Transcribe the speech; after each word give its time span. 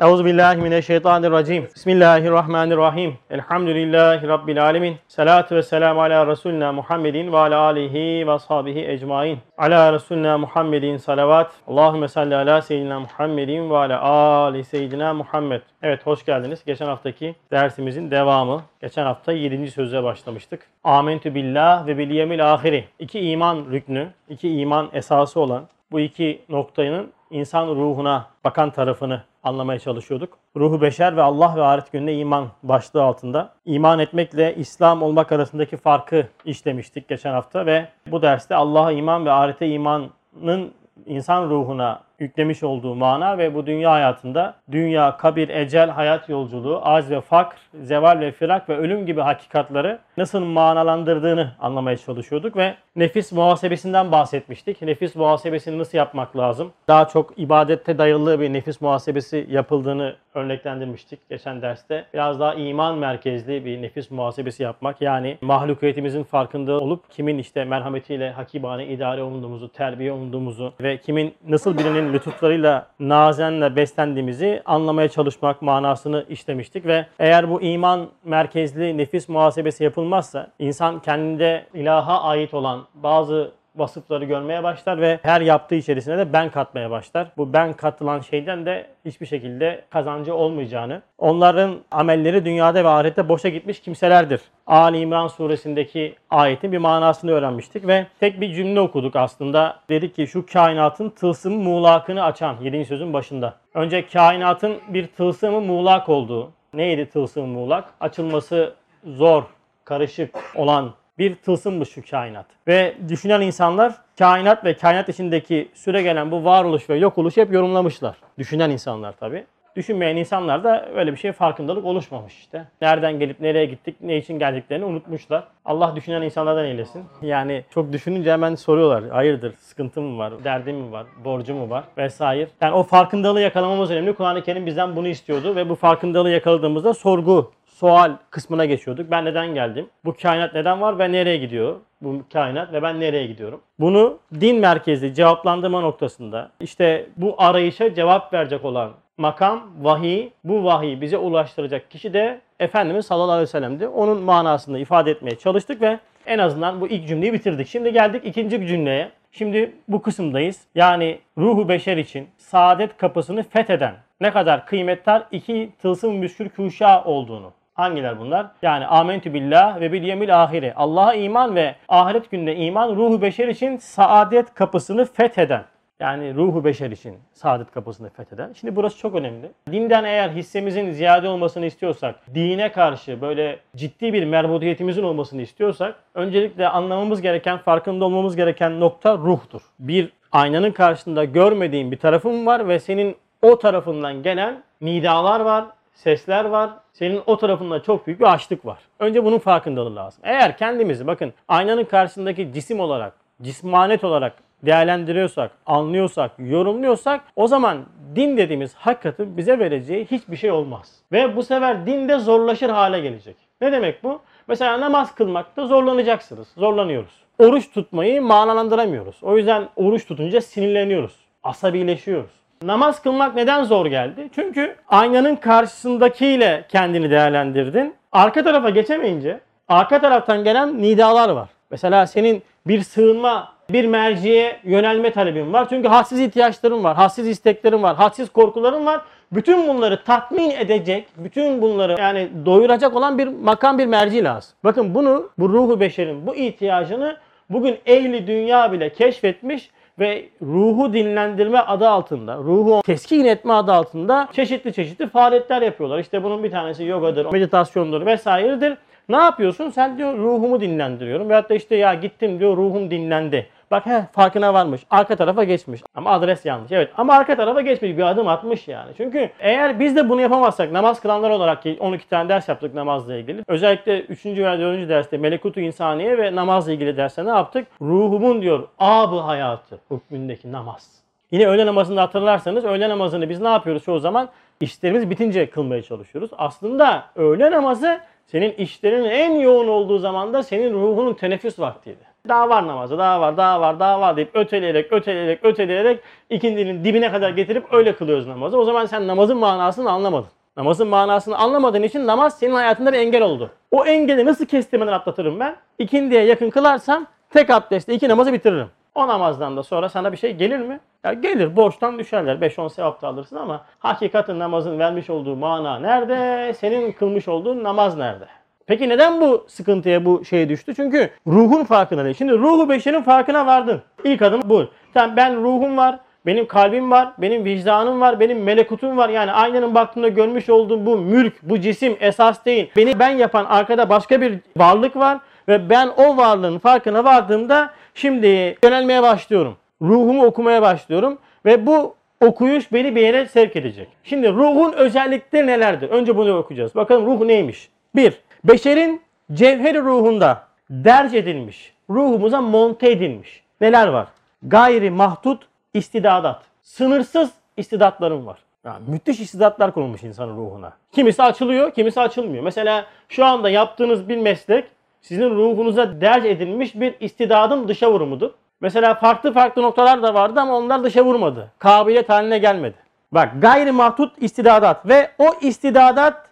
Euzu 0.00 0.24
billahi 0.24 0.56
mineşşeytanirracim. 0.56 1.64
Bismillahirrahmanirrahim. 1.74 3.14
Elhamdülillahi 3.30 4.28
rabbil 4.28 4.64
alamin. 4.64 4.96
Salatu 5.08 5.54
vesselamü 5.54 6.00
ala 6.00 6.26
resulina 6.26 6.72
Muhammedin 6.72 7.32
ve 7.32 7.36
ala 7.36 7.58
alihi 7.58 8.26
ve 8.26 8.32
ashabihi 8.32 8.88
ecmaîn. 8.88 9.38
Ala 9.58 9.92
resulina 9.92 10.38
Muhammedin 10.38 10.96
salavat. 10.96 11.52
Allahumme 11.68 12.08
salli 12.08 12.36
ala 12.36 12.62
seyyidina 12.62 13.00
Muhammedin 13.00 13.70
ve 13.70 13.76
ala 13.76 14.02
ali 14.02 14.64
seyyidina 14.64 15.14
Muhammed. 15.14 15.62
Evet 15.82 16.06
hoş 16.06 16.24
geldiniz. 16.24 16.64
Geçen 16.64 16.86
haftaki 16.86 17.34
dersimizin 17.50 18.10
devamı. 18.10 18.62
Geçen 18.80 19.04
hafta 19.04 19.32
7. 19.32 19.70
sözle 19.70 20.02
başlamıştık. 20.02 20.60
Amentü 20.84 21.34
billah 21.34 21.86
ve 21.86 21.98
bil 21.98 22.10
yevmil 22.10 22.52
ahiri. 22.52 22.84
İki 22.98 23.20
iman 23.20 23.66
rüknü, 23.72 24.08
iki 24.28 24.60
iman 24.60 24.88
esası 24.92 25.40
olan 25.40 25.68
bu 25.90 26.00
iki 26.00 26.42
noktanın 26.48 27.12
insan 27.30 27.68
ruhuna 27.68 28.26
bakan 28.44 28.70
tarafını 28.70 29.22
anlamaya 29.42 29.78
çalışıyorduk. 29.78 30.38
Ruhu 30.56 30.80
beşer 30.80 31.16
ve 31.16 31.22
Allah 31.22 31.56
ve 31.56 31.62
ahiret 31.62 31.92
gününe 31.92 32.14
iman 32.14 32.48
başlığı 32.62 33.02
altında. 33.02 33.52
İman 33.64 33.98
etmekle 33.98 34.54
İslam 34.54 35.02
olmak 35.02 35.32
arasındaki 35.32 35.76
farkı 35.76 36.26
işlemiştik 36.44 37.08
geçen 37.08 37.32
hafta 37.32 37.66
ve 37.66 37.88
bu 38.06 38.22
derste 38.22 38.54
Allah'a 38.54 38.92
iman 38.92 39.26
ve 39.26 39.32
ahirete 39.32 39.68
imanın 39.68 40.72
insan 41.06 41.50
ruhuna 41.50 42.00
yüklemiş 42.18 42.62
olduğu 42.62 42.94
mana 42.94 43.38
ve 43.38 43.54
bu 43.54 43.66
dünya 43.66 43.92
hayatında 43.92 44.54
dünya, 44.70 45.16
kabir, 45.16 45.48
ecel, 45.48 45.90
hayat 45.90 46.28
yolculuğu, 46.28 46.80
az 46.82 47.10
ve 47.10 47.20
fakr, 47.20 47.56
zeval 47.82 48.20
ve 48.20 48.32
firak 48.32 48.68
ve 48.68 48.76
ölüm 48.76 49.06
gibi 49.06 49.20
hakikatları 49.20 49.98
nasıl 50.16 50.44
manalandırdığını 50.44 51.52
anlamaya 51.60 51.96
çalışıyorduk 51.96 52.56
ve 52.56 52.74
nefis 52.96 53.32
muhasebesinden 53.32 54.12
bahsetmiştik. 54.12 54.82
Nefis 54.82 55.16
muhasebesini 55.16 55.78
nasıl 55.78 55.98
yapmak 55.98 56.36
lazım? 56.36 56.72
Daha 56.88 57.08
çok 57.08 57.32
ibadette 57.36 57.98
dayalı 57.98 58.40
bir 58.40 58.52
nefis 58.52 58.80
muhasebesi 58.80 59.46
yapıldığını 59.50 60.16
örneklendirmiştik 60.34 61.28
geçen 61.30 61.62
derste. 61.62 62.04
Biraz 62.14 62.40
daha 62.40 62.54
iman 62.54 62.98
merkezli 62.98 63.64
bir 63.64 63.82
nefis 63.82 64.10
muhasebesi 64.10 64.62
yapmak. 64.62 65.00
Yani 65.00 65.38
mahlukiyetimizin 65.40 66.24
farkında 66.24 66.80
olup 66.80 67.10
kimin 67.10 67.38
işte 67.38 67.64
merhametiyle 67.64 68.30
hakibane 68.30 68.86
idare 68.86 69.22
olunduğumuzu, 69.22 69.68
terbiye 69.68 70.12
olunduğumuzu 70.12 70.72
ve 70.80 70.98
kimin 70.98 71.34
nasıl 71.48 71.78
birinin 71.78 72.07
lütuflarıyla 72.12 72.86
nazenle 73.00 73.76
beslendiğimizi 73.76 74.62
anlamaya 74.64 75.08
çalışmak 75.08 75.62
manasını 75.62 76.24
işlemiştik 76.28 76.86
ve 76.86 77.06
eğer 77.18 77.50
bu 77.50 77.62
iman 77.62 78.08
merkezli 78.24 78.98
nefis 78.98 79.28
muhasebesi 79.28 79.84
yapılmazsa 79.84 80.48
insan 80.58 81.00
kendinde 81.00 81.66
ilaha 81.74 82.22
ait 82.22 82.54
olan 82.54 82.86
bazı 82.94 83.57
vasıfları 83.78 84.24
görmeye 84.24 84.62
başlar 84.62 85.00
ve 85.00 85.18
her 85.22 85.40
yaptığı 85.40 85.74
içerisine 85.74 86.18
de 86.18 86.32
ben 86.32 86.50
katmaya 86.50 86.90
başlar. 86.90 87.28
Bu 87.36 87.52
ben 87.52 87.72
katılan 87.72 88.20
şeyden 88.20 88.66
de 88.66 88.86
hiçbir 89.04 89.26
şekilde 89.26 89.84
kazancı 89.90 90.34
olmayacağını, 90.34 91.02
onların 91.18 91.76
amelleri 91.90 92.44
dünyada 92.44 92.84
ve 92.84 92.88
ahirette 92.88 93.28
boşa 93.28 93.48
gitmiş 93.48 93.80
kimselerdir. 93.80 94.40
Ali 94.66 94.98
İmran 94.98 95.28
suresindeki 95.28 96.14
ayetin 96.30 96.72
bir 96.72 96.78
manasını 96.78 97.30
öğrenmiştik 97.30 97.86
ve 97.86 98.06
tek 98.20 98.40
bir 98.40 98.54
cümle 98.54 98.80
okuduk 98.80 99.16
aslında. 99.16 99.76
Dedik 99.88 100.16
ki 100.16 100.26
şu 100.26 100.46
kainatın 100.46 101.10
tılsım 101.10 101.54
muğlakını 101.54 102.24
açan 102.24 102.56
7. 102.62 102.84
sözün 102.84 103.12
başında. 103.12 103.54
Önce 103.74 104.06
kainatın 104.06 104.76
bir 104.88 105.06
tılsımı 105.06 105.60
muğlak 105.60 106.08
olduğu. 106.08 106.50
Neydi 106.74 107.06
tılsım 107.06 107.48
muğlak? 107.48 107.84
Açılması 108.00 108.74
zor, 109.04 109.42
karışık 109.84 110.38
olan 110.54 110.92
bir 111.18 111.34
tılsımmış 111.34 111.88
şu 111.88 112.02
kainat. 112.10 112.46
Ve 112.68 112.94
düşünen 113.08 113.40
insanlar 113.40 113.94
kainat 114.18 114.64
ve 114.64 114.76
kainat 114.76 115.08
içindeki 115.08 115.68
süre 115.74 116.02
gelen 116.02 116.30
bu 116.30 116.44
varoluş 116.44 116.90
ve 116.90 116.96
yok 116.96 117.18
oluş 117.18 117.36
hep 117.36 117.52
yorumlamışlar. 117.52 118.16
Düşünen 118.38 118.70
insanlar 118.70 119.12
tabi. 119.12 119.44
Düşünmeyen 119.76 120.16
insanlar 120.16 120.64
da 120.64 120.88
öyle 120.94 121.12
bir 121.12 121.16
şey 121.16 121.32
farkındalık 121.32 121.84
oluşmamış 121.84 122.38
işte. 122.38 122.64
Nereden 122.80 123.18
gelip 123.18 123.40
nereye 123.40 123.66
gittik, 123.66 123.96
ne 124.00 124.16
için 124.16 124.38
geldiklerini 124.38 124.84
unutmuşlar. 124.84 125.44
Allah 125.64 125.96
düşünen 125.96 126.22
insanlardan 126.22 126.64
eylesin. 126.64 127.04
Yani 127.22 127.64
çok 127.70 127.92
düşününce 127.92 128.32
hemen 128.32 128.54
soruyorlar. 128.54 129.10
Hayırdır, 129.10 129.54
sıkıntı 129.58 130.00
mı 130.00 130.18
var, 130.18 130.44
derdim 130.44 130.76
mi 130.76 130.92
var, 130.92 131.06
borcu 131.24 131.54
mu 131.54 131.70
var 131.70 131.84
vesaire. 131.96 132.48
Yani 132.60 132.74
o 132.74 132.82
farkındalığı 132.82 133.40
yakalamamız 133.40 133.90
önemli. 133.90 134.14
Kur'an-ı 134.14 134.42
Kerim 134.42 134.66
bizden 134.66 134.96
bunu 134.96 135.08
istiyordu 135.08 135.56
ve 135.56 135.68
bu 135.68 135.74
farkındalığı 135.74 136.30
yakaladığımızda 136.30 136.94
sorgu 136.94 137.52
sual 137.80 138.16
kısmına 138.30 138.64
geçiyorduk. 138.64 139.10
Ben 139.10 139.24
neden 139.24 139.54
geldim? 139.54 139.86
Bu 140.04 140.14
kainat 140.22 140.54
neden 140.54 140.80
var 140.80 140.98
ve 140.98 141.12
nereye 141.12 141.36
gidiyor? 141.36 141.76
Bu 142.00 142.22
kainat 142.32 142.72
ve 142.72 142.82
ben 142.82 143.00
nereye 143.00 143.26
gidiyorum? 143.26 143.60
Bunu 143.80 144.18
din 144.40 144.60
merkezli 144.60 145.14
cevaplandırma 145.14 145.80
noktasında 145.80 146.50
işte 146.60 147.06
bu 147.16 147.34
arayışa 147.38 147.94
cevap 147.94 148.32
verecek 148.32 148.64
olan 148.64 148.90
makam, 149.18 149.62
vahiy, 149.80 150.28
bu 150.44 150.64
vahiy 150.64 151.00
bize 151.00 151.18
ulaştıracak 151.18 151.90
kişi 151.90 152.12
de 152.12 152.40
Efendimiz 152.60 153.06
sallallahu 153.06 153.32
aleyhi 153.32 153.48
ve 153.48 153.50
sellem'di. 153.50 153.88
Onun 153.88 154.22
manasını 154.22 154.78
ifade 154.78 155.10
etmeye 155.10 155.38
çalıştık 155.38 155.82
ve 155.82 155.98
en 156.26 156.38
azından 156.38 156.80
bu 156.80 156.88
ilk 156.88 157.08
cümleyi 157.08 157.32
bitirdik. 157.32 157.68
Şimdi 157.68 157.92
geldik 157.92 158.22
ikinci 158.24 158.66
cümleye. 158.66 159.10
Şimdi 159.32 159.72
bu 159.88 160.02
kısımdayız. 160.02 160.60
Yani 160.74 161.18
ruhu 161.38 161.68
beşer 161.68 161.96
için 161.96 162.28
saadet 162.36 162.96
kapısını 162.96 163.42
fetheden 163.42 163.94
ne 164.20 164.30
kadar 164.30 164.66
kıymetli 164.66 165.22
iki 165.32 165.70
tılsım 165.82 166.14
müskül 166.14 166.48
kuşa 166.48 167.04
olduğunu 167.04 167.57
Hangiler 167.78 168.20
bunlar? 168.20 168.46
Yani 168.62 168.86
amentü 168.86 169.34
billah 169.34 169.80
ve 169.80 169.92
bil 169.92 170.02
yemil 170.02 170.42
ahire. 170.42 170.74
Allah'a 170.74 171.14
iman 171.14 171.56
ve 171.56 171.74
ahiret 171.88 172.30
gününe 172.30 172.56
iman 172.56 172.96
ruhu 172.96 173.22
beşer 173.22 173.48
için 173.48 173.76
saadet 173.76 174.54
kapısını 174.54 175.04
fetheden. 175.04 175.64
Yani 176.00 176.34
ruhu 176.34 176.64
beşer 176.64 176.90
için 176.90 177.16
saadet 177.32 177.70
kapısını 177.70 178.10
fetheden. 178.10 178.52
Şimdi 178.52 178.76
burası 178.76 178.98
çok 178.98 179.14
önemli. 179.14 179.50
Dinden 179.72 180.04
eğer 180.04 180.28
hissemizin 180.28 180.90
ziyade 180.90 181.28
olmasını 181.28 181.66
istiyorsak, 181.66 182.14
dine 182.34 182.72
karşı 182.72 183.20
böyle 183.20 183.58
ciddi 183.76 184.12
bir 184.12 184.24
merbudiyetimizin 184.24 185.02
olmasını 185.02 185.42
istiyorsak, 185.42 185.94
öncelikle 186.14 186.68
anlamamız 186.68 187.22
gereken, 187.22 187.58
farkında 187.58 188.04
olmamız 188.04 188.36
gereken 188.36 188.80
nokta 188.80 189.18
ruhtur. 189.18 189.62
Bir 189.78 190.12
aynanın 190.32 190.72
karşısında 190.72 191.24
görmediğin 191.24 191.90
bir 191.92 191.98
tarafın 191.98 192.46
var 192.46 192.68
ve 192.68 192.78
senin 192.78 193.16
o 193.42 193.58
tarafından 193.58 194.22
gelen 194.22 194.62
nidalar 194.80 195.40
var, 195.40 195.64
sesler 195.98 196.44
var. 196.44 196.70
Senin 196.92 197.22
o 197.26 197.36
tarafında 197.36 197.82
çok 197.82 198.06
büyük 198.06 198.20
bir 198.20 198.32
açlık 198.34 198.66
var. 198.66 198.78
Önce 198.98 199.24
bunun 199.24 199.38
farkındalığı 199.38 199.96
lazım. 199.96 200.20
Eğer 200.24 200.56
kendimizi 200.56 201.06
bakın 201.06 201.32
aynanın 201.48 201.84
karşısındaki 201.84 202.52
cisim 202.52 202.80
olarak, 202.80 203.12
cismanet 203.42 204.04
olarak 204.04 204.32
değerlendiriyorsak, 204.62 205.50
anlıyorsak, 205.66 206.30
yorumluyorsak 206.38 207.20
o 207.36 207.46
zaman 207.46 207.78
din 208.16 208.36
dediğimiz 208.36 208.74
hakikatin 208.74 209.36
bize 209.36 209.58
vereceği 209.58 210.04
hiçbir 210.04 210.36
şey 210.36 210.50
olmaz. 210.50 210.92
Ve 211.12 211.36
bu 211.36 211.42
sefer 211.42 211.86
din 211.86 212.08
de 212.08 212.18
zorlaşır 212.18 212.70
hale 212.70 213.00
gelecek. 213.00 213.36
Ne 213.60 213.72
demek 213.72 214.04
bu? 214.04 214.20
Mesela 214.48 214.80
namaz 214.80 215.14
kılmakta 215.14 215.66
zorlanacaksınız. 215.66 216.48
Zorlanıyoruz. 216.56 217.22
Oruç 217.38 217.70
tutmayı 217.70 218.22
manalandıramıyoruz. 218.22 219.16
O 219.22 219.36
yüzden 219.36 219.68
oruç 219.76 220.06
tutunca 220.06 220.40
sinirleniyoruz. 220.40 221.16
Asabileşiyoruz. 221.42 222.30
Namaz 222.62 223.02
kılmak 223.02 223.34
neden 223.34 223.64
zor 223.64 223.86
geldi? 223.86 224.28
Çünkü 224.34 224.76
aynanın 224.88 225.36
karşısındakiyle 225.36 226.64
kendini 226.68 227.10
değerlendirdin. 227.10 227.94
Arka 228.12 228.44
tarafa 228.44 228.70
geçemeyince 228.70 229.40
arka 229.68 230.00
taraftan 230.00 230.44
gelen 230.44 230.82
nidalar 230.82 231.28
var. 231.28 231.48
Mesela 231.70 232.06
senin 232.06 232.42
bir 232.66 232.80
sığınma, 232.82 233.52
bir 233.70 233.84
merciye 233.84 234.56
yönelme 234.64 235.10
talebin 235.12 235.52
var. 235.52 235.66
Çünkü 235.68 235.88
hadsiz 235.88 236.20
ihtiyaçların 236.20 236.84
var, 236.84 236.96
hadsiz 236.96 237.28
isteklerin 237.28 237.82
var, 237.82 237.96
hadsiz 237.96 238.30
korkuların 238.30 238.86
var. 238.86 239.00
Bütün 239.32 239.68
bunları 239.68 240.04
tatmin 240.04 240.50
edecek, 240.50 241.08
bütün 241.16 241.62
bunları 241.62 241.96
yani 241.98 242.28
doyuracak 242.46 242.96
olan 242.96 243.18
bir 243.18 243.26
makam 243.26 243.78
bir 243.78 243.86
merci 243.86 244.24
lazım. 244.24 244.52
Bakın 244.64 244.94
bunu, 244.94 245.30
bu 245.38 245.48
ruhu 245.48 245.80
beşerin 245.80 246.26
bu 246.26 246.36
ihtiyacını 246.36 247.16
bugün 247.50 247.78
ehli 247.86 248.26
dünya 248.26 248.72
bile 248.72 248.92
keşfetmiş 248.92 249.70
ve 249.98 250.24
ruhu 250.42 250.92
dinlendirme 250.92 251.58
adı 251.58 251.88
altında, 251.88 252.36
ruhu 252.36 252.82
teskin 252.86 253.24
etme 253.24 253.52
adı 253.52 253.72
altında 253.72 254.28
çeşitli 254.32 254.72
çeşitli 254.72 255.08
faaliyetler 255.08 255.62
yapıyorlar. 255.62 255.98
İşte 255.98 256.24
bunun 256.24 256.44
bir 256.44 256.50
tanesi 256.50 256.84
yogadır, 256.84 257.32
meditasyondur 257.32 258.06
vesairedir. 258.06 258.76
Ne 259.08 259.16
yapıyorsun? 259.16 259.70
Sen 259.70 259.98
diyor 259.98 260.18
ruhumu 260.18 260.60
dinlendiriyorum. 260.60 261.28
Veyahut 261.28 261.50
da 261.50 261.54
işte 261.54 261.76
ya 261.76 261.94
gittim 261.94 262.40
diyor 262.40 262.56
ruhum 262.56 262.90
dinlendi. 262.90 263.46
Bak 263.70 263.86
he 263.86 264.06
farkına 264.12 264.54
varmış. 264.54 264.80
Arka 264.90 265.16
tarafa 265.16 265.44
geçmiş. 265.44 265.82
Ama 265.94 266.10
adres 266.10 266.44
yanlış. 266.44 266.72
Evet 266.72 266.90
ama 266.96 267.14
arka 267.14 267.36
tarafa 267.36 267.60
geçmiş. 267.60 267.96
Bir 267.96 268.02
adım 268.02 268.28
atmış 268.28 268.68
yani. 268.68 268.92
Çünkü 268.96 269.30
eğer 269.40 269.80
biz 269.80 269.96
de 269.96 270.08
bunu 270.08 270.20
yapamazsak 270.20 270.72
namaz 270.72 271.00
kılanlar 271.00 271.30
olarak 271.30 271.62
ki 271.62 271.76
12 271.80 272.08
tane 272.08 272.28
ders 272.28 272.48
yaptık 272.48 272.74
namazla 272.74 273.16
ilgili. 273.16 273.42
Özellikle 273.48 274.00
3. 274.00 274.26
veya 274.26 274.58
4. 274.58 274.88
derste 274.88 275.18
melekutu 275.18 275.60
insaniye 275.60 276.18
ve 276.18 276.34
namazla 276.34 276.72
ilgili 276.72 276.96
derste 276.96 277.24
ne 277.24 277.30
yaptık? 277.30 277.66
Ruhumun 277.80 278.42
diyor 278.42 278.68
abı 278.78 279.18
hayatı 279.18 279.78
hükmündeki 279.90 280.52
namaz. 280.52 280.98
Yine 281.30 281.46
öğle 281.46 281.66
namazında 281.66 282.02
hatırlarsanız 282.02 282.64
öğle 282.64 282.88
namazını 282.88 283.28
biz 283.28 283.40
ne 283.40 283.48
yapıyoruz 283.48 283.84
çoğu 283.84 283.98
zaman? 283.98 284.28
İşlerimiz 284.60 285.10
bitince 285.10 285.50
kılmaya 285.50 285.82
çalışıyoruz. 285.82 286.30
Aslında 286.38 287.04
öğle 287.16 287.50
namazı 287.50 288.00
senin 288.26 288.52
işlerinin 288.52 289.10
en 289.10 289.34
yoğun 289.34 289.68
olduğu 289.68 289.98
zamanda 289.98 290.42
senin 290.42 290.74
ruhunun 290.74 291.14
teneffüs 291.14 291.58
vaktiydi. 291.58 292.08
Daha 292.28 292.48
var 292.48 292.66
namazı, 292.66 292.98
daha 292.98 293.20
var, 293.20 293.36
daha 293.36 293.60
var, 293.60 293.80
daha 293.80 294.00
var 294.00 294.16
deyip 294.16 294.30
öteleyerek, 294.34 294.92
öteleyerek, 294.92 295.44
öteleyerek 295.44 296.00
ikindinin 296.30 296.84
dibine 296.84 297.12
kadar 297.12 297.30
getirip 297.30 297.72
öyle 297.72 297.96
kılıyoruz 297.96 298.26
namazı. 298.26 298.58
O 298.58 298.64
zaman 298.64 298.86
sen 298.86 299.06
namazın 299.06 299.36
manasını 299.36 299.90
anlamadın. 299.90 300.28
Namazın 300.56 300.88
manasını 300.88 301.38
anlamadığın 301.38 301.82
için 301.82 302.06
namaz 302.06 302.38
senin 302.38 302.54
hayatında 302.54 302.92
bir 302.92 302.98
engel 302.98 303.22
oldu. 303.22 303.50
O 303.70 303.84
engeli 303.84 304.24
nasıl 304.24 304.46
kestirmeden 304.46 304.92
atlatırım 304.92 305.40
ben? 305.40 305.56
İkindiye 305.78 306.24
yakın 306.24 306.50
kılarsam 306.50 307.06
tek 307.30 307.50
abdestle 307.50 307.94
iki 307.94 308.08
namazı 308.08 308.32
bitiririm. 308.32 308.68
O 308.94 309.08
namazdan 309.08 309.56
da 309.56 309.62
sonra 309.62 309.88
sana 309.88 310.12
bir 310.12 310.16
şey 310.16 310.32
gelir 310.36 310.58
mi? 310.58 310.80
Ya 311.04 311.12
gelir 311.12 311.56
borçtan 311.56 311.98
düşerler. 311.98 312.36
5-10 312.36 312.70
sevap 312.70 313.02
da 313.02 313.08
alırsın 313.08 313.36
ama 313.36 313.64
hakikatin 313.78 314.38
namazın 314.38 314.78
vermiş 314.78 315.10
olduğu 315.10 315.36
mana 315.36 315.78
nerede? 315.78 316.52
Senin 316.54 316.92
kılmış 316.92 317.28
olduğun 317.28 317.64
namaz 317.64 317.96
nerede? 317.96 318.26
Peki 318.68 318.88
neden 318.88 319.20
bu 319.20 319.46
sıkıntıya 319.48 320.04
bu 320.04 320.24
şey 320.24 320.48
düştü? 320.48 320.74
Çünkü 320.74 321.10
ruhun 321.26 321.64
farkına 321.64 322.04
değil. 322.04 322.16
Şimdi 322.18 322.32
ruhu 322.32 322.68
beşerin 322.68 323.02
farkına 323.02 323.46
vardın. 323.46 323.82
İlk 324.04 324.22
adım 324.22 324.40
bu. 324.44 324.66
Tamam 324.94 325.16
ben 325.16 325.36
ruhum 325.36 325.76
var, 325.76 325.98
benim 326.26 326.46
kalbim 326.46 326.90
var, 326.90 327.08
benim 327.18 327.44
vicdanım 327.44 328.00
var, 328.00 328.20
benim 328.20 328.42
melekutum 328.42 328.96
var. 328.96 329.08
Yani 329.08 329.32
aynanın 329.32 329.74
baktığında 329.74 330.08
görmüş 330.08 330.48
olduğum 330.48 330.86
bu 330.86 330.96
mülk, 330.96 331.42
bu 331.42 331.60
cisim 331.60 331.96
esas 332.00 332.44
değil. 332.44 332.70
Beni 332.76 332.98
ben 332.98 333.10
yapan 333.10 333.44
arkada 333.44 333.88
başka 333.88 334.20
bir 334.20 334.38
varlık 334.56 334.96
var 334.96 335.18
ve 335.48 335.70
ben 335.70 335.90
o 335.96 336.16
varlığın 336.16 336.58
farkına 336.58 337.04
vardığımda 337.04 337.70
şimdi 337.94 338.56
yönelmeye 338.64 339.02
başlıyorum. 339.02 339.56
Ruhumu 339.82 340.24
okumaya 340.24 340.62
başlıyorum 340.62 341.18
ve 341.44 341.66
bu 341.66 341.94
okuyuş 342.20 342.72
beni 342.72 342.96
bir 342.96 343.00
yere 343.00 343.26
sevk 343.26 343.56
edecek. 343.56 343.88
Şimdi 344.04 344.32
ruhun 344.32 344.72
özellikleri 344.72 345.46
nelerdir? 345.46 345.90
Önce 345.90 346.16
bunu 346.16 346.36
okuyacağız. 346.36 346.74
Bakalım 346.74 347.06
ruh 347.06 347.26
neymiş? 347.26 347.68
1. 347.96 348.27
Beşerin 348.44 349.02
cevheri 349.32 349.80
ruhunda 349.80 350.44
derc 350.70 351.18
edilmiş, 351.18 351.74
ruhumuza 351.90 352.40
monte 352.40 352.90
edilmiş. 352.90 353.42
Neler 353.60 353.88
var? 353.88 354.08
Gayri 354.42 354.90
mahdut 354.90 355.42
istidadat. 355.74 356.42
Sınırsız 356.62 357.30
istidatlarım 357.56 358.26
var. 358.26 358.38
Yani 358.64 358.78
müthiş 358.86 359.20
istidatlar 359.20 359.74
konulmuş 359.74 360.02
insanın 360.02 360.36
ruhuna. 360.36 360.72
Kimisi 360.92 361.22
açılıyor, 361.22 361.70
kimisi 361.70 362.00
açılmıyor. 362.00 362.44
Mesela 362.44 362.86
şu 363.08 363.24
anda 363.24 363.50
yaptığınız 363.50 364.08
bir 364.08 364.16
meslek 364.16 364.64
sizin 365.00 365.30
ruhunuza 365.30 366.00
derc 366.00 366.28
edilmiş 366.28 366.74
bir 366.74 366.94
istidadın 367.00 367.68
dışa 367.68 367.92
vurumudur. 367.92 368.30
Mesela 368.60 368.94
farklı 368.94 369.32
farklı 369.32 369.62
noktalar 369.62 370.02
da 370.02 370.14
vardı 370.14 370.40
ama 370.40 370.56
onlar 370.56 370.84
dışa 370.84 371.04
vurmadı. 371.04 371.50
Kabiliyet 371.58 372.08
haline 372.08 372.38
gelmedi. 372.38 372.76
Bak 373.12 373.32
gayri 373.42 373.72
mahdut 373.72 374.22
istidadat 374.22 374.86
ve 374.86 375.10
o 375.18 375.34
istidadatta 375.40 376.27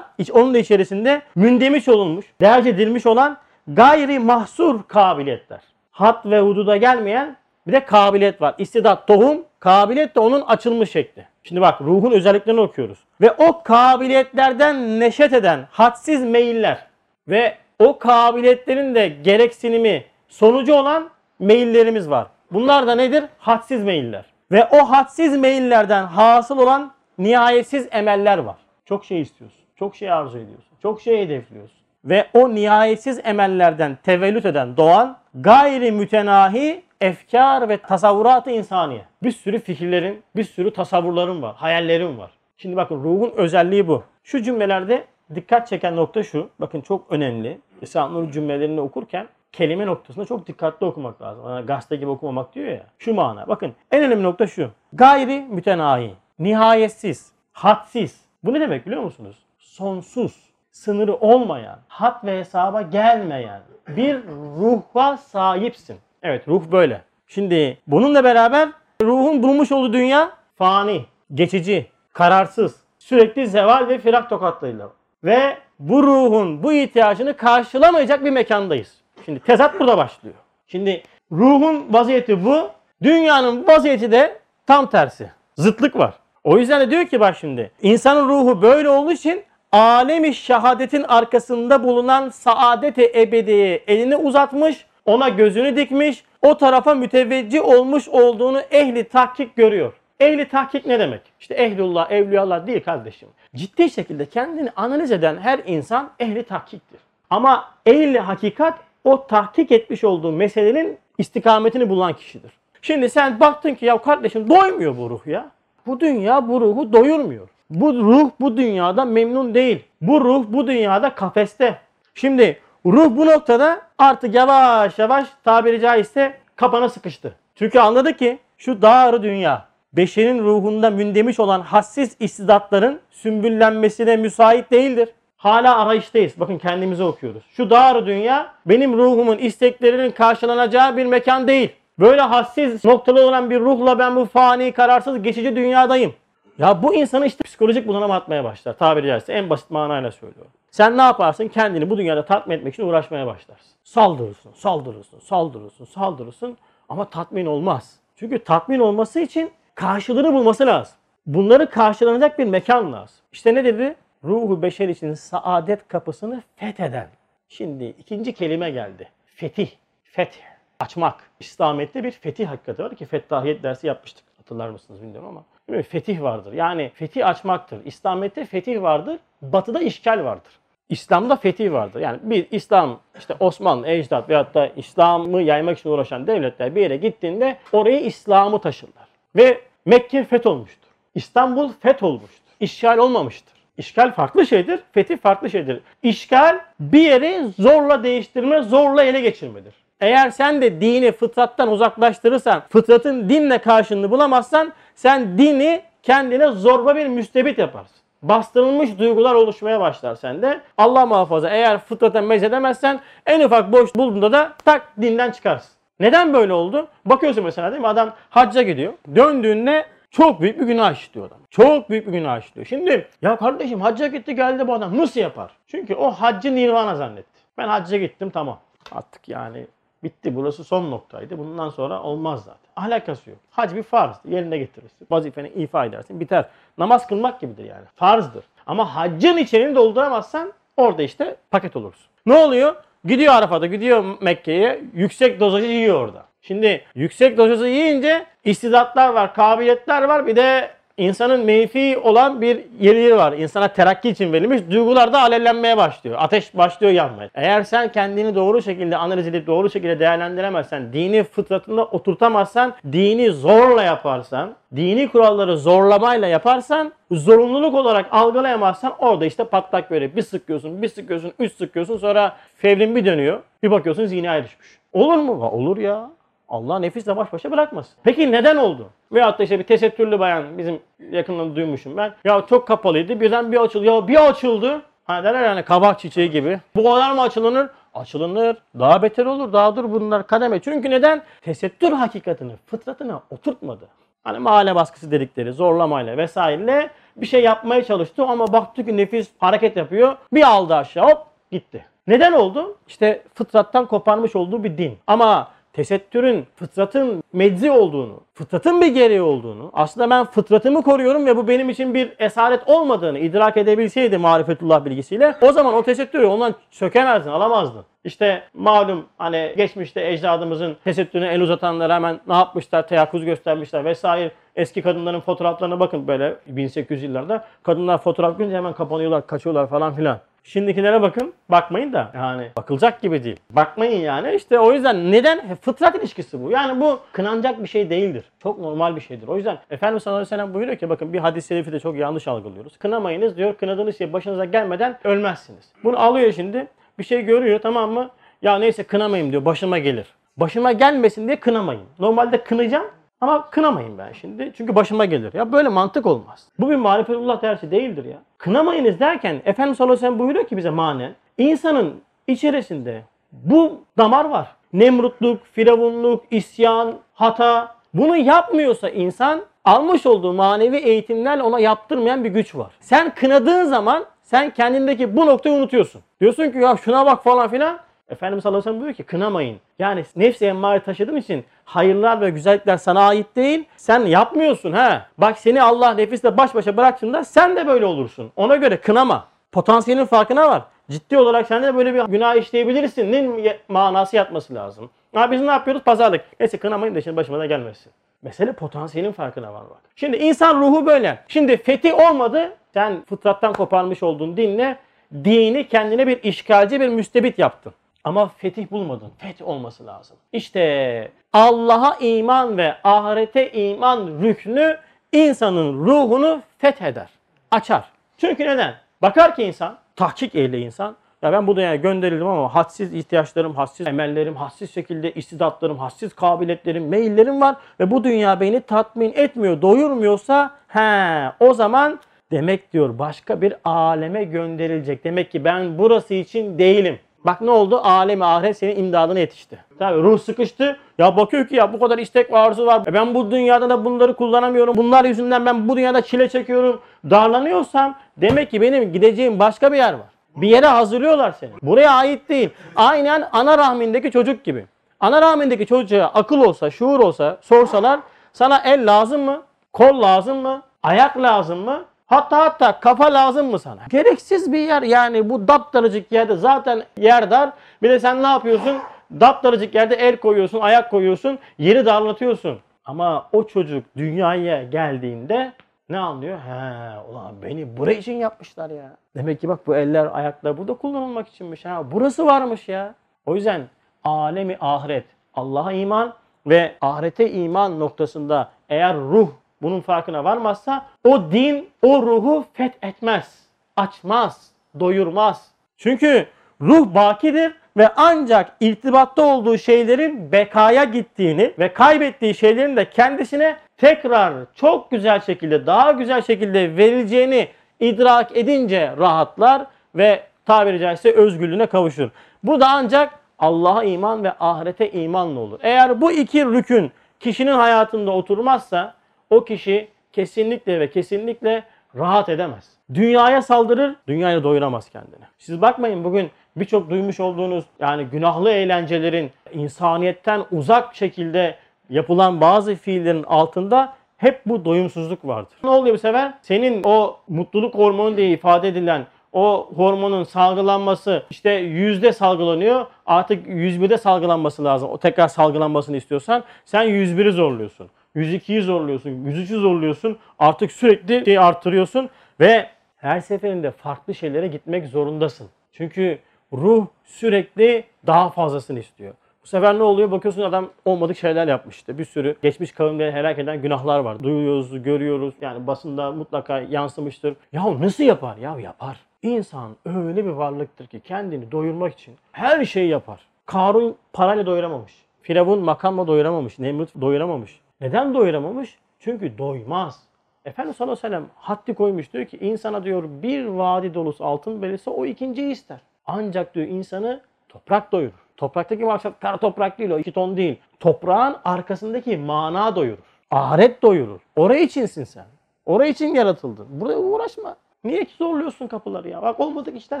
iç 0.18 0.30
onun 0.30 0.54
da 0.54 0.58
içerisinde 0.58 1.22
mündemiş 1.34 1.88
olunmuş, 1.88 2.26
derc 2.40 2.68
edilmiş 2.68 3.06
olan 3.06 3.36
gayri 3.68 4.18
mahsur 4.18 4.82
kabiliyetler. 4.88 5.60
Hat 5.90 6.26
ve 6.26 6.40
hududa 6.40 6.76
gelmeyen 6.76 7.36
bir 7.66 7.72
de 7.72 7.84
kabiliyet 7.84 8.42
var. 8.42 8.54
İstidat, 8.58 9.06
tohum, 9.06 9.44
kabiliyet 9.60 10.14
de 10.14 10.20
onun 10.20 10.40
açılmış 10.40 10.90
şekli. 10.90 11.26
Şimdi 11.44 11.60
bak 11.60 11.80
ruhun 11.80 12.12
özelliklerini 12.12 12.60
okuyoruz. 12.60 12.98
Ve 13.20 13.30
o 13.30 13.62
kabiliyetlerden 13.62 15.00
neşet 15.00 15.32
eden 15.32 15.66
hadsiz 15.70 16.24
meyiller 16.24 16.86
ve 17.28 17.54
o 17.78 17.98
kabiliyetlerin 17.98 18.94
de 18.94 19.08
gereksinimi 19.08 20.04
sonucu 20.28 20.74
olan 20.74 21.10
meyillerimiz 21.38 22.10
var. 22.10 22.26
Bunlar 22.52 22.86
da 22.86 22.94
nedir? 22.94 23.24
Hadsiz 23.38 23.84
meyiller. 23.84 24.24
Ve 24.52 24.64
o 24.64 24.90
hadsiz 24.90 25.36
meyillerden 25.36 26.04
hasıl 26.04 26.58
olan 26.58 26.92
nihayetsiz 27.18 27.88
emeller 27.90 28.38
var. 28.38 28.56
Çok 28.84 29.04
şey 29.04 29.20
istiyorsun. 29.20 29.60
Çok 29.78 29.96
şey 29.96 30.12
arzu 30.12 30.38
ediyorsun. 30.38 30.76
Çok 30.82 31.00
şey 31.00 31.22
hedefliyorsun. 31.22 31.78
Ve 32.04 32.26
o 32.34 32.54
nihayetsiz 32.54 33.20
emellerden 33.24 33.98
tevellüt 34.02 34.46
eden 34.46 34.76
doğan 34.76 35.16
gayri 35.34 35.92
mütenahi 35.92 36.82
efkar 37.00 37.68
ve 37.68 37.76
tasavvurat-ı 37.76 38.50
insaniye. 38.50 39.04
Bir 39.22 39.30
sürü 39.30 39.60
fikirlerin, 39.60 40.22
bir 40.36 40.44
sürü 40.44 40.72
tasavvurların 40.72 41.42
var, 41.42 41.56
hayallerin 41.56 42.18
var. 42.18 42.30
Şimdi 42.56 42.76
bakın 42.76 43.04
ruhun 43.04 43.32
özelliği 43.36 43.88
bu. 43.88 44.02
Şu 44.24 44.42
cümlelerde 44.42 45.04
dikkat 45.34 45.68
çeken 45.68 45.96
nokta 45.96 46.22
şu. 46.22 46.50
Bakın 46.58 46.80
çok 46.80 47.12
önemli. 47.12 47.58
Esra 47.82 48.08
Nur 48.08 48.32
cümlelerini 48.32 48.80
okurken 48.80 49.28
kelime 49.52 49.86
noktasında 49.86 50.24
çok 50.24 50.46
dikkatli 50.46 50.86
okumak 50.86 51.22
lazım. 51.22 51.44
Yani 51.48 51.66
gazete 51.66 51.96
gibi 51.96 52.10
okumamak 52.10 52.54
diyor 52.54 52.68
ya. 52.68 52.86
Şu 52.98 53.14
mana. 53.14 53.48
Bakın 53.48 53.72
en 53.90 54.02
önemli 54.02 54.22
nokta 54.22 54.46
şu. 54.46 54.70
Gayri 54.92 55.40
mütenahi, 55.40 56.14
nihayetsiz, 56.38 57.32
hadsiz. 57.52 58.20
Bu 58.44 58.54
ne 58.54 58.60
demek 58.60 58.86
biliyor 58.86 59.02
musunuz? 59.02 59.47
Sonsuz, 59.78 60.32
sınırı 60.70 61.14
olmayan, 61.14 61.78
hat 61.88 62.24
ve 62.24 62.38
hesaba 62.38 62.82
gelmeyen 62.82 63.60
bir 63.88 64.18
ruha 64.60 65.16
sahipsin. 65.16 65.96
Evet 66.22 66.48
ruh 66.48 66.62
böyle. 66.72 67.02
Şimdi 67.26 67.78
bununla 67.86 68.24
beraber 68.24 68.68
ruhun 69.02 69.42
bulmuş 69.42 69.72
olduğu 69.72 69.92
dünya 69.92 70.30
fani, 70.56 71.04
geçici, 71.34 71.86
kararsız, 72.12 72.76
sürekli 72.98 73.46
zeval 73.46 73.88
ve 73.88 73.98
firak 73.98 74.30
tokatlarıyla. 74.30 74.88
Ve 75.24 75.58
bu 75.78 76.02
ruhun 76.02 76.62
bu 76.62 76.72
ihtiyacını 76.72 77.36
karşılamayacak 77.36 78.24
bir 78.24 78.30
mekandayız. 78.30 78.94
Şimdi 79.24 79.40
tezat 79.40 79.80
burada 79.80 79.98
başlıyor. 79.98 80.36
Şimdi 80.66 81.02
ruhun 81.32 81.86
vaziyeti 81.90 82.44
bu. 82.44 82.70
Dünyanın 83.02 83.66
vaziyeti 83.66 84.12
de 84.12 84.38
tam 84.66 84.90
tersi. 84.90 85.30
Zıtlık 85.56 85.96
var. 85.96 86.14
O 86.44 86.58
yüzden 86.58 86.80
de 86.80 86.90
diyor 86.90 87.06
ki 87.06 87.20
bak 87.20 87.36
şimdi 87.36 87.70
insanın 87.82 88.28
ruhu 88.28 88.62
böyle 88.62 88.88
olduğu 88.88 89.12
için 89.12 89.47
alemi 89.72 90.34
şehadetin 90.34 91.02
arkasında 91.02 91.84
bulunan 91.84 92.28
saadeti 92.28 93.12
ebediye 93.14 93.82
elini 93.86 94.16
uzatmış, 94.16 94.86
ona 95.06 95.28
gözünü 95.28 95.76
dikmiş, 95.76 96.24
o 96.42 96.56
tarafa 96.56 96.94
müteveccih 96.94 97.64
olmuş 97.64 98.08
olduğunu 98.08 98.60
ehli 98.60 99.04
tahkik 99.04 99.56
görüyor. 99.56 99.92
Ehli 100.20 100.48
tahkik 100.48 100.86
ne 100.86 100.98
demek? 100.98 101.20
İşte 101.40 101.54
ehlullah, 101.54 102.10
evliyallah 102.10 102.66
değil 102.66 102.84
kardeşim. 102.84 103.28
Ciddi 103.54 103.90
şekilde 103.90 104.26
kendini 104.26 104.70
analiz 104.76 105.12
eden 105.12 105.36
her 105.36 105.60
insan 105.66 106.10
ehli 106.20 106.42
tahkiktir. 106.42 107.00
Ama 107.30 107.70
ehli 107.86 108.18
hakikat 108.18 108.78
o 109.04 109.26
tahkik 109.26 109.72
etmiş 109.72 110.04
olduğu 110.04 110.32
meselenin 110.32 110.98
istikametini 111.18 111.88
bulan 111.88 112.12
kişidir. 112.12 112.52
Şimdi 112.82 113.10
sen 113.10 113.40
baktın 113.40 113.74
ki 113.74 113.86
ya 113.86 113.98
kardeşim 113.98 114.50
doymuyor 114.50 114.96
bu 114.98 115.10
ruh 115.10 115.26
ya. 115.26 115.50
Bu 115.86 116.00
dünya 116.00 116.48
bu 116.48 116.60
ruhu 116.60 116.92
doyurmuyor. 116.92 117.48
Bu 117.70 117.94
ruh 117.94 118.30
bu 118.40 118.56
dünyada 118.56 119.04
memnun 119.04 119.54
değil. 119.54 119.84
Bu 120.00 120.20
ruh 120.20 120.44
bu 120.48 120.66
dünyada 120.66 121.14
kafeste. 121.14 121.78
Şimdi 122.14 122.60
ruh 122.86 123.16
bu 123.16 123.26
noktada 123.26 123.80
artık 123.98 124.34
yavaş 124.34 124.98
yavaş 124.98 125.26
tabiri 125.44 125.80
caizse 125.80 126.34
kapana 126.56 126.88
sıkıştı. 126.88 127.34
Çünkü 127.54 127.78
anladı 127.78 128.16
ki 128.16 128.38
şu 128.58 128.82
dağarı 128.82 129.22
dünya 129.22 129.68
beşerin 129.92 130.44
ruhunda 130.44 130.90
mündemiş 130.90 131.40
olan 131.40 131.60
hassiz 131.60 132.16
istidatların 132.20 133.00
sümbüllenmesine 133.10 134.16
müsait 134.16 134.70
değildir. 134.70 135.08
Hala 135.36 135.78
arayıştayız. 135.78 136.32
Bakın 136.36 136.58
kendimize 136.58 137.04
okuyoruz. 137.04 137.42
Şu 137.56 137.70
dağarı 137.70 138.06
dünya 138.06 138.52
benim 138.66 138.98
ruhumun 138.98 139.38
isteklerinin 139.38 140.10
karşılanacağı 140.10 140.96
bir 140.96 141.06
mekan 141.06 141.48
değil. 141.48 141.70
Böyle 141.98 142.20
hassiz 142.20 142.84
noktalı 142.84 143.26
olan 143.26 143.50
bir 143.50 143.60
ruhla 143.60 143.98
ben 143.98 144.16
bu 144.16 144.24
fani, 144.24 144.72
kararsız, 144.72 145.22
geçici 145.22 145.56
dünyadayım. 145.56 146.14
Ya 146.58 146.82
bu 146.82 146.94
insanı 146.94 147.26
işte 147.26 147.44
psikolojik 147.44 147.88
bunalama 147.88 148.14
atmaya 148.14 148.44
başlar. 148.44 148.78
Tabiri 148.78 149.06
caizse 149.06 149.32
en 149.32 149.50
basit 149.50 149.70
manayla 149.70 150.10
söylüyorum. 150.10 150.52
Sen 150.70 150.96
ne 150.96 151.02
yaparsın? 151.02 151.48
Kendini 151.48 151.90
bu 151.90 151.98
dünyada 151.98 152.24
tatmin 152.24 152.56
etmek 152.56 152.74
için 152.74 152.82
uğraşmaya 152.82 153.26
başlarsın. 153.26 153.72
Saldırırsın, 153.84 154.52
saldırırsın, 154.54 155.18
saldırırsın, 155.18 155.84
saldırırsın 155.84 156.58
ama 156.88 157.10
tatmin 157.10 157.46
olmaz. 157.46 157.98
Çünkü 158.16 158.38
tatmin 158.44 158.78
olması 158.78 159.20
için 159.20 159.50
karşılığını 159.74 160.34
bulması 160.34 160.66
lazım. 160.66 160.94
Bunları 161.26 161.70
karşılanacak 161.70 162.38
bir 162.38 162.44
mekan 162.44 162.92
lazım. 162.92 163.16
İşte 163.32 163.54
ne 163.54 163.64
dedi? 163.64 163.94
Ruhu 164.24 164.62
beşer 164.62 164.88
için 164.88 165.14
saadet 165.14 165.88
kapısını 165.88 166.42
fetheden. 166.56 167.08
Şimdi 167.48 167.84
ikinci 167.84 168.32
kelime 168.32 168.70
geldi. 168.70 169.08
Fetih. 169.26 169.70
Fetih. 170.04 170.40
Açmak. 170.80 171.30
İslamiyet'te 171.40 172.04
bir 172.04 172.10
fetih 172.10 172.46
hakikati 172.46 172.82
var 172.82 172.96
ki 172.96 173.04
fettahiyet 173.04 173.62
dersi 173.62 173.86
yapmıştık. 173.86 174.24
Hatırlar 174.36 174.70
mısınız 174.70 175.02
bilmiyorum 175.02 175.28
ama. 175.28 175.57
Değil? 175.68 175.82
Fetih 175.82 176.22
vardır. 176.22 176.52
Yani 176.52 176.90
fetih 176.94 177.26
açmaktır. 177.26 177.78
İslamiyet'te 177.84 178.44
fetih 178.44 178.82
vardır. 178.82 179.18
Batı'da 179.42 179.80
işgal 179.80 180.24
vardır. 180.24 180.52
İslam'da 180.88 181.36
fetih 181.36 181.72
vardır. 181.72 182.00
Yani 182.00 182.18
bir 182.22 182.46
İslam 182.50 183.00
işte 183.18 183.34
Osmanlı, 183.40 183.88
Ecdat 183.88 184.28
veyahut 184.28 184.54
da 184.54 184.70
İslam'ı 184.76 185.42
yaymak 185.42 185.78
için 185.78 185.90
uğraşan 185.90 186.26
devletler 186.26 186.74
bir 186.74 186.80
yere 186.80 186.96
gittiğinde 186.96 187.58
oraya 187.72 188.00
İslam'ı 188.00 188.60
taşırlar. 188.60 189.08
Ve 189.36 189.60
Mekke 189.84 190.24
fetholmuştur. 190.24 190.88
İstanbul 191.14 191.72
fetholmuştur. 191.80 192.42
İşgal 192.60 192.98
olmamıştır. 192.98 193.54
İşgal 193.78 194.12
farklı 194.12 194.46
şeydir, 194.46 194.80
fetih 194.92 195.18
farklı 195.18 195.50
şeydir. 195.50 195.80
İşgal 196.02 196.60
bir 196.80 197.00
yeri 197.00 197.48
zorla 197.58 198.04
değiştirme, 198.04 198.62
zorla 198.62 199.02
ele 199.02 199.20
geçirmedir. 199.20 199.74
Eğer 200.00 200.30
sen 200.30 200.62
de 200.62 200.80
dini 200.80 201.12
fıtrattan 201.12 201.70
uzaklaştırırsan, 201.70 202.62
fıtratın 202.68 203.28
dinle 203.28 203.58
karşılığını 203.58 204.10
bulamazsan 204.10 204.72
sen 204.98 205.38
dini 205.38 205.82
kendine 206.02 206.48
zorba 206.48 206.96
bir 206.96 207.06
müstebit 207.06 207.58
yaparsın. 207.58 207.96
bastırılmış 208.22 208.98
duygular 208.98 209.34
oluşmaya 209.34 209.80
başlar 209.80 210.14
sende. 210.14 210.60
Allah 210.78 211.06
muhafaza 211.06 211.50
eğer 211.50 211.78
fıtrata 211.78 212.20
mezedemezsen 212.20 213.00
en 213.26 213.40
ufak 213.40 213.72
boş 213.72 213.94
bulduğunda 213.94 214.32
da 214.32 214.52
tak 214.64 214.88
dinden 215.00 215.30
çıkarsın. 215.30 215.70
Neden 216.00 216.34
böyle 216.34 216.52
oldu? 216.52 216.88
Bakıyorsun 217.04 217.44
mesela 217.44 217.70
değil 217.70 217.80
mi 217.80 217.86
adam 217.86 218.12
hacca 218.30 218.62
gidiyor. 218.62 218.92
Döndüğünde 219.14 219.86
çok 220.10 220.40
büyük 220.40 220.60
bir 220.60 220.66
günah 220.66 220.92
işliyor 220.92 221.26
adam. 221.26 221.38
Çok 221.50 221.90
büyük 221.90 222.06
bir 222.06 222.12
günah 222.12 222.40
işliyor. 222.40 222.66
Şimdi 222.66 223.08
ya 223.22 223.36
kardeşim 223.36 223.80
hacca 223.80 224.06
gitti 224.06 224.34
geldi 224.34 224.68
bu 224.68 224.74
adam 224.74 224.98
nasıl 224.98 225.20
yapar? 225.20 225.50
Çünkü 225.66 225.94
o 225.94 226.10
haccı 226.10 226.54
nirvana 226.54 226.94
zannetti. 226.94 227.40
Ben 227.58 227.68
hacca 227.68 227.98
gittim 227.98 228.30
tamam. 228.30 228.60
Artık 228.92 229.28
yani 229.28 229.66
bitti 230.02 230.36
burası 230.36 230.64
son 230.64 230.90
noktaydı. 230.90 231.38
Bundan 231.38 231.68
sonra 231.68 232.02
olmaz 232.02 232.44
zaten. 232.44 232.88
Alakası 232.90 233.30
yok. 233.30 233.38
Hac 233.50 233.74
bir 233.74 233.82
farz. 233.82 234.16
Yerine 234.28 234.58
getirirsin. 234.58 235.06
Vazifeni 235.10 235.48
ifa 235.48 235.84
edersin. 235.84 236.20
Biter. 236.20 236.48
Namaz 236.78 237.06
kılmak 237.06 237.40
gibidir 237.40 237.64
yani. 237.64 237.84
Farzdır. 237.96 238.44
Ama 238.66 238.96
haccın 238.96 239.36
içeriğini 239.36 239.74
dolduramazsan 239.74 240.52
orada 240.76 241.02
işte 241.02 241.36
paket 241.50 241.76
olursun. 241.76 242.06
Ne 242.26 242.34
oluyor? 242.34 242.74
Gidiyor 243.04 243.34
Arafat'a, 243.34 243.66
gidiyor 243.66 244.04
Mekke'ye. 244.20 244.84
Yüksek 244.94 245.40
dozajı 245.40 245.66
yiyor 245.66 246.00
orada. 246.00 246.24
Şimdi 246.42 246.84
yüksek 246.94 247.38
dozajı 247.38 247.64
yiyince 247.64 248.26
istidatlar 248.44 249.08
var, 249.08 249.34
kabiliyetler 249.34 250.02
var. 250.02 250.26
Bir 250.26 250.36
de 250.36 250.70
insanın 250.98 251.44
menfi 251.44 251.98
olan 251.98 252.40
bir 252.40 252.60
yeri 252.80 253.16
var. 253.16 253.32
İnsana 253.32 253.68
terakki 253.68 254.08
için 254.08 254.32
verilmiş. 254.32 254.60
Duygular 254.70 255.12
da 255.12 255.22
alevlenmeye 255.22 255.76
başlıyor. 255.76 256.16
Ateş 256.20 256.56
başlıyor 256.56 256.92
yanmaya. 256.92 257.30
Eğer 257.34 257.62
sen 257.62 257.92
kendini 257.92 258.34
doğru 258.34 258.62
şekilde 258.62 258.96
analiz 258.96 259.26
edip 259.26 259.46
doğru 259.46 259.70
şekilde 259.70 260.00
değerlendiremezsen, 260.00 260.92
dini 260.92 261.22
fıtratında 261.22 261.84
oturtamazsan, 261.84 262.74
dini 262.92 263.30
zorla 263.30 263.82
yaparsan, 263.82 264.54
dini 264.76 265.08
kuralları 265.08 265.58
zorlamayla 265.58 266.28
yaparsan, 266.28 266.92
zorunluluk 267.10 267.74
olarak 267.74 268.06
algılayamazsan 268.10 268.94
orada 268.98 269.26
işte 269.26 269.44
patlak 269.44 269.90
böyle 269.90 270.16
bir 270.16 270.22
sıkıyorsun, 270.22 270.82
bir 270.82 270.88
sıkıyorsun, 270.88 271.32
üç 271.38 271.52
sıkıyorsun 271.52 271.98
sonra 271.98 272.36
fevrin 272.56 272.96
bir 272.96 273.04
dönüyor. 273.04 273.40
Bir 273.62 273.70
bakıyorsun 273.70 274.06
zihni 274.06 274.30
ayrışmış. 274.30 274.78
Olur 274.92 275.16
mu? 275.16 275.48
Olur 275.50 275.78
ya. 275.78 276.10
Allah 276.48 276.78
nefisle 276.78 277.16
baş 277.16 277.32
başa 277.32 277.50
bırakmasın. 277.50 277.94
Peki 278.04 278.32
neden 278.32 278.56
oldu? 278.56 278.88
Veyahut 279.12 279.38
da 279.38 279.42
işte 279.42 279.58
bir 279.58 279.64
tesettürlü 279.64 280.18
bayan 280.18 280.58
bizim 280.58 280.80
yakından 281.10 281.56
duymuşum 281.56 281.96
ben. 281.96 282.14
Ya 282.24 282.46
çok 282.48 282.68
kapalıydı 282.68 283.20
birden 283.20 283.52
bir 283.52 283.56
açıldı. 283.64 283.84
Ya 283.84 284.08
bir 284.08 284.28
açıldı. 284.28 284.82
Hani 285.04 285.24
derler 285.24 285.44
yani 285.44 285.62
kabak 285.62 286.00
çiçeği 286.00 286.30
gibi. 286.30 286.60
Bu 286.76 286.84
kadar 286.84 287.12
mı 287.12 287.22
açılınır? 287.22 287.68
Açılınır. 287.94 288.56
Daha 288.78 289.02
beter 289.02 289.26
olur. 289.26 289.52
Daha 289.52 289.76
dur 289.76 289.92
bunlar 289.92 290.26
kademe. 290.26 290.60
Çünkü 290.60 290.90
neden? 290.90 291.22
Tesettür 291.42 291.92
hakikatini, 291.92 292.52
fıtratına 292.66 293.20
oturtmadı. 293.30 293.88
Hani 294.24 294.38
mahalle 294.38 294.74
baskısı 294.74 295.10
dedikleri 295.10 295.52
zorlamayla 295.52 296.16
vesaireyle 296.16 296.90
bir 297.16 297.26
şey 297.26 297.42
yapmaya 297.42 297.84
çalıştı 297.84 298.24
ama 298.24 298.52
baktı 298.52 298.84
ki 298.84 298.96
nefis 298.96 299.28
hareket 299.38 299.76
yapıyor. 299.76 300.16
Bir 300.32 300.42
aldı 300.42 300.74
aşağı 300.74 301.04
hop 301.04 301.18
gitti. 301.50 301.84
Neden 302.06 302.32
oldu? 302.32 302.76
İşte 302.88 303.22
fıtrattan 303.34 303.86
koparmış 303.86 304.36
olduğu 304.36 304.64
bir 304.64 304.78
din. 304.78 304.98
Ama 305.06 305.48
tesettürün 305.78 306.46
fıtratın 306.56 307.22
meczi 307.32 307.70
olduğunu, 307.70 308.20
fıtratın 308.34 308.80
bir 308.80 308.86
gereği 308.86 309.22
olduğunu, 309.22 309.70
aslında 309.72 310.10
ben 310.10 310.24
fıtratımı 310.24 310.82
koruyorum 310.82 311.26
ve 311.26 311.36
bu 311.36 311.48
benim 311.48 311.68
için 311.68 311.94
bir 311.94 312.12
esaret 312.18 312.68
olmadığını 312.68 313.18
idrak 313.18 313.56
edebilseydi 313.56 314.18
marifetullah 314.18 314.84
bilgisiyle 314.84 315.36
o 315.40 315.52
zaman 315.52 315.74
o 315.74 315.82
tesettürü 315.82 316.26
ondan 316.26 316.54
sökemezdin, 316.70 317.30
alamazdın. 317.30 317.84
İşte 318.04 318.42
malum 318.54 319.04
hani 319.18 319.54
geçmişte 319.56 320.12
ecdadımızın 320.12 320.76
tesettürüne 320.84 321.28
el 321.28 321.40
uzatanlar 321.40 321.92
hemen 321.92 322.20
ne 322.28 322.34
yapmışlar, 322.34 322.88
teyakkuz 322.88 323.24
göstermişler 323.24 323.84
vesaire. 323.84 324.32
Eski 324.56 324.82
kadınların 324.82 325.20
fotoğraflarına 325.20 325.80
bakın 325.80 326.08
böyle 326.08 326.36
1800 326.46 327.02
yıllarda. 327.02 327.44
Kadınlar 327.62 327.98
fotoğraf 327.98 328.38
görünce 328.38 328.56
hemen 328.56 328.72
kapanıyorlar, 328.72 329.26
kaçıyorlar 329.26 329.68
falan 329.68 329.94
filan. 329.94 330.18
Şimdikilere 330.48 331.02
bakın. 331.02 331.32
Bakmayın 331.48 331.92
da 331.92 332.10
yani 332.14 332.48
bakılacak 332.56 333.02
gibi 333.02 333.24
değil. 333.24 333.36
Bakmayın 333.50 334.00
yani. 334.00 334.34
İşte 334.34 334.58
o 334.58 334.72
yüzden 334.72 335.12
neden? 335.12 335.54
Fıtrat 335.54 335.94
ilişkisi 335.94 336.44
bu. 336.44 336.50
Yani 336.50 336.80
bu 336.80 337.00
kınanacak 337.12 337.62
bir 337.62 337.68
şey 337.68 337.90
değildir. 337.90 338.24
Çok 338.42 338.58
normal 338.58 338.96
bir 338.96 339.00
şeydir. 339.00 339.28
O 339.28 339.36
yüzden 339.36 339.58
Efendimiz 339.70 340.02
sallallahu 340.02 340.18
aleyhi 340.18 340.32
ve 340.32 340.36
sellem 340.36 340.54
buyuruyor 340.54 340.78
ki 340.78 340.88
bakın 340.88 341.12
bir 341.12 341.18
hadis-i 341.18 341.48
şerifi 341.48 341.72
de 341.72 341.80
çok 341.80 341.96
yanlış 341.96 342.28
algılıyoruz. 342.28 342.76
Kınamayınız 342.78 343.36
diyor. 343.36 343.54
Kınadığınız 343.54 343.98
şey 343.98 344.12
başınıza 344.12 344.44
gelmeden 344.44 344.98
ölmezsiniz. 345.04 345.72
Bunu 345.84 345.98
alıyor 345.98 346.32
şimdi. 346.32 346.66
Bir 346.98 347.04
şey 347.04 347.22
görüyor 347.22 347.60
tamam 347.60 347.90
mı? 347.90 348.10
Ya 348.42 348.58
neyse 348.58 348.82
kınamayayım 348.82 349.32
diyor. 349.32 349.44
Başıma 349.44 349.78
gelir. 349.78 350.06
Başıma 350.36 350.72
gelmesin 350.72 351.26
diye 351.26 351.40
kınamayın. 351.40 351.82
Normalde 351.98 352.44
kınayacağım 352.44 352.86
ama 353.20 353.50
kınamayın 353.50 353.98
ben 353.98 354.12
şimdi. 354.12 354.52
Çünkü 354.56 354.74
başıma 354.74 355.04
gelir. 355.04 355.34
Ya 355.34 355.52
böyle 355.52 355.68
mantık 355.68 356.06
olmaz. 356.06 356.48
Bu 356.58 356.70
bir 356.70 356.76
marifetullah 356.76 357.42
dersi 357.42 357.70
değildir 357.70 358.04
ya. 358.04 358.18
Kınamayınız 358.38 359.00
derken 359.00 359.42
Efendimiz 359.44 359.78
sallallahu 359.78 359.92
aleyhi 359.92 360.04
ve 360.04 360.08
sellem 360.08 360.18
buyuruyor 360.18 360.46
ki 360.46 360.56
bize 360.56 360.70
manen. 360.70 361.14
insanın 361.38 362.00
içerisinde 362.26 363.02
bu 363.32 363.80
damar 363.98 364.24
var. 364.24 364.48
Nemrutluk, 364.72 365.44
firavunluk, 365.52 366.24
isyan, 366.30 366.94
hata. 367.14 367.74
Bunu 367.94 368.16
yapmıyorsa 368.16 368.88
insan 368.88 369.40
almış 369.64 370.06
olduğu 370.06 370.32
manevi 370.32 370.76
eğitimlerle 370.76 371.42
ona 371.42 371.60
yaptırmayan 371.60 372.24
bir 372.24 372.28
güç 372.28 372.54
var. 372.54 372.70
Sen 372.80 373.14
kınadığın 373.14 373.64
zaman 373.64 374.04
sen 374.22 374.50
kendindeki 374.50 375.16
bu 375.16 375.26
noktayı 375.26 375.54
unutuyorsun. 375.54 376.02
Diyorsun 376.20 376.50
ki 376.50 376.58
ya 376.58 376.76
şuna 376.76 377.06
bak 377.06 377.24
falan 377.24 377.48
filan. 377.50 377.78
Efendimiz 378.10 378.42
sallallahu 378.42 378.58
aleyhi 378.58 378.68
ve 378.68 378.78
sellem 378.78 378.84
diyor 378.84 378.94
ki 378.94 379.02
kınamayın. 379.02 379.60
Yani 379.78 380.04
nefsi 380.16 380.46
emmare 380.46 380.80
taşıdığın 380.80 381.16
için 381.16 381.44
hayırlar 381.64 382.20
ve 382.20 382.30
güzellikler 382.30 382.76
sana 382.76 383.00
ait 383.08 383.36
değil. 383.36 383.64
Sen 383.76 384.00
yapmıyorsun 384.00 384.72
ha. 384.72 385.06
Bak 385.18 385.38
seni 385.38 385.62
Allah 385.62 385.94
nefisle 385.94 386.36
baş 386.36 386.54
başa 386.54 386.76
bıraktığında 386.76 387.24
sen 387.24 387.56
de 387.56 387.66
böyle 387.66 387.86
olursun. 387.86 388.32
Ona 388.36 388.56
göre 388.56 388.76
kınama. 388.76 389.26
Potansiyelin 389.52 390.04
farkına 390.04 390.48
var. 390.48 390.62
Ciddi 390.90 391.18
olarak 391.18 391.46
sen 391.46 391.62
de 391.62 391.76
böyle 391.76 391.94
bir 391.94 392.00
günah 392.00 392.36
işleyebilirsin. 392.36 393.12
Ne 393.12 393.56
manası 393.68 394.16
yatması 394.16 394.54
lazım. 394.54 394.90
Ha 395.14 395.32
biz 395.32 395.40
ne 395.40 395.50
yapıyoruz? 395.50 395.82
Pazarlık. 395.82 396.24
Neyse 396.40 396.58
kınamayın 396.58 396.94
da 396.94 397.00
şimdi 397.00 397.16
başıma 397.16 397.38
da 397.38 397.46
gelmesin. 397.46 397.92
Mesele 398.22 398.52
potansiyelin 398.52 399.12
farkına 399.12 399.54
var 399.54 399.62
bak. 399.70 399.78
Şimdi 399.96 400.16
insan 400.16 400.60
ruhu 400.60 400.86
böyle. 400.86 401.18
Şimdi 401.28 401.56
fethi 401.56 401.94
olmadı. 401.94 402.56
Sen 402.74 403.04
fıtrattan 403.08 403.52
koparmış 403.52 404.02
olduğun 404.02 404.36
dinle 404.36 404.76
dini 405.24 405.68
kendine 405.68 406.06
bir 406.06 406.22
işgalci 406.22 406.80
bir 406.80 406.88
müstebit 406.88 407.38
yaptın. 407.38 407.72
Ama 408.08 408.28
fetih 408.28 408.70
bulmadın. 408.70 409.10
Fetih 409.18 409.48
olması 409.48 409.86
lazım. 409.86 410.16
İşte 410.32 411.10
Allah'a 411.32 411.96
iman 411.96 412.58
ve 412.58 412.74
ahirete 412.84 413.52
iman 413.52 414.06
rüknü 414.22 414.78
insanın 415.12 415.86
ruhunu 415.86 416.42
fetheder. 416.58 417.08
Açar. 417.50 417.84
Çünkü 418.18 418.44
neden? 418.44 418.74
Bakar 419.02 419.34
ki 419.34 419.42
insan, 419.42 419.78
tahkik 419.96 420.34
ehli 420.34 420.60
insan, 420.60 420.96
ya 421.22 421.32
ben 421.32 421.46
bu 421.46 421.56
dünyaya 421.56 421.76
gönderildim 421.76 422.26
ama 422.26 422.54
hadsiz 422.54 422.94
ihtiyaçlarım, 422.94 423.54
hadsiz 423.54 423.86
emellerim, 423.86 424.36
hadsiz 424.36 424.74
şekilde 424.74 425.12
istidatlarım, 425.12 425.78
hadsiz 425.78 426.14
kabiliyetlerim, 426.14 426.88
meyillerim 426.88 427.40
var 427.40 427.56
ve 427.80 427.90
bu 427.90 428.04
dünya 428.04 428.40
beni 428.40 428.60
tatmin 428.60 429.12
etmiyor, 429.16 429.62
doyurmuyorsa 429.62 430.50
he 430.68 431.24
o 431.40 431.54
zaman 431.54 431.98
demek 432.30 432.72
diyor 432.72 432.98
başka 432.98 433.40
bir 433.40 433.54
aleme 433.64 434.24
gönderilecek. 434.24 435.04
Demek 435.04 435.32
ki 435.32 435.44
ben 435.44 435.78
burası 435.78 436.14
için 436.14 436.58
değilim. 436.58 436.98
Bak 437.24 437.40
ne 437.40 437.50
oldu? 437.50 437.80
Alemi 437.84 438.24
ahiret 438.24 438.56
senin 438.58 438.76
imdadına 438.76 439.18
yetişti. 439.18 439.58
Tabii 439.78 440.02
ruh 440.02 440.18
sıkıştı. 440.18 440.76
Ya 440.98 441.16
bakıyor 441.16 441.48
ki 441.48 441.56
ya 441.56 441.72
bu 441.72 441.78
kadar 441.80 441.98
istek 441.98 442.32
ve 442.32 442.38
arzu 442.38 442.66
var. 442.66 442.82
E 442.86 442.94
ben 442.94 443.14
bu 443.14 443.30
dünyada 443.30 443.70
da 443.70 443.84
bunları 443.84 444.16
kullanamıyorum. 444.16 444.76
Bunlar 444.76 445.04
yüzünden 445.04 445.46
ben 445.46 445.68
bu 445.68 445.76
dünyada 445.76 446.02
çile 446.02 446.28
çekiyorum. 446.28 446.80
Darlanıyorsam 447.10 447.94
demek 448.16 448.50
ki 448.50 448.60
benim 448.60 448.92
gideceğim 448.92 449.38
başka 449.38 449.72
bir 449.72 449.76
yer 449.76 449.92
var. 449.92 450.06
Bir 450.36 450.48
yere 450.48 450.66
hazırlıyorlar 450.66 451.32
seni. 451.40 451.50
Buraya 451.62 451.92
ait 451.92 452.28
değil. 452.28 452.50
Aynen 452.76 453.28
ana 453.32 453.58
rahmindeki 453.58 454.10
çocuk 454.10 454.44
gibi. 454.44 454.66
Ana 455.00 455.22
rahmindeki 455.22 455.66
çocuğa 455.66 456.04
akıl 456.14 456.40
olsa, 456.40 456.70
şuur 456.70 457.00
olsa 457.00 457.38
sorsalar 457.40 458.00
sana 458.32 458.62
el 458.64 458.86
lazım 458.86 459.20
mı? 459.22 459.42
Kol 459.72 460.02
lazım 460.02 460.38
mı? 460.38 460.62
Ayak 460.82 461.16
lazım 461.16 461.58
mı? 461.58 461.84
Hatta 462.08 462.38
hatta 462.38 462.80
kafa 462.80 463.14
lazım 463.14 463.50
mı 463.50 463.58
sana? 463.58 463.80
Gereksiz 463.90 464.52
bir 464.52 464.58
yer 464.58 464.82
yani 464.82 465.30
bu 465.30 465.48
daptarıcık 465.48 466.12
yerde 466.12 466.36
zaten 466.36 466.82
yer 466.96 467.30
dar. 467.30 467.50
Bir 467.82 467.90
de 467.90 468.00
sen 468.00 468.22
ne 468.22 468.26
yapıyorsun? 468.26 468.76
Daptarıcık 469.20 469.74
yerde 469.74 469.94
el 469.94 470.16
koyuyorsun, 470.16 470.60
ayak 470.60 470.90
koyuyorsun, 470.90 471.38
yeri 471.58 471.86
darlatıyorsun. 471.86 472.58
Ama 472.84 473.28
o 473.32 473.46
çocuk 473.46 473.84
dünyaya 473.96 474.62
geldiğinde 474.62 475.52
ne 475.88 475.98
anlıyor? 475.98 476.38
He 476.38 477.10
ulan 477.10 477.42
beni 477.42 477.76
buraya 477.76 477.98
için 477.98 478.12
yapmışlar 478.12 478.70
ya. 478.70 478.96
Demek 479.16 479.40
ki 479.40 479.48
bak 479.48 479.66
bu 479.66 479.76
eller 479.76 480.08
ayaklar 480.12 480.58
burada 480.58 480.74
kullanılmak 480.74 481.28
içinmiş. 481.28 481.64
Ha 481.64 481.82
burası 481.90 482.26
varmış 482.26 482.68
ya. 482.68 482.94
O 483.26 483.34
yüzden 483.34 483.62
alemi 484.04 484.56
ahiret, 484.60 485.04
Allah'a 485.34 485.72
iman 485.72 486.14
ve 486.46 486.74
ahirete 486.80 487.30
iman 487.30 487.80
noktasında 487.80 488.48
eğer 488.68 488.96
ruh 488.96 489.28
bunun 489.62 489.80
farkına 489.80 490.24
varmazsa 490.24 490.86
o 491.04 491.32
din 491.32 491.68
o 491.82 492.02
ruhu 492.02 492.44
fethetmez, 492.52 493.38
açmaz, 493.76 494.50
doyurmaz. 494.80 495.50
Çünkü 495.76 496.26
ruh 496.60 496.94
bakidir 496.94 497.54
ve 497.76 497.88
ancak 497.96 498.52
irtibatta 498.60 499.22
olduğu 499.22 499.58
şeylerin 499.58 500.32
bekaya 500.32 500.84
gittiğini 500.84 501.54
ve 501.58 501.72
kaybettiği 501.72 502.34
şeylerin 502.34 502.76
de 502.76 502.90
kendisine 502.90 503.56
tekrar 503.76 504.34
çok 504.54 504.90
güzel 504.90 505.20
şekilde, 505.20 505.66
daha 505.66 505.92
güzel 505.92 506.22
şekilde 506.22 506.76
verileceğini 506.76 507.48
idrak 507.80 508.36
edince 508.36 508.94
rahatlar 508.98 509.66
ve 509.94 510.22
tabiri 510.46 510.78
caizse 510.78 511.12
özgürlüğüne 511.12 511.66
kavuşur. 511.66 512.10
Bu 512.42 512.60
da 512.60 512.66
ancak 512.68 513.18
Allah'a 513.38 513.84
iman 513.84 514.24
ve 514.24 514.32
ahirete 514.40 514.90
imanla 514.90 515.40
olur. 515.40 515.58
Eğer 515.62 516.00
bu 516.00 516.12
iki 516.12 516.44
rükün 516.44 516.92
kişinin 517.20 517.52
hayatında 517.52 518.10
oturmazsa 518.10 518.94
o 519.30 519.44
kişi 519.44 519.88
kesinlikle 520.12 520.80
ve 520.80 520.90
kesinlikle 520.90 521.64
rahat 521.96 522.28
edemez. 522.28 522.70
Dünyaya 522.94 523.42
saldırır, 523.42 523.96
dünyaya 524.08 524.44
doyuramaz 524.44 524.90
kendini. 524.90 525.24
Siz 525.38 525.62
bakmayın 525.62 526.04
bugün 526.04 526.30
birçok 526.56 526.90
duymuş 526.90 527.20
olduğunuz 527.20 527.64
yani 527.80 528.04
günahlı 528.04 528.50
eğlencelerin 528.50 529.30
insaniyetten 529.52 530.44
uzak 530.52 530.96
şekilde 530.96 531.56
yapılan 531.90 532.40
bazı 532.40 532.74
fiillerin 532.74 533.22
altında 533.22 533.92
hep 534.16 534.40
bu 534.46 534.64
doyumsuzluk 534.64 535.26
vardır. 535.26 535.58
Ne 535.64 535.70
oluyor 535.70 535.94
bu 535.94 535.98
sefer? 535.98 536.34
Senin 536.42 536.82
o 536.84 537.16
mutluluk 537.28 537.74
hormonu 537.74 538.16
diye 538.16 538.30
ifade 538.30 538.68
edilen 538.68 539.06
o 539.32 539.68
hormonun 539.76 540.24
salgılanması 540.24 541.22
işte 541.30 541.50
yüzde 541.50 542.12
salgılanıyor. 542.12 542.86
Artık 543.06 543.46
101'de 543.46 543.98
salgılanması 543.98 544.64
lazım. 544.64 544.90
O 544.90 544.98
tekrar 544.98 545.28
salgılanmasını 545.28 545.96
istiyorsan 545.96 546.44
sen 546.64 546.84
101'i 546.84 547.32
zorluyorsun. 547.32 547.90
102'yi 548.18 548.62
zorluyorsun, 548.62 549.10
103'ü 549.10 549.60
zorluyorsun. 549.60 550.18
Artık 550.38 550.72
sürekli 550.72 551.24
şey 551.24 551.38
artırıyorsun 551.38 552.10
ve 552.40 552.66
her 552.96 553.20
seferinde 553.20 553.70
farklı 553.70 554.14
şeylere 554.14 554.46
gitmek 554.46 554.86
zorundasın. 554.86 555.48
Çünkü 555.72 556.18
ruh 556.52 556.86
sürekli 557.04 557.84
daha 558.06 558.30
fazlasını 558.30 558.78
istiyor. 558.78 559.14
Bu 559.42 559.46
sefer 559.46 559.78
ne 559.78 559.82
oluyor? 559.82 560.10
Bakıyorsun 560.10 560.42
adam 560.42 560.70
olmadık 560.84 561.18
şeyler 561.18 561.48
yapmış 561.48 561.76
işte. 561.76 561.98
Bir 561.98 562.04
sürü 562.04 562.36
geçmiş 562.42 562.72
kavimleri 562.72 563.12
helak 563.12 563.38
eden 563.38 563.62
günahlar 563.62 563.98
var. 563.98 564.22
Duyuyoruz, 564.22 564.82
görüyoruz. 564.82 565.34
Yani 565.40 565.66
basında 565.66 566.12
mutlaka 566.12 566.60
yansımıştır. 566.60 567.36
Ya 567.52 567.80
nasıl 567.80 568.04
yapar? 568.04 568.36
Ya 568.36 568.60
yapar. 568.60 569.00
İnsan 569.22 569.76
öyle 569.84 570.24
bir 570.24 570.30
varlıktır 570.30 570.86
ki 570.86 571.00
kendini 571.00 571.52
doyurmak 571.52 571.92
için 571.92 572.14
her 572.32 572.64
şeyi 572.64 572.88
yapar. 572.88 573.20
Karun 573.46 573.96
parayla 574.12 574.46
doyuramamış. 574.46 574.92
Firavun 575.22 575.60
makamla 575.60 576.06
doyuramamış. 576.06 576.58
Nemrut 576.58 577.00
doyuramamış. 577.00 577.60
Neden 577.80 578.14
doyuramamış? 578.14 578.78
Çünkü 578.98 579.38
doymaz. 579.38 580.02
Efendimiz 580.44 580.76
sallallahu 580.76 580.98
aleyhi 580.98 581.14
ve 581.14 581.16
sellem 581.16 581.30
haddi 581.36 581.74
koymuş 581.74 582.12
diyor 582.12 582.24
ki 582.24 582.38
insana 582.38 582.84
diyor 582.84 583.04
bir 583.22 583.44
vadi 583.44 583.94
dolusu 583.94 584.24
altın 584.24 584.62
verirse 584.62 584.90
o 584.90 585.06
ikinciyi 585.06 585.50
ister. 585.50 585.80
Ancak 586.06 586.54
diyor 586.54 586.66
insanı 586.66 587.20
toprak 587.48 587.92
doyurur. 587.92 588.26
Topraktaki 588.36 588.84
maksat 588.84 589.20
kara 589.20 589.36
toprak 589.36 589.78
değil 589.78 589.90
o 589.90 589.98
iki 589.98 590.12
ton 590.12 590.36
değil. 590.36 590.60
Toprağın 590.80 591.36
arkasındaki 591.44 592.16
mana 592.16 592.76
doyurur. 592.76 593.04
Ahiret 593.30 593.82
doyurur. 593.82 594.20
Oraya 594.36 594.60
içinsin 594.60 595.04
sen. 595.04 595.26
Oraya 595.66 595.90
için 595.90 596.14
yaratıldın. 596.14 596.66
Buraya 596.70 596.98
uğraşma. 596.98 597.56
Niye 597.84 598.04
ki 598.04 598.14
zorluyorsun 598.18 598.66
kapıları 598.66 599.08
ya? 599.08 599.22
Bak 599.22 599.40
olmadık 599.40 599.76
işler 599.76 600.00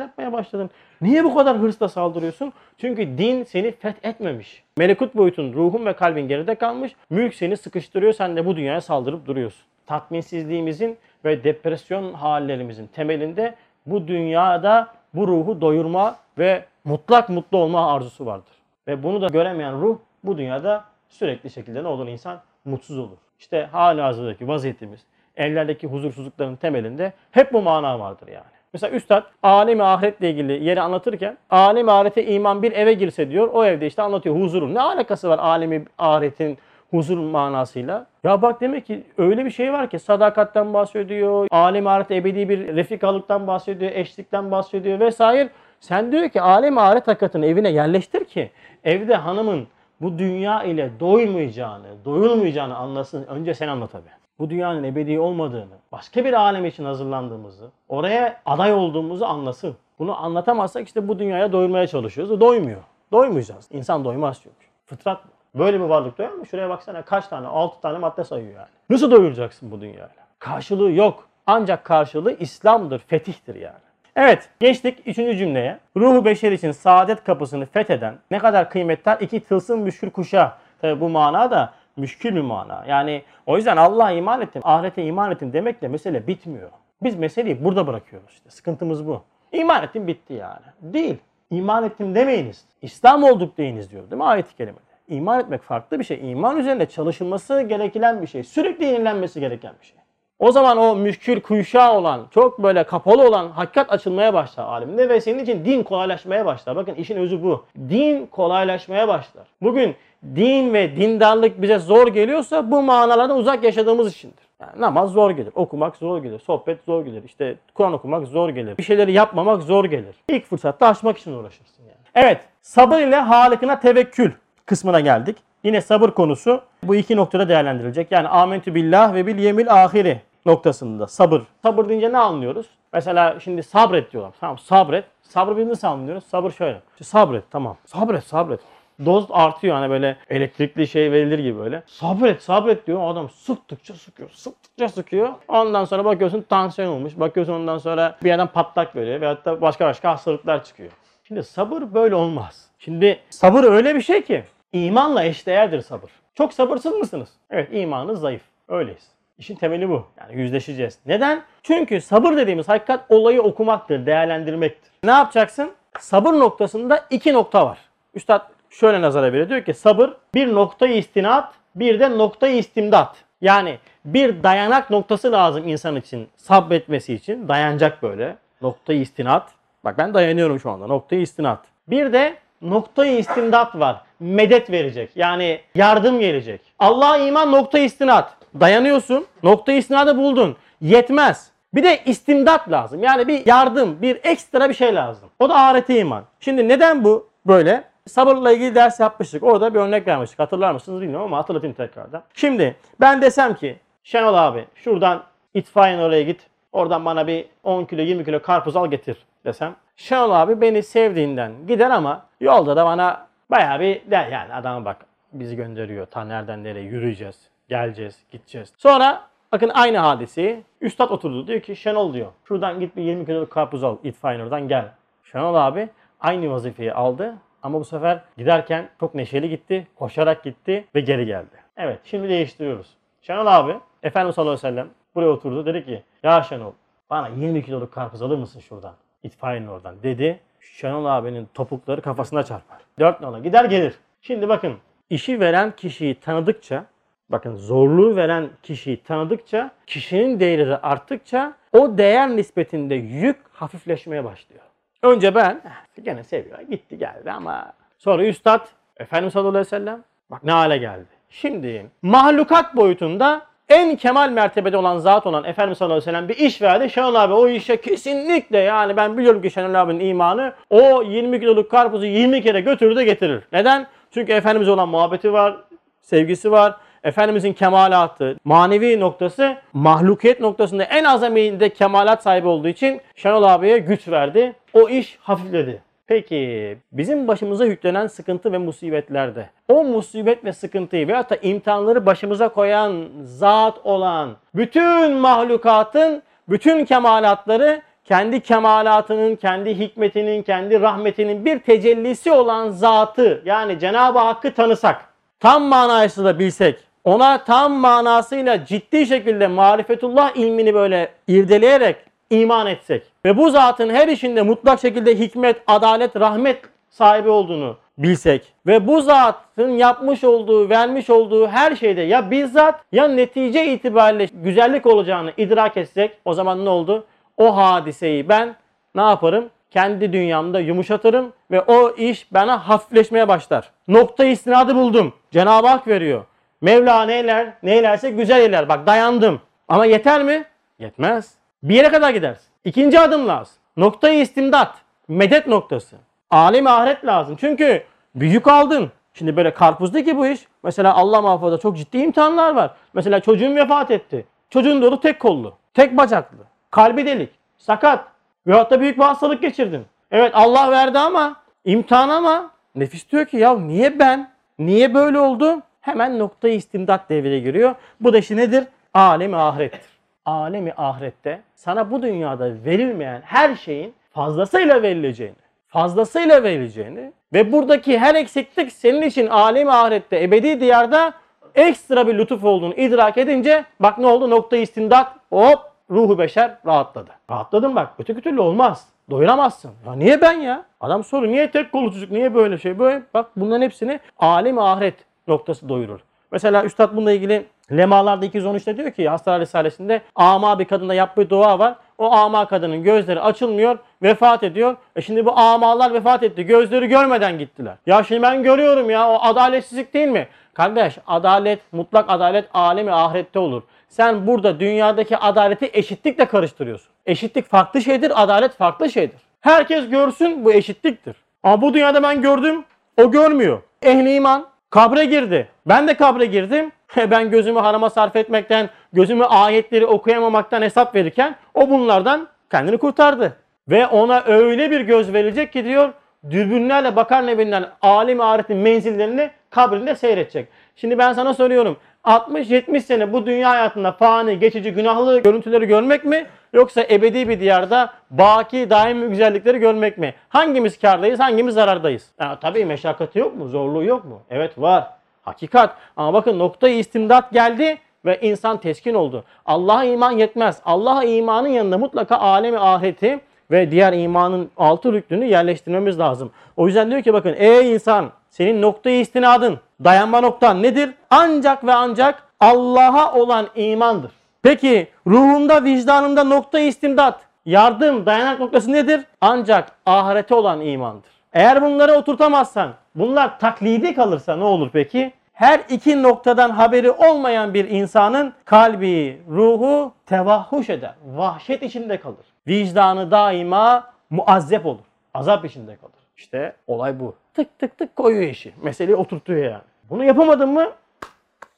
yapmaya 0.00 0.32
başladın. 0.32 0.70
Niye 1.00 1.24
bu 1.24 1.34
kadar 1.34 1.58
hırsla 1.58 1.88
saldırıyorsun? 1.88 2.52
Çünkü 2.78 3.18
din 3.18 3.44
seni 3.44 3.72
fethetmemiş. 3.72 4.62
Melekut 4.76 5.14
boyutun, 5.14 5.52
ruhun 5.52 5.86
ve 5.86 5.92
kalbin 5.92 6.28
geride 6.28 6.54
kalmış. 6.54 6.92
Mülk 7.10 7.34
seni 7.34 7.56
sıkıştırıyor. 7.56 8.12
Sen 8.12 8.36
de 8.36 8.46
bu 8.46 8.56
dünyaya 8.56 8.80
saldırıp 8.80 9.26
duruyorsun. 9.26 9.66
Tatminsizliğimizin 9.86 10.98
ve 11.24 11.44
depresyon 11.44 12.12
hallerimizin 12.12 12.86
temelinde 12.86 13.54
bu 13.86 14.08
dünyada 14.08 14.88
bu 15.14 15.28
ruhu 15.28 15.60
doyurma 15.60 16.16
ve 16.38 16.64
mutlak 16.84 17.28
mutlu 17.28 17.58
olma 17.58 17.92
arzusu 17.92 18.26
vardır. 18.26 18.52
Ve 18.88 19.02
bunu 19.02 19.20
da 19.20 19.26
göremeyen 19.26 19.80
ruh 19.80 19.98
bu 20.24 20.38
dünyada 20.38 20.84
sürekli 21.08 21.50
şekilde 21.50 21.82
ne 21.82 21.88
olur 21.88 22.08
insan 22.08 22.40
mutsuz 22.64 22.98
olur. 22.98 23.16
İşte 23.38 23.68
hali 23.72 24.00
hazırdaki 24.00 24.48
vaziyetimiz, 24.48 25.00
evlerdeki 25.38 25.86
huzursuzlukların 25.86 26.56
temelinde 26.56 27.12
hep 27.30 27.52
bu 27.52 27.62
mana 27.62 28.00
vardır 28.00 28.28
yani. 28.28 28.44
Mesela 28.72 28.96
Üstad 28.96 29.22
alemi 29.42 29.82
ahiretle 29.82 30.30
ilgili 30.30 30.64
yeri 30.64 30.80
anlatırken 30.80 31.38
alemi 31.50 31.90
ahirete 31.90 32.26
iman 32.26 32.62
bir 32.62 32.72
eve 32.72 32.92
girse 32.92 33.30
diyor. 33.30 33.48
O 33.52 33.64
evde 33.64 33.86
işte 33.86 34.02
anlatıyor 34.02 34.36
huzurun. 34.36 34.74
Ne 34.74 34.80
alakası 34.80 35.28
var 35.28 35.38
alemi 35.38 35.84
ahiretin 35.98 36.58
huzur 36.90 37.18
manasıyla? 37.18 38.06
Ya 38.24 38.42
bak 38.42 38.60
demek 38.60 38.86
ki 38.86 39.02
öyle 39.18 39.44
bir 39.44 39.50
şey 39.50 39.72
var 39.72 39.90
ki 39.90 39.98
sadakatten 39.98 40.74
bahsediyor. 40.74 41.46
Alemi 41.50 41.90
ahirete 41.90 42.16
ebedi 42.16 42.48
bir 42.48 42.76
refikalıktan 42.76 43.46
bahsediyor. 43.46 43.92
Eşlikten 43.94 44.50
bahsediyor 44.50 45.00
vesaire. 45.00 45.48
Sen 45.80 46.12
diyor 46.12 46.28
ki 46.28 46.40
alem 46.40 46.78
ahiret 46.78 47.08
hakikatini 47.08 47.46
evine 47.46 47.70
yerleştir 47.70 48.24
ki 48.24 48.50
evde 48.84 49.14
hanımın 49.14 49.68
bu 50.00 50.18
dünya 50.18 50.62
ile 50.62 50.90
doymayacağını, 51.00 51.86
doyulmayacağını 52.04 52.76
anlasın. 52.76 53.26
Önce 53.26 53.54
sen 53.54 53.68
anla 53.68 53.86
tabii. 53.86 54.27
Bu 54.38 54.50
dünyanın 54.50 54.84
ebedi 54.84 55.20
olmadığını, 55.20 55.74
başka 55.92 56.24
bir 56.24 56.32
alem 56.32 56.66
için 56.66 56.84
hazırlandığımızı, 56.84 57.70
oraya 57.88 58.40
aday 58.46 58.72
olduğumuzu 58.72 59.24
anlasın. 59.24 59.76
Bunu 59.98 60.24
anlatamazsak 60.24 60.86
işte 60.86 61.08
bu 61.08 61.18
dünyaya 61.18 61.52
doyurmaya 61.52 61.86
çalışıyoruz. 61.86 62.40
Doymuyor. 62.40 62.80
Doymayacağız. 63.12 63.68
İnsan 63.72 64.04
doymaz 64.04 64.40
çünkü. 64.42 64.66
Fıtrat 64.86 65.20
bu. 65.24 65.58
Böyle 65.58 65.80
bir 65.80 65.84
varlık 65.84 66.18
doyar 66.18 66.30
mı? 66.30 66.46
Şuraya 66.46 66.68
baksana 66.68 67.02
kaç 67.02 67.28
tane? 67.28 67.46
6 67.46 67.80
tane 67.80 67.98
madde 67.98 68.24
sayıyor 68.24 68.54
yani. 68.54 68.68
Nasıl 68.90 69.10
doyuracaksın 69.10 69.70
bu 69.70 69.80
dünyayla? 69.80 70.08
Karşılığı 70.38 70.90
yok. 70.90 71.28
Ancak 71.46 71.84
karşılığı 71.84 72.32
İslam'dır, 72.32 72.98
fetihtir 72.98 73.54
yani. 73.54 73.78
Evet 74.16 74.48
geçtik 74.60 74.98
üçüncü 75.06 75.38
cümleye. 75.38 75.78
Ruhu 75.96 76.24
beşer 76.24 76.52
için 76.52 76.72
saadet 76.72 77.24
kapısını 77.24 77.66
fetheden 77.66 78.14
ne 78.30 78.38
kadar 78.38 78.70
kıymetli 78.70 79.24
iki 79.24 79.40
tılsım 79.40 79.80
müşkül 79.80 80.10
kuşa. 80.10 80.58
Tabi 80.80 81.00
bu 81.00 81.08
mana 81.08 81.50
da 81.50 81.72
müşkül 81.98 82.34
bir 82.34 82.40
mana. 82.40 82.84
Yani 82.88 83.22
o 83.46 83.56
yüzden 83.56 83.76
Allah'a 83.76 84.10
iman 84.10 84.40
ettim, 84.40 84.62
ahirete 84.64 85.04
iman 85.04 85.30
ettim 85.30 85.52
demekle 85.52 85.88
mesele 85.88 86.26
bitmiyor. 86.26 86.70
Biz 87.02 87.16
meseleyi 87.16 87.64
burada 87.64 87.86
bırakıyoruz 87.86 88.30
işte. 88.30 88.50
Sıkıntımız 88.50 89.06
bu. 89.06 89.22
İman 89.52 89.82
ettim 89.82 90.06
bitti 90.06 90.34
yani. 90.34 90.66
Değil. 90.80 91.16
İman 91.50 91.84
ettim 91.84 92.14
demeyiniz. 92.14 92.64
İslam 92.82 93.24
olduk 93.24 93.58
deyiniz 93.58 93.90
diyor 93.90 94.10
değil 94.10 94.22
mi 94.22 94.24
ayet-i 94.24 94.56
kerimede. 94.56 94.88
İman 95.08 95.40
etmek 95.40 95.62
farklı 95.62 95.98
bir 95.98 96.04
şey. 96.04 96.30
İman 96.30 96.56
üzerinde 96.56 96.86
çalışılması 96.86 97.62
gereken 97.62 98.22
bir 98.22 98.26
şey. 98.26 98.44
Sürekli 98.44 98.84
yenilenmesi 98.84 99.40
gereken 99.40 99.72
bir 99.80 99.86
şey. 99.86 99.98
O 100.38 100.52
zaman 100.52 100.78
o 100.78 100.96
müşkül 100.96 101.40
kuyuşağı 101.40 101.92
olan, 101.92 102.26
çok 102.30 102.62
böyle 102.62 102.84
kapalı 102.84 103.28
olan 103.28 103.48
hakikat 103.50 103.92
açılmaya 103.92 104.34
başlar 104.34 104.64
alemde 104.64 105.08
ve 105.08 105.20
senin 105.20 105.38
için 105.38 105.64
din 105.64 105.82
kolaylaşmaya 105.82 106.46
başlar. 106.46 106.76
Bakın 106.76 106.94
işin 106.94 107.16
özü 107.16 107.42
bu. 107.42 107.64
Din 107.76 108.26
kolaylaşmaya 108.26 109.08
başlar. 109.08 109.46
Bugün 109.62 109.96
din 110.24 110.74
ve 110.74 110.96
dindarlık 110.96 111.62
bize 111.62 111.78
zor 111.78 112.06
geliyorsa 112.06 112.70
bu 112.70 112.82
manalardan 112.82 113.38
uzak 113.38 113.64
yaşadığımız 113.64 114.12
içindir. 114.12 114.48
Yani 114.60 114.80
namaz 114.80 115.10
zor 115.10 115.30
gelir, 115.30 115.52
okumak 115.54 115.96
zor 115.96 116.22
gelir, 116.22 116.38
sohbet 116.38 116.78
zor 116.86 117.04
gelir, 117.04 117.22
işte 117.24 117.56
Kur'an 117.74 117.92
okumak 117.92 118.26
zor 118.26 118.48
gelir, 118.48 118.78
bir 118.78 118.82
şeyleri 118.82 119.12
yapmamak 119.12 119.62
zor 119.62 119.84
gelir. 119.84 120.16
İlk 120.28 120.46
fırsatta 120.46 120.86
aşmak 120.86 121.18
için 121.18 121.32
uğraşırsın 121.32 121.82
yani. 121.82 122.26
Evet, 122.26 122.40
sabır 122.60 123.00
ile 123.00 123.16
halikine 123.16 123.80
tevekkül 123.80 124.30
kısmına 124.66 125.00
geldik. 125.00 125.36
Yine 125.64 125.80
sabır 125.80 126.10
konusu 126.10 126.60
bu 126.82 126.94
iki 126.94 127.16
noktada 127.16 127.48
değerlendirilecek. 127.48 128.12
Yani 128.12 128.28
amentü 128.28 128.74
billah 128.74 129.14
ve 129.14 129.26
bil 129.26 129.38
yemil 129.38 129.72
ahiri 129.84 130.20
noktasında 130.46 131.06
sabır. 131.06 131.42
Sabır 131.62 131.88
deyince 131.88 132.12
ne 132.12 132.18
anlıyoruz? 132.18 132.66
Mesela 132.92 133.40
şimdi 133.40 133.62
sabret 133.62 134.12
diyorlar. 134.12 134.34
Tamam 134.40 134.58
sabret. 134.58 135.04
Sabrı 135.22 135.56
biz 135.56 135.66
nasıl 135.66 135.88
anlıyoruz? 135.88 136.24
Sabır 136.24 136.50
şöyle. 136.50 136.80
İşte 136.92 137.04
sabret 137.04 137.44
tamam. 137.50 137.76
Sabret 137.86 138.24
sabret. 138.24 138.60
Doz 139.04 139.26
artıyor 139.30 139.74
hani 139.76 139.90
böyle 139.90 140.16
elektrikli 140.30 140.86
şey 140.86 141.12
verilir 141.12 141.38
gibi 141.38 141.58
böyle. 141.58 141.82
Sabret 141.86 142.42
sabret 142.42 142.86
diyor 142.86 143.12
adam 143.12 143.30
sıktıkça 143.30 143.94
sıkıyor 143.94 144.30
sıktıkça 144.30 144.88
sıkıyor. 144.88 145.28
Ondan 145.48 145.84
sonra 145.84 146.04
bakıyorsun 146.04 146.42
tansiyon 146.48 146.88
olmuş. 146.92 147.12
Bakıyorsun 147.16 147.52
ondan 147.52 147.78
sonra 147.78 148.16
bir 148.22 148.28
yerden 148.28 148.46
patlak 148.46 148.96
veriyor 148.96 149.20
veyahut 149.20 149.44
da 149.44 149.60
başka 149.60 149.86
başka 149.86 150.10
hastalıklar 150.10 150.64
çıkıyor. 150.64 150.90
Şimdi 151.24 151.42
sabır 151.42 151.94
böyle 151.94 152.14
olmaz. 152.14 152.68
Şimdi 152.78 153.18
sabır 153.30 153.64
öyle 153.64 153.94
bir 153.94 154.00
şey 154.00 154.22
ki 154.22 154.44
imanla 154.72 155.24
eşdeğerdir 155.24 155.80
sabır. 155.80 156.10
Çok 156.34 156.52
sabırsız 156.52 156.92
mısınız? 156.92 157.28
Evet 157.50 157.68
imanınız 157.72 158.20
zayıf. 158.20 158.42
Öyleyiz. 158.68 159.08
İşin 159.38 159.54
temeli 159.54 159.88
bu. 159.88 160.06
Yani 160.20 160.40
yüzleşeceğiz. 160.40 160.98
Neden? 161.06 161.42
Çünkü 161.62 162.00
sabır 162.00 162.36
dediğimiz 162.36 162.68
hakikat 162.68 163.04
olayı 163.08 163.42
okumaktır, 163.42 164.06
değerlendirmektir. 164.06 164.90
Ne 165.04 165.10
yapacaksın? 165.10 165.72
Sabır 165.98 166.32
noktasında 166.32 167.04
iki 167.10 167.32
nokta 167.32 167.66
var. 167.66 167.78
Üstad 168.14 168.40
şöyle 168.70 169.00
nazara 169.00 169.32
veriyor. 169.32 169.48
Diyor 169.48 169.64
ki 169.64 169.74
sabır 169.74 170.10
bir 170.34 170.54
noktayı 170.54 170.96
istinat, 170.96 171.54
bir 171.74 172.00
de 172.00 172.18
noktayı 172.18 172.56
istimdat. 172.56 173.16
Yani 173.40 173.78
bir 174.04 174.42
dayanak 174.42 174.90
noktası 174.90 175.32
lazım 175.32 175.68
insan 175.68 175.96
için 175.96 176.28
sabretmesi 176.36 177.14
için. 177.14 177.48
Dayanacak 177.48 178.02
böyle. 178.02 178.36
Noktayı 178.62 179.00
istinat. 179.00 179.48
Bak 179.84 179.98
ben 179.98 180.14
dayanıyorum 180.14 180.60
şu 180.60 180.70
anda. 180.70 180.86
Noktayı 180.86 181.22
istinat. 181.22 181.64
Bir 181.88 182.12
de 182.12 182.36
noktayı 182.62 183.18
istimdat 183.18 183.74
var. 183.74 184.02
Medet 184.20 184.70
verecek. 184.70 185.10
Yani 185.16 185.60
yardım 185.74 186.20
gelecek. 186.20 186.60
Allah'a 186.78 187.16
iman 187.16 187.52
nokta 187.52 187.78
istinat. 187.78 188.34
Dayanıyorsun. 188.60 189.26
Nokta 189.42 189.72
istinadı 189.72 190.16
buldun. 190.16 190.56
Yetmez. 190.80 191.50
Bir 191.74 191.82
de 191.82 192.00
istimdat 192.04 192.70
lazım. 192.70 193.02
Yani 193.02 193.28
bir 193.28 193.46
yardım, 193.46 194.02
bir 194.02 194.20
ekstra 194.24 194.68
bir 194.68 194.74
şey 194.74 194.94
lazım. 194.94 195.28
O 195.38 195.48
da 195.48 195.54
ahirete 195.54 195.98
iman. 195.98 196.24
Şimdi 196.40 196.68
neden 196.68 197.04
bu 197.04 197.28
böyle? 197.46 197.84
Sabırla 198.08 198.52
ilgili 198.52 198.74
ders 198.74 199.00
yapmıştık. 199.00 199.42
Orada 199.42 199.74
bir 199.74 199.78
örnek 199.78 200.06
vermiştik. 200.06 200.38
Hatırlar 200.38 200.72
mısınız 200.72 201.00
bilmiyorum 201.00 201.26
ama 201.26 201.38
hatırlatayım 201.38 201.76
tekrardan. 201.76 202.22
Şimdi 202.34 202.76
ben 203.00 203.22
desem 203.22 203.54
ki 203.54 203.78
Şenol 204.04 204.34
abi 204.34 204.64
şuradan 204.74 205.22
itfaiyenin 205.54 206.02
oraya 206.02 206.22
git. 206.22 206.46
Oradan 206.72 207.04
bana 207.04 207.26
bir 207.26 207.46
10 207.64 207.84
kilo 207.84 208.02
20 208.02 208.24
kilo 208.24 208.42
karpuz 208.42 208.76
al 208.76 208.86
getir 208.86 209.16
desem. 209.44 209.76
Şenol 209.96 210.30
abi 210.30 210.60
beni 210.60 210.82
sevdiğinden 210.82 211.52
gider 211.66 211.90
ama 211.90 212.26
yolda 212.40 212.76
da 212.76 212.86
bana 212.86 213.26
bayağı 213.50 213.80
bir 213.80 214.10
der 214.10 214.26
yani 214.28 214.54
adama 214.54 214.84
bak 214.84 214.96
bizi 215.32 215.56
gönderiyor. 215.56 216.06
Ta 216.06 216.24
nereden 216.24 216.64
nereye 216.64 216.84
yürüyeceğiz, 216.84 217.48
geleceğiz, 217.68 218.18
gideceğiz. 218.30 218.72
Sonra 218.76 219.22
bakın 219.52 219.70
aynı 219.74 219.98
hadiseyi 219.98 220.62
Üstad 220.80 221.10
oturdu 221.10 221.46
diyor 221.46 221.60
ki 221.60 221.76
Şenol 221.76 222.14
diyor 222.14 222.32
şuradan 222.44 222.80
git 222.80 222.96
bir 222.96 223.02
20 223.02 223.26
kilo 223.26 223.48
karpuz 223.48 223.84
al 223.84 223.96
itfaiye 224.02 224.42
oradan 224.42 224.68
gel. 224.68 224.88
Şenol 225.24 225.54
abi 225.54 225.88
aynı 226.20 226.50
vazifeyi 226.50 226.92
aldı 226.92 227.34
ama 227.62 227.80
bu 227.80 227.84
sefer 227.84 228.20
giderken 228.36 228.88
çok 229.00 229.14
neşeli 229.14 229.48
gitti, 229.48 229.86
koşarak 229.96 230.44
gitti 230.44 230.84
ve 230.94 231.00
geri 231.00 231.26
geldi. 231.26 231.56
Evet 231.76 231.98
şimdi 232.04 232.28
değiştiriyoruz. 232.28 232.96
Şenol 233.22 233.46
abi 233.46 233.74
Efendimiz 234.02 234.34
sallallahu 234.34 234.52
aleyhi 234.52 234.66
ve 234.66 234.80
sellem 234.80 234.88
buraya 235.14 235.28
oturdu 235.28 235.66
dedi 235.66 235.84
ki 235.84 236.02
ya 236.22 236.42
Şenol 236.42 236.72
bana 237.10 237.28
20 237.28 237.64
kiloluk 237.64 237.92
karpuz 237.92 238.22
alır 238.22 238.38
mısın 238.38 238.60
şuradan? 238.60 238.94
İtfaiyenin 239.22 239.66
oradan 239.66 240.02
dedi. 240.02 240.40
Şenol 240.60 241.04
abinin 241.04 241.48
topukları 241.54 242.02
kafasına 242.02 242.42
çarpar. 242.42 242.78
Dört 242.98 243.20
nala 243.20 243.38
gider 243.38 243.64
gelir. 243.64 243.94
Şimdi 244.20 244.48
bakın 244.48 244.76
işi 245.10 245.40
veren 245.40 245.76
kişiyi 245.76 246.14
tanıdıkça 246.20 246.84
bakın 247.28 247.54
zorluğu 247.54 248.16
veren 248.16 248.50
kişiyi 248.62 249.02
tanıdıkça 249.02 249.70
kişinin 249.86 250.40
değeri 250.40 250.66
de 250.66 250.76
arttıkça 250.76 251.56
o 251.72 251.98
değer 251.98 252.28
nispetinde 252.36 252.94
yük 252.94 253.36
hafifleşmeye 253.52 254.24
başlıyor. 254.24 254.62
Önce 255.02 255.34
ben 255.34 255.60
"Eh, 255.64 256.04
gene 256.04 256.24
seviyor 256.24 256.60
gitti 256.60 256.98
geldi 256.98 257.32
ama 257.32 257.72
sonra 257.98 258.24
üstad 258.24 258.66
Efendimiz 258.96 259.32
sallallahu 259.32 259.50
aleyhi 259.50 259.66
ve 259.66 259.70
sellem 259.70 260.04
bak 260.30 260.44
ne 260.44 260.52
hale 260.52 260.78
geldi. 260.78 261.04
Şimdi 261.30 261.86
mahlukat 262.02 262.76
boyutunda 262.76 263.42
en 263.68 263.96
kemal 263.96 264.30
mertebede 264.30 264.76
olan 264.76 264.98
zat 264.98 265.26
olan 265.26 265.44
Efendimiz 265.44 265.78
sallallahu 265.78 265.94
aleyhi 265.96 266.08
ve 266.08 266.12
sellem 266.12 266.28
bir 266.28 266.36
iş 266.36 266.62
verdi. 266.62 266.90
Şenol 266.90 267.14
abi 267.14 267.34
o 267.34 267.48
işe 267.48 267.80
kesinlikle 267.80 268.58
yani 268.58 268.96
ben 268.96 269.18
biliyorum 269.18 269.42
ki 269.42 269.50
Şenol 269.50 269.74
abinin 269.74 270.00
imanı 270.08 270.52
o 270.70 271.02
20 271.02 271.40
kiloluk 271.40 271.70
karpuzu 271.70 272.06
20 272.06 272.42
kere 272.42 272.60
götürür 272.60 272.96
de 272.96 273.04
getirir. 273.04 273.42
Neden? 273.52 273.86
Çünkü 274.10 274.32
Efendimiz'e 274.32 274.70
olan 274.70 274.88
muhabbeti 274.88 275.32
var, 275.32 275.56
sevgisi 276.00 276.50
var. 276.50 276.76
Efendimizin 277.08 277.52
kemalatı, 277.52 278.36
manevi 278.44 279.00
noktası 279.00 279.56
mahlukiyet 279.72 280.40
noktasında 280.40 280.84
en 280.84 281.04
azaminde 281.04 281.68
kemalat 281.68 282.22
sahibi 282.22 282.48
olduğu 282.48 282.68
için 282.68 283.00
Şenol 283.16 283.42
abiye 283.42 283.78
güç 283.78 284.08
verdi. 284.08 284.52
O 284.72 284.88
iş 284.88 285.18
hafifledi. 285.20 285.82
Peki 286.06 286.78
bizim 286.92 287.28
başımıza 287.28 287.64
yüklenen 287.64 288.06
sıkıntı 288.06 288.52
ve 288.52 288.58
musibetlerde 288.58 289.50
o 289.68 289.84
musibet 289.84 290.44
ve 290.44 290.52
sıkıntıyı 290.52 291.08
veyahut 291.08 291.30
da 291.30 291.36
imtihanları 291.36 292.06
başımıza 292.06 292.48
koyan 292.48 293.08
zat 293.22 293.78
olan 293.84 294.36
bütün 294.54 295.12
mahlukatın 295.12 296.22
bütün 296.48 296.84
kemalatları 296.84 297.82
kendi 298.04 298.40
kemalatının, 298.40 299.36
kendi 299.36 299.78
hikmetinin, 299.78 300.42
kendi 300.42 300.80
rahmetinin 300.80 301.44
bir 301.44 301.58
tecellisi 301.58 302.32
olan 302.32 302.70
zatı 302.70 303.42
yani 303.44 303.78
Cenab-ı 303.78 304.18
Hakk'ı 304.18 304.54
tanısak, 304.54 305.04
tam 305.40 305.62
manasıyla 305.62 306.38
bilsek, 306.38 306.87
ona 307.08 307.44
tam 307.44 307.72
manasıyla 307.72 308.64
ciddi 308.64 309.06
şekilde 309.06 309.46
marifetullah 309.46 310.36
ilmini 310.36 310.74
böyle 310.74 311.08
irdeleyerek 311.28 311.96
iman 312.30 312.66
etsek 312.66 313.02
ve 313.24 313.36
bu 313.36 313.50
zatın 313.50 313.90
her 313.90 314.08
işinde 314.08 314.42
mutlak 314.42 314.80
şekilde 314.80 315.18
hikmet, 315.18 315.56
adalet, 315.66 316.16
rahmet 316.16 316.60
sahibi 316.90 317.28
olduğunu 317.28 317.76
bilsek 317.98 318.52
ve 318.66 318.86
bu 318.86 319.00
zatın 319.00 319.70
yapmış 319.70 320.24
olduğu, 320.24 320.68
vermiş 320.68 321.10
olduğu 321.10 321.48
her 321.48 321.76
şeyde 321.76 322.00
ya 322.00 322.30
bizzat 322.30 322.80
ya 322.92 323.08
netice 323.08 323.72
itibariyle 323.72 324.28
güzellik 324.32 324.86
olacağını 324.86 325.32
idrak 325.36 325.76
etsek 325.76 326.18
o 326.24 326.34
zaman 326.34 326.64
ne 326.64 326.68
oldu? 326.68 327.06
O 327.36 327.56
hadiseyi 327.56 328.28
ben 328.28 328.56
ne 328.94 329.02
yaparım? 329.02 329.50
Kendi 329.70 330.12
dünyamda 330.12 330.60
yumuşatırım 330.60 331.32
ve 331.50 331.60
o 331.60 331.90
iş 331.96 332.32
bana 332.32 332.68
hafifleşmeye 332.68 333.28
başlar. 333.28 333.70
Nokta 333.88 334.24
istinadı 334.24 334.74
buldum. 334.74 335.12
Cenab-ı 335.30 335.66
Hak 335.66 335.88
veriyor. 335.88 336.24
Mevla 336.60 337.02
neyler? 337.04 337.52
Neylerse 337.62 338.10
güzel 338.10 338.40
eyler. 338.40 338.68
Bak 338.68 338.86
dayandım. 338.86 339.40
Ama 339.68 339.86
yeter 339.86 340.22
mi? 340.22 340.44
Yetmez. 340.78 341.34
Bir 341.62 341.74
yere 341.74 341.88
kadar 341.88 342.10
gidersin. 342.10 342.46
İkinci 342.64 343.00
adım 343.00 343.28
lazım. 343.28 343.54
Noktayı 343.76 344.20
istimdat. 344.20 344.74
Medet 345.08 345.46
noktası. 345.46 345.96
Alim 346.30 346.66
ahiret 346.66 347.04
lazım. 347.04 347.36
Çünkü 347.40 347.82
büyük 348.14 348.48
aldın. 348.48 348.92
Şimdi 349.14 349.36
böyle 349.36 349.54
karpuz 349.54 349.94
değil 349.94 350.04
ki 350.04 350.16
bu 350.16 350.26
iş. 350.26 350.40
Mesela 350.62 350.94
Allah 350.94 351.22
muhafaza 351.22 351.58
çok 351.58 351.76
ciddi 351.76 351.98
imtihanlar 351.98 352.54
var. 352.54 352.70
Mesela 352.94 353.20
çocuğun 353.20 353.56
vefat 353.56 353.90
etti. 353.90 354.26
Çocuğun 354.50 354.82
doğru 354.82 355.00
tek 355.00 355.20
kollu, 355.20 355.54
tek 355.74 355.96
bacaklı, 355.96 356.38
kalbi 356.70 357.06
delik, 357.06 357.30
sakat 357.58 358.04
veyahut 358.46 358.70
da 358.70 358.80
büyük 358.80 358.98
bir 358.98 359.02
hastalık 359.02 359.42
geçirdin. 359.42 359.86
Evet 360.10 360.32
Allah 360.34 360.70
verdi 360.70 360.98
ama 360.98 361.36
imtihan 361.64 362.08
ama 362.08 362.50
nefis 362.74 363.10
diyor 363.10 363.26
ki 363.26 363.36
ya 363.36 363.58
niye 363.58 363.98
ben? 363.98 364.30
Niye 364.58 364.94
böyle 364.94 365.18
oldu? 365.20 365.62
Hemen 365.88 366.18
noktayı 366.18 366.54
istimdat 366.54 367.10
devreye 367.10 367.40
giriyor. 367.40 367.74
Bu 368.00 368.12
da 368.12 368.18
işte 368.18 368.36
nedir? 368.36 368.64
Alemi 368.94 369.36
ahirettir. 369.36 369.80
Alemi 370.24 370.72
ahirette 370.76 371.40
sana 371.54 371.90
bu 371.90 372.02
dünyada 372.02 372.50
verilmeyen 372.64 373.20
her 373.24 373.56
şeyin 373.56 373.94
fazlasıyla 374.10 374.82
verileceğini, 374.82 375.36
fazlasıyla 375.68 376.42
verileceğini 376.42 377.12
ve 377.32 377.52
buradaki 377.52 377.98
her 377.98 378.14
eksiklik 378.14 378.72
senin 378.72 379.02
için 379.02 379.26
alemi 379.26 379.70
ahirette, 379.70 380.22
ebedi 380.22 380.60
diyarda 380.60 381.12
ekstra 381.54 382.06
bir 382.06 382.18
lütuf 382.18 382.44
olduğunu 382.44 382.74
idrak 382.74 383.18
edince 383.18 383.64
bak 383.80 383.98
ne 383.98 384.06
oldu? 384.06 384.30
Noktayı 384.30 384.62
istimdat 384.62 385.12
hop 385.30 385.58
ruhu 385.90 386.18
beşer 386.18 386.54
rahatladı. 386.66 387.10
Rahatladın 387.30 387.76
bak. 387.76 387.88
Öteki 387.98 388.20
türlü 388.20 388.40
olmaz. 388.40 388.88
Doyuramazsın. 389.10 389.70
Ya 389.86 389.92
niye 389.92 390.20
ben 390.20 390.32
ya? 390.32 390.64
Adam 390.80 391.04
soruyor 391.04 391.32
niye 391.32 391.50
tek 391.50 391.72
kolu 391.72 391.92
çocuk 391.92 392.10
niye 392.10 392.34
böyle 392.34 392.58
şey 392.58 392.78
böyle? 392.78 393.02
Bak 393.14 393.26
bunların 393.36 393.62
hepsini 393.62 394.00
alem 394.18 394.58
ahiret 394.58 395.07
noktası 395.28 395.68
doyurur. 395.68 396.00
Mesela 396.32 396.64
Üstad 396.64 396.96
bununla 396.96 397.12
ilgili 397.12 397.46
Lemalarda 397.72 398.26
213'te 398.26 398.76
diyor 398.76 398.90
ki 398.90 399.08
Hastane 399.08 399.40
Risalesi'nde 399.40 400.02
ama 400.14 400.58
bir 400.58 400.64
kadında 400.64 400.94
yaptığı 400.94 401.30
dua 401.30 401.58
var. 401.58 401.74
O 401.98 402.12
ama 402.12 402.48
kadının 402.48 402.82
gözleri 402.82 403.20
açılmıyor, 403.20 403.78
vefat 404.02 404.42
ediyor. 404.42 404.76
E 404.96 405.02
şimdi 405.02 405.26
bu 405.26 405.38
amalar 405.38 405.94
vefat 405.94 406.22
etti. 406.22 406.46
Gözleri 406.46 406.88
görmeden 406.88 407.38
gittiler. 407.38 407.74
Ya 407.86 408.02
şimdi 408.02 408.22
ben 408.22 408.42
görüyorum 408.42 408.90
ya 408.90 409.08
o 409.08 409.18
adaletsizlik 409.22 409.94
değil 409.94 410.08
mi? 410.08 410.28
Kardeş 410.54 410.98
adalet, 411.06 411.72
mutlak 411.72 412.04
adalet 412.10 412.48
alemi 412.54 412.92
ahirette 412.92 413.38
olur. 413.38 413.62
Sen 413.88 414.26
burada 414.26 414.60
dünyadaki 414.60 415.16
adaleti 415.16 415.70
eşitlikle 415.72 416.24
karıştırıyorsun. 416.24 416.88
Eşitlik 417.06 417.46
farklı 417.46 417.82
şeydir, 417.82 418.22
adalet 418.22 418.52
farklı 418.52 418.90
şeydir. 418.90 419.20
Herkes 419.40 419.90
görsün 419.90 420.44
bu 420.44 420.52
eşitliktir. 420.52 421.16
Ama 421.42 421.62
bu 421.62 421.74
dünyada 421.74 422.02
ben 422.02 422.22
gördüm, 422.22 422.64
o 422.96 423.10
görmüyor. 423.10 423.62
Ehli 423.82 424.14
iman 424.14 424.46
kabre 424.70 425.04
girdi. 425.04 425.48
Ben 425.66 425.88
de 425.88 425.94
kabre 425.94 426.26
girdim. 426.26 426.72
Ben 426.96 427.30
gözümü 427.30 427.60
harama 427.60 427.90
sarf 427.90 428.16
etmekten, 428.16 428.70
gözümü 428.92 429.24
ayetleri 429.24 429.86
okuyamamaktan 429.86 430.62
hesap 430.62 430.94
verirken 430.94 431.36
o 431.54 431.70
bunlardan 431.70 432.28
kendini 432.50 432.78
kurtardı. 432.78 433.36
Ve 433.68 433.86
ona 433.86 434.22
öyle 434.26 434.70
bir 434.70 434.80
göz 434.80 435.12
verilecek 435.12 435.52
ki 435.52 435.64
diyor 435.64 435.92
dürbünlerle 436.30 436.96
bakar 436.96 437.26
nevinden 437.26 437.68
alim 437.82 438.20
ahiretin 438.20 438.56
menzillerini 438.56 439.30
kabrinde 439.50 439.94
seyredecek. 439.94 440.48
Şimdi 440.76 440.98
ben 440.98 441.12
sana 441.12 441.34
soruyorum 441.34 441.76
60-70 442.04 442.80
sene 442.80 443.12
bu 443.12 443.26
dünya 443.26 443.50
hayatında 443.50 443.92
fani, 443.92 444.38
geçici, 444.38 444.72
günahlı 444.72 445.20
görüntüleri 445.20 445.66
görmek 445.66 446.04
mi? 446.04 446.26
Yoksa 446.52 446.84
ebedi 446.90 447.28
bir 447.28 447.40
diyarda 447.40 447.90
baki, 448.10 448.70
daimi 448.70 449.08
güzellikleri 449.08 449.58
görmek 449.58 449.98
mi? 449.98 450.14
Hangimiz 450.28 450.78
kardayız, 450.78 451.20
hangimiz 451.20 451.54
zarardayız? 451.54 452.10
Ya, 452.20 452.38
tabii 452.40 452.64
meşakkatı 452.64 453.18
yok 453.18 453.36
mu? 453.36 453.48
Zorluğu 453.48 453.84
yok 453.84 454.04
mu? 454.04 454.20
Evet 454.30 454.58
var. 454.58 454.90
Hakikat. 455.22 455.76
Ama 455.96 456.12
bakın 456.12 456.38
noktayı 456.38 456.78
istimdat 456.78 457.32
geldi 457.32 457.78
ve 458.04 458.20
insan 458.20 458.60
teskin 458.60 458.94
oldu. 458.94 459.24
Allah'a 459.46 459.84
iman 459.84 460.12
yetmez. 460.12 460.60
Allah'a 460.64 461.04
imanın 461.04 461.48
yanında 461.48 461.78
mutlaka 461.78 462.16
alemi 462.16 462.58
ahireti 462.58 463.20
ve 463.50 463.70
diğer 463.70 463.92
imanın 463.92 464.50
altı 464.56 464.92
rüknünü 464.92 465.24
yerleştirmemiz 465.24 465.98
lazım. 465.98 466.30
O 466.56 466.66
yüzden 466.66 466.90
diyor 466.90 467.02
ki 467.02 467.12
bakın 467.12 467.34
ey 467.38 467.72
insan 467.74 468.10
senin 468.30 468.62
noktayı 468.62 469.00
istinadın, 469.00 469.58
dayanma 469.84 470.20
noktan 470.20 470.62
nedir? 470.62 470.90
Ancak 471.10 471.66
ve 471.66 471.74
ancak 471.74 472.22
Allah'a 472.40 473.14
olan 473.14 473.46
imandır. 473.54 474.17
Peki 474.42 474.88
ruhunda, 475.06 475.64
vicdanında 475.64 476.24
noktayı 476.24 476.66
istimdat, 476.66 477.20
yardım, 477.46 478.06
dayanak 478.06 478.40
noktası 478.40 478.72
nedir? 478.72 479.04
Ancak 479.20 479.72
ahirete 479.86 480.34
olan 480.34 480.60
imandır. 480.60 481.10
Eğer 481.32 481.62
bunları 481.62 481.92
oturtamazsan, 481.92 482.74
bunlar 482.94 483.38
taklidi 483.38 483.94
kalırsa 483.94 484.36
ne 484.36 484.44
olur 484.44 484.70
peki? 484.72 485.12
Her 485.32 485.60
iki 485.68 486.02
noktadan 486.02 486.50
haberi 486.50 486.90
olmayan 486.90 487.54
bir 487.54 487.68
insanın 487.68 488.32
kalbi, 488.44 489.22
ruhu 489.30 489.92
tevahhuş 490.06 490.70
eder. 490.70 490.94
Vahşet 491.04 491.62
içinde 491.62 492.00
kalır. 492.00 492.26
Vicdanı 492.46 493.10
daima 493.10 493.90
muazzep 494.10 494.66
olur. 494.66 494.84
Azap 495.14 495.44
içinde 495.44 495.76
kalır. 495.76 495.92
İşte 496.16 496.56
olay 496.66 497.00
bu. 497.00 497.14
Tık 497.34 497.58
tık 497.58 497.78
tık 497.78 497.96
koyuyor 497.96 498.30
işi. 498.30 498.52
Meseleyi 498.62 498.96
oturtuyor 498.96 499.44
yani. 499.44 499.62
Bunu 499.90 500.04
yapamadın 500.04 500.48
mı 500.48 500.70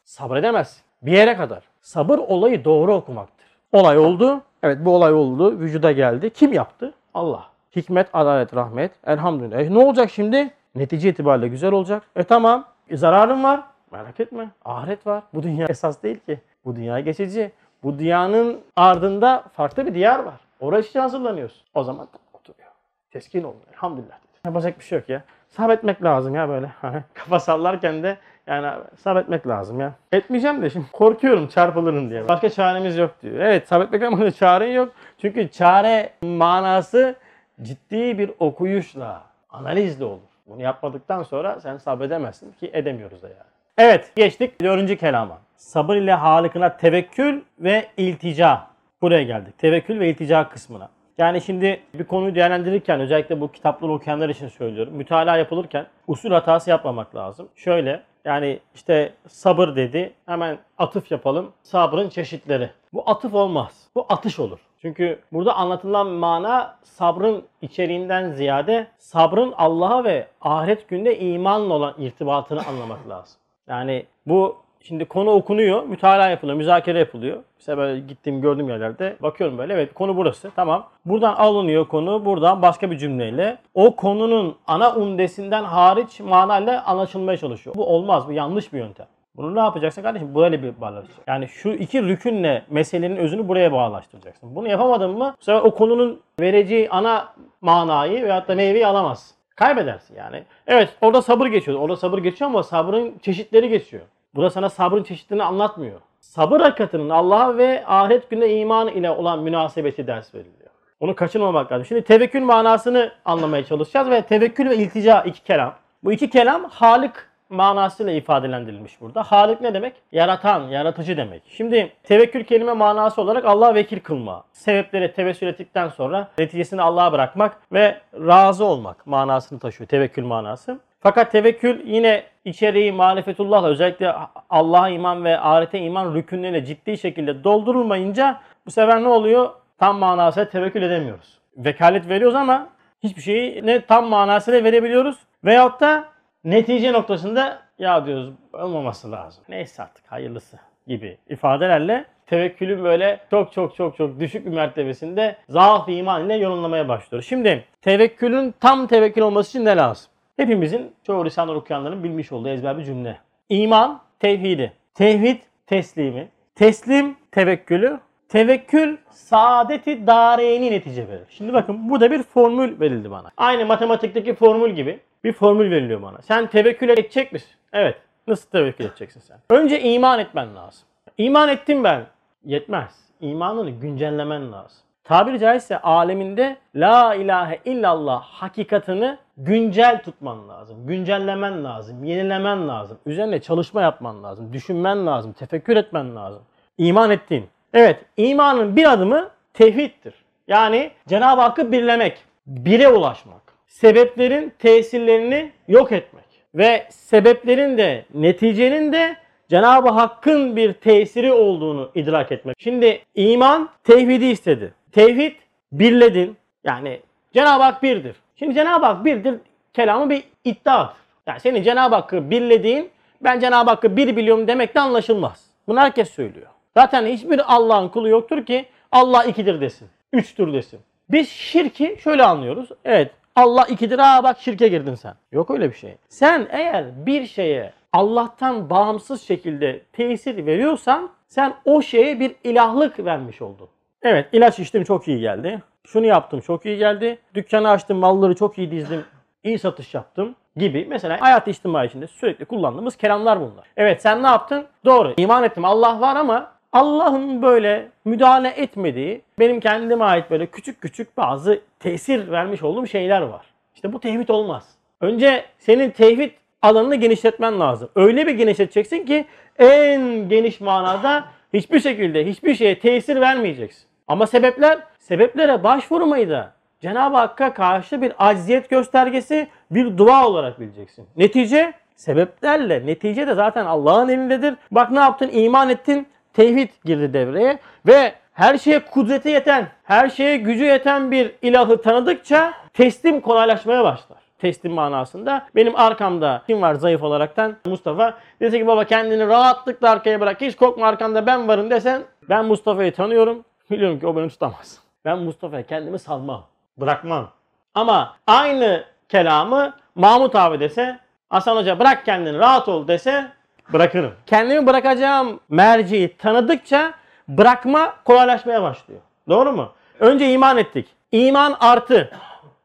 sabredemezsin. 0.05 0.83
Bir 1.03 1.13
yere 1.13 1.37
kadar. 1.37 1.63
Sabır 1.81 2.19
olayı 2.19 2.65
doğru 2.65 2.95
okumaktır. 2.95 3.47
Olay 3.73 3.99
oldu. 3.99 4.43
Evet 4.63 4.79
bu 4.81 4.95
olay 4.95 5.13
oldu. 5.13 5.59
Vücuda 5.59 5.93
geldi. 5.93 6.31
Kim 6.31 6.53
yaptı? 6.53 6.95
Allah. 7.15 7.47
Hikmet, 7.77 8.09
adalet, 8.13 8.55
rahmet. 8.55 8.93
Elhamdülillah. 9.07 9.61
E, 9.61 9.75
ne 9.75 9.79
olacak 9.79 10.11
şimdi? 10.11 10.51
Netice 10.75 11.09
itibariyle 11.09 11.49
güzel 11.49 11.73
olacak. 11.73 12.03
E 12.17 12.25
tamam. 12.25 12.65
E, 12.89 12.97
zararın 12.97 13.45
var. 13.45 13.63
Merak 13.91 14.21
etme. 14.21 14.49
Ahiret 14.65 15.07
var. 15.07 15.23
Bu 15.35 15.43
dünya 15.43 15.67
esas 15.71 16.03
değil 16.03 16.19
ki. 16.19 16.41
Bu 16.65 16.77
dünya 16.77 17.01
geçici. 17.01 17.53
Bu 17.83 17.99
dünyanın 17.99 18.61
ardında 18.77 19.45
farklı 19.53 19.87
bir 19.87 19.95
diyar 19.95 20.19
var. 20.19 20.41
Orası 20.61 20.89
için 20.89 21.01
hazırlanıyorsun. 21.01 21.63
O 21.75 21.85
zaman 21.85 22.09
oturuyor. 22.33 22.71
Teskin 23.11 23.43
olun. 23.43 23.57
Elhamdülillah. 23.73 24.19
Yapacak 24.47 24.79
bir 24.79 24.85
şey 24.85 24.99
yok 24.99 25.09
ya. 25.09 25.23
Sabretmek 25.49 26.05
lazım 26.05 26.35
ya 26.35 26.49
böyle. 26.49 26.73
Kafa 27.15 27.41
sallarken 27.41 28.03
de 28.03 28.19
yani 28.47 28.83
sabretmek 28.97 29.47
lazım 29.47 29.81
ya. 29.81 29.93
Etmeyeceğim 30.13 30.63
de 30.63 30.71
şimdi 30.71 30.87
korkuyorum 30.93 31.49
çarpılırım 31.49 32.11
diye. 32.11 32.29
Başka 32.29 32.51
çaremiz 32.51 32.99
yok 32.99 33.15
diyor. 33.23 33.35
Evet 33.41 33.69
sabretmek 33.69 34.03
ama 34.03 34.31
çaren 34.41 34.73
yok. 34.73 34.93
Çünkü 35.19 35.51
çare 35.51 36.11
manası 36.23 37.15
ciddi 37.63 38.19
bir 38.19 38.31
okuyuşla, 38.39 39.23
analizle 39.51 40.05
olur. 40.05 40.31
Bunu 40.47 40.63
yapmadıktan 40.63 41.23
sonra 41.23 41.61
sen 41.61 41.77
sabredemezsin 41.77 42.53
ki 42.53 42.71
edemiyoruz 42.73 43.23
da 43.23 43.29
yani. 43.29 43.51
Evet 43.79 44.13
geçtik 44.17 44.61
dördüncü 44.61 44.97
kelama. 44.97 45.39
Sabır 45.57 45.97
ile 45.97 46.13
Halık'ına 46.13 46.77
tevekkül 46.77 47.41
ve 47.59 47.87
iltica. 47.97 48.61
Buraya 49.03 49.23
geldik. 49.23 49.59
Tevekkül 49.59 50.01
ve 50.01 50.09
iltica 50.09 50.49
kısmına. 50.49 50.89
Yani 51.19 51.41
şimdi 51.41 51.81
bir 51.95 52.05
konuyu 52.05 52.35
değerlendirirken 52.35 53.01
özellikle 53.01 53.41
bu 53.41 53.53
kitapları 53.53 53.93
okuyanlar 53.93 54.29
için 54.29 54.49
söylüyorum. 54.49 54.95
Mütalaa 54.95 55.37
yapılırken 55.37 55.87
usul 56.07 56.31
hatası 56.31 56.71
yapmamak 56.71 57.17
lazım. 57.17 57.49
Şöyle 57.57 58.03
yani 58.25 58.61
işte 58.75 59.15
sabır 59.29 59.77
dedi 59.77 60.13
hemen 60.27 60.59
atıf 60.79 61.11
yapalım. 61.11 61.53
Sabrın 61.63 62.09
çeşitleri. 62.09 62.71
Bu 62.93 63.11
atıf 63.11 63.35
olmaz. 63.35 63.89
Bu 63.95 64.07
atış 64.09 64.39
olur. 64.39 64.59
Çünkü 64.83 65.19
burada 65.33 65.55
anlatılan 65.55 66.07
mana 66.07 66.79
sabrın 66.83 67.45
içeriğinden 67.63 68.31
ziyade 68.31 68.87
sabrın 68.99 69.55
Allah'a 69.57 70.05
ve 70.05 70.27
ahiret 70.41 70.89
günde 70.89 71.19
imanla 71.19 71.75
olan 71.75 71.95
irtibatını 71.99 72.67
anlamak 72.67 73.09
lazım. 73.09 73.41
Yani 73.69 74.07
bu 74.27 74.57
şimdi 74.81 75.05
konu 75.05 75.31
okunuyor, 75.31 75.83
mütalaa 75.83 76.29
yapılıyor, 76.29 76.59
müzakere 76.59 76.99
yapılıyor. 76.99 77.37
İşte 77.59 77.77
böyle 77.77 78.01
gittiğim 78.01 78.41
gördüğüm 78.41 78.69
yerlerde 78.69 79.17
bakıyorum 79.21 79.59
böyle 79.59 79.73
evet 79.73 79.95
konu 79.95 80.17
burası 80.17 80.51
tamam. 80.57 80.89
Buradan 81.05 81.35
alınıyor 81.35 81.89
konu 81.89 82.25
buradan 82.25 82.63
başka 82.63 82.91
bir 82.91 82.99
cümleyle 82.99 83.59
o 83.75 83.97
konunun 83.97 84.57
ana 84.67 84.95
umdesinden 84.95 85.65
hariç 85.65 86.21
manayla 86.21 86.85
anlaşılmaya 86.85 87.37
çalışıyor. 87.37 87.77
Bu 87.77 87.87
olmaz 87.87 88.29
bu 88.29 88.33
yanlış 88.33 88.73
bir 88.73 88.79
yöntem. 88.79 89.07
Bunu 89.37 89.55
ne 89.55 89.61
yapacaksın 89.61 90.03
kardeşim? 90.03 90.35
Böyle 90.35 90.63
bir 90.63 90.81
bağlaştıracaksın. 90.81 91.25
Yani 91.27 91.49
şu 91.49 91.71
iki 91.71 92.03
rükünle 92.03 92.63
meselenin 92.71 93.17
özünü 93.17 93.49
buraya 93.49 93.73
bağlaştıracaksın. 93.73 94.57
Bunu 94.57 94.69
yapamadın 94.69 95.11
mı 95.11 95.35
bu 95.41 95.45
sefer 95.45 95.61
o 95.61 95.75
konunun 95.75 96.21
vereceği 96.41 96.91
ana 96.91 97.35
manayı 97.61 98.23
veyahut 98.23 98.49
da 98.49 98.55
meyveyi 98.55 98.87
alamazsın. 98.87 99.37
Kaybedersin 99.57 100.17
yani. 100.17 100.45
Evet 100.67 100.89
orada 101.01 101.23
sabır 101.23 101.47
geçiyor. 101.47 101.79
Orada 101.79 101.97
sabır 101.97 102.19
geçiyor 102.19 102.51
ama 102.51 102.63
sabrın 102.63 103.19
çeşitleri 103.23 103.69
geçiyor. 103.69 104.03
Burada 104.35 104.51
sana 104.51 104.71
sabrın 104.71 105.03
çeşitlerini 105.03 105.45
anlatmıyor. 105.45 106.01
Sabır 106.21 106.61
hakikatinin 106.61 107.09
Allah'a 107.09 107.57
ve 107.57 107.85
ahiret 107.87 108.31
gününe 108.31 108.55
iman 108.55 108.89
ile 108.89 109.11
olan 109.11 109.43
münasebeti 109.43 110.07
ders 110.07 110.35
veriliyor. 110.35 110.71
Onu 111.01 111.15
kaçırmamak 111.15 111.73
lazım. 111.73 111.85
Şimdi 111.85 112.03
tevekkül 112.03 112.43
manasını 112.43 113.13
anlamaya 113.25 113.65
çalışacağız 113.65 114.11
ve 114.11 114.23
tevekkül 114.23 114.71
ve 114.71 114.77
iltica 114.77 115.23
iki 115.23 115.43
kelam. 115.43 115.75
Bu 116.05 116.13
iki 116.13 116.31
kelam 116.31 116.65
Halik 116.65 117.13
manasıyla 117.49 118.13
ifadelendirilmiş 118.13 119.01
burada. 119.01 119.23
Halik 119.23 119.61
ne 119.61 119.75
demek? 119.75 119.95
Yaratan, 120.13 120.69
yaratıcı 120.69 121.17
demek. 121.17 121.43
Şimdi 121.49 121.93
tevekkül 122.03 122.45
kelime 122.45 122.73
manası 122.73 123.23
olarak 123.23 123.45
Allah'a 123.45 123.75
vekil 123.75 124.01
kılma. 124.01 124.45
Sebeplere 124.53 125.13
tevessül 125.13 125.47
ettikten 125.47 125.89
sonra 125.89 126.29
neticesini 126.39 126.83
Allah'a 126.83 127.13
bırakmak 127.13 127.57
ve 127.73 128.01
razı 128.15 128.65
olmak 128.65 129.07
manasını 129.07 129.59
taşıyor 129.59 129.89
tevekkül 129.89 130.25
manası. 130.25 130.79
Fakat 131.01 131.33
tevekkül 131.33 131.87
yine 131.87 132.25
içeriği 132.45 132.93
marifetullahla 132.93 133.69
özellikle 133.69 134.15
Allah'a 134.51 134.89
iman 134.89 135.25
ve 135.25 135.41
ahirete 135.41 135.79
iman 135.79 136.15
rükünleriyle 136.15 136.65
ciddi 136.65 136.99
şekilde 136.99 137.45
doldurulmayınca 137.45 138.41
bu 138.67 138.71
sefer 138.71 139.03
ne 139.03 139.09
oluyor? 139.09 139.51
Tam 139.79 139.99
manasıyla 139.99 140.49
tevekkül 140.49 140.83
edemiyoruz. 140.83 141.39
Vekalet 141.57 142.09
veriyoruz 142.09 142.35
ama 142.35 142.69
hiçbir 143.03 143.23
şeyi 143.23 143.67
ne 143.67 143.81
tam 143.87 144.07
manasıyla 144.07 144.65
verebiliyoruz 144.65 145.17
veyahut 145.45 145.81
da 145.81 146.05
netice 146.45 146.93
noktasında 146.93 147.63
ya 147.79 148.07
diyoruz 148.07 148.31
olmaması 148.53 149.13
lazım. 149.13 149.45
Neyse 149.49 149.83
artık 149.83 150.13
hayırlısı 150.13 150.59
gibi 150.87 151.19
ifadelerle 151.29 152.05
tevekkülün 152.27 152.85
böyle 152.85 153.21
çok 153.31 153.53
çok 153.53 153.77
çok 153.77 153.97
çok 153.97 154.21
düşük 154.21 154.47
bir 154.47 154.51
mertebesinde 154.51 155.37
zaaf 155.49 155.89
iman 155.89 156.27
ile 156.27 156.35
yorumlamaya 156.35 156.89
başlıyoruz. 156.89 157.29
Şimdi 157.29 157.65
tevekkülün 157.83 158.55
tam 158.61 158.87
tevekkül 158.87 159.23
olması 159.23 159.51
için 159.59 159.65
ne 159.65 159.77
lazım? 159.77 160.11
Hepimizin 160.37 160.93
çoğu 161.03 161.25
lisanlar 161.25 161.55
okuyanların 161.55 162.05
bilmiş 162.05 162.33
olduğu 162.33 162.49
ezber 162.49 162.79
bir 162.79 162.85
cümle. 162.85 163.19
İman 163.49 164.01
tevhidi, 164.19 164.73
tevhid 164.95 165.41
teslimi, 165.67 166.29
teslim 166.55 167.17
tevekkülü, 167.33 168.01
tevekkül 168.29 168.97
saadeti 169.11 170.07
dareyni 170.07 170.71
netice 170.71 171.09
verir. 171.09 171.27
Şimdi 171.29 171.53
bakın 171.53 171.91
burada 171.91 172.11
bir 172.11 172.23
formül 172.23 172.81
verildi 172.81 173.11
bana. 173.11 173.31
Aynı 173.37 173.67
matematikteki 173.67 174.35
formül 174.35 174.71
gibi 174.71 175.01
bir 175.25 175.33
formül 175.33 175.71
veriliyor 175.71 176.03
bana. 176.03 176.23
Sen 176.23 176.47
tevekkül 176.47 176.89
edecek 176.89 177.33
misin? 177.33 177.51
Evet. 177.73 177.97
Nasıl 178.27 178.51
tevekkül 178.51 178.85
edeceksin 178.85 179.21
sen? 179.21 179.39
Önce 179.51 179.81
iman 179.81 180.19
etmen 180.19 180.57
lazım. 180.57 180.83
İman 181.19 181.49
ettim 181.49 181.85
ben. 181.85 182.07
Yetmez. 182.45 183.11
İmanını 183.21 183.71
güncellemen 183.71 184.53
lazım. 184.53 184.79
Tabiri 185.05 185.39
caizse 185.39 185.79
aleminde 185.81 186.57
la 186.75 187.15
ilahe 187.15 187.61
illallah 187.65 188.23
hakikatını 188.23 189.19
güncel 189.45 190.03
tutman 190.03 190.49
lazım. 190.49 190.87
Güncellemen 190.87 191.65
lazım. 191.65 192.05
Yenilemen 192.05 192.69
lazım. 192.69 192.99
Üzerine 193.07 193.41
çalışma 193.41 193.83
yapman 193.83 194.23
lazım. 194.23 194.53
Düşünmen 194.53 195.07
lazım. 195.07 195.33
Tefekkür 195.33 195.77
etmen 195.77 196.17
lazım. 196.17 196.43
İman 196.79 197.11
ettiğin. 197.11 197.47
Evet 197.75 198.05
imanın 198.17 198.77
bir 198.77 198.93
adımı 198.93 199.31
tevhiddir. 199.55 200.15
Yani 200.49 200.91
Cenab-ı 201.09 201.41
Hakk'ı 201.41 201.73
birlemek. 201.73 202.19
Bire 202.47 202.89
ulaşmak. 202.89 203.41
Sebeplerin 203.67 204.53
tesirlerini 204.59 205.53
yok 205.69 205.93
etmek. 205.93 206.25
Ve 206.55 206.87
sebeplerin 206.91 207.79
de 207.79 208.05
neticenin 208.15 208.93
de 208.93 209.17
Cenab-ı 209.49 209.89
Hakk'ın 209.89 210.57
bir 210.57 210.73
tesiri 210.73 211.33
olduğunu 211.33 211.91
idrak 211.95 212.33
etmek. 212.33 212.57
Şimdi 212.59 213.01
iman 213.15 213.69
tevhidi 213.85 214.25
istedi. 214.25 214.75
Tevhid 214.93 215.33
birledin. 215.73 216.37
Yani 216.65 217.01
Cenab-ı 217.33 217.63
Hak 217.63 217.83
birdir. 217.83 218.17
Şimdi 218.41 218.55
Cenab-ı 218.55 218.87
Hak 218.87 219.05
birdir 219.05 219.35
kelamı 219.73 220.11
bir 220.11 220.25
iddiadır. 220.45 220.97
Yani 221.27 221.41
senin 221.41 221.63
Cenab-ı 221.63 221.95
Hakk'ı 221.95 222.31
birlediğin 222.31 222.91
ben 223.21 223.41
Cenab-ı 223.41 223.71
Hakk'ı 223.71 223.97
bir 223.97 224.17
biliyorum 224.17 224.49
demekle 224.49 224.81
anlaşılmaz. 224.81 225.45
Bunu 225.67 225.81
herkes 225.81 226.11
söylüyor. 226.11 226.47
Zaten 226.75 227.07
hiçbir 227.07 227.55
Allah'ın 227.55 227.89
kulu 227.89 228.09
yoktur 228.09 228.47
ki 228.47 228.67
Allah 228.93 229.25
ikidir 229.25 229.61
desin. 229.61 229.89
Üçtür 230.13 230.53
desin. 230.53 230.81
Biz 231.11 231.29
şirki 231.29 231.97
şöyle 232.05 232.25
anlıyoruz. 232.25 232.69
Evet 232.85 233.11
Allah 233.37 233.67
ikidir. 233.67 233.99
Aa 233.99 234.25
bak 234.25 234.39
şirke 234.41 234.69
girdin 234.69 234.95
sen. 234.95 235.15
Yok 235.33 235.51
öyle 235.51 235.71
bir 235.71 235.77
şey. 235.77 235.97
Sen 236.09 236.49
eğer 236.51 237.07
bir 237.07 237.27
şeye 237.27 237.73
Allah'tan 237.93 238.71
bağımsız 238.71 239.23
şekilde 239.23 239.81
tesir 239.93 240.47
veriyorsan 240.47 241.11
sen 241.29 241.55
o 241.65 241.83
şeye 241.83 242.21
bir 242.21 242.33
ilahlık 242.45 243.05
vermiş 243.05 243.43
oldun. 243.43 243.69
Evet 244.03 244.27
ilaç 244.33 244.59
içtim 244.59 244.85
çok 244.85 245.09
iyi 245.09 245.21
geldi. 245.21 245.63
Şunu 245.87 246.07
yaptım 246.07 246.41
çok 246.41 246.67
iyi 246.67 246.79
geldi. 246.79 247.19
Dükkanı 247.35 247.71
açtım 247.71 247.99
malları 247.99 248.35
çok 248.35 248.59
iyi 248.59 248.71
dizdim. 248.71 249.05
iyi 249.45 249.59
satış 249.59 249.95
yaptım 249.95 250.35
gibi. 250.57 250.87
Mesela 250.89 251.21
hayat 251.21 251.49
içtimai 251.49 251.87
içinde 251.87 252.07
sürekli 252.07 252.45
kullandığımız 252.45 252.97
kelamlar 252.97 253.41
bunlar. 253.41 253.67
Evet 253.77 254.03
sen 254.03 254.23
ne 254.23 254.27
yaptın? 254.27 254.67
Doğru. 254.85 255.15
İman 255.17 255.45
ettim 255.45 255.65
Allah 255.65 256.01
var 256.01 256.17
ama 256.17 256.53
Allah'ın 256.73 257.43
böyle 257.43 257.89
müdahale 258.05 258.49
etmediği 258.49 259.23
benim 259.39 259.61
kendime 259.61 260.05
ait 260.05 260.31
böyle 260.31 260.47
küçük 260.47 260.81
küçük 260.81 261.17
bazı 261.17 261.61
tesir 261.79 262.31
vermiş 262.31 262.63
olduğum 262.63 262.87
şeyler 262.87 263.21
var. 263.21 263.47
İşte 263.75 263.93
bu 263.93 264.01
tevhid 264.01 264.29
olmaz. 264.29 264.69
Önce 265.01 265.45
senin 265.59 265.91
tevhid 265.91 266.31
alanını 266.63 266.97
genişletmen 266.97 267.61
lazım. 267.61 267.89
Öyle 267.97 268.27
bir 268.27 268.35
genişleteceksin 268.35 269.07
ki 269.07 269.25
en 269.59 270.29
geniş 270.29 270.61
manada 270.61 271.25
hiçbir 271.55 271.81
şekilde 271.81 272.27
hiçbir 272.27 272.55
şeye 272.55 272.79
tesir 272.79 273.21
vermeyeceksin. 273.21 273.85
Ama 274.09 274.27
sebepler, 274.27 274.79
sebeplere 275.01 275.65
başvurmayı 275.65 276.31
da 276.31 276.53
Cenab-ı 276.81 277.17
Hakk'a 277.17 277.55
karşı 277.55 278.03
bir 278.03 278.13
acziyet 278.19 278.71
göstergesi, 278.71 279.49
bir 279.71 279.99
dua 279.99 280.27
olarak 280.27 280.61
bileceksin. 280.61 281.07
Netice, 281.17 281.73
sebeplerle, 281.97 282.87
netice 282.87 283.27
de 283.27 283.35
zaten 283.35 283.67
Allah'ın 283.67 284.09
elindedir. 284.09 284.55
Bak 284.71 284.91
ne 284.91 284.99
yaptın? 284.99 285.31
İman 285.33 285.69
ettin, 285.69 286.07
tevhid 286.33 286.71
girdi 286.85 287.13
devreye 287.13 287.59
ve 287.87 288.13
her 288.33 288.59
şeye 288.59 288.79
kudreti 288.79 289.29
yeten, 289.29 289.67
her 289.85 290.09
şeye 290.09 290.37
gücü 290.37 290.65
yeten 290.65 291.11
bir 291.11 291.33
ilahı 291.43 291.83
tanıdıkça 291.83 292.53
teslim 292.73 293.21
kolaylaşmaya 293.21 293.85
başlar. 293.85 294.19
Teslim 294.39 294.73
manasında. 294.73 295.47
Benim 295.57 295.77
arkamda 295.77 296.43
kim 296.47 296.63
var 296.63 296.75
zayıf 296.75 297.03
olaraktan? 297.03 297.57
Mustafa. 297.67 298.15
Dese 298.41 298.59
ki 298.59 298.67
baba 298.67 298.85
kendini 298.85 299.27
rahatlıkla 299.27 299.91
arkaya 299.91 300.21
bırak. 300.21 300.41
Hiç 300.41 300.57
korkma 300.57 300.87
arkanda 300.87 301.27
ben 301.27 301.49
varım 301.49 301.71
desen 301.71 302.03
ben 302.29 302.45
Mustafa'yı 302.45 302.93
tanıyorum. 302.93 303.45
Biliyorum 303.71 304.01
ki 304.01 304.07
o 304.07 304.17
beni 304.17 304.29
tutamaz. 304.29 304.90
Ben 305.05 305.19
Mustafa'ya 305.19 305.67
kendimi 305.67 305.99
salmam. 305.99 306.47
Bırakmam. 306.77 307.31
Ama 307.75 308.17
aynı 308.27 308.85
kelamı 309.09 309.75
Mahmut 309.95 310.37
abi 310.37 310.61
dese, 310.61 310.99
Hasan 311.31 311.57
Hoca 311.57 311.79
bırak 311.79 312.05
kendini 312.05 312.39
rahat 312.39 312.69
ol 312.69 312.89
dese 312.89 313.29
bırakırım. 313.73 314.15
Kendimi 314.27 314.67
bırakacağım 314.67 315.41
merciyi 315.49 316.17
tanıdıkça 316.17 316.93
bırakma 317.29 317.95
kolaylaşmaya 318.05 318.63
başlıyor. 318.63 319.01
Doğru 319.29 319.53
mu? 319.53 319.73
Önce 320.01 320.33
iman 320.33 320.57
ettik. 320.57 320.89
İman 321.13 321.57
artı, 321.61 322.11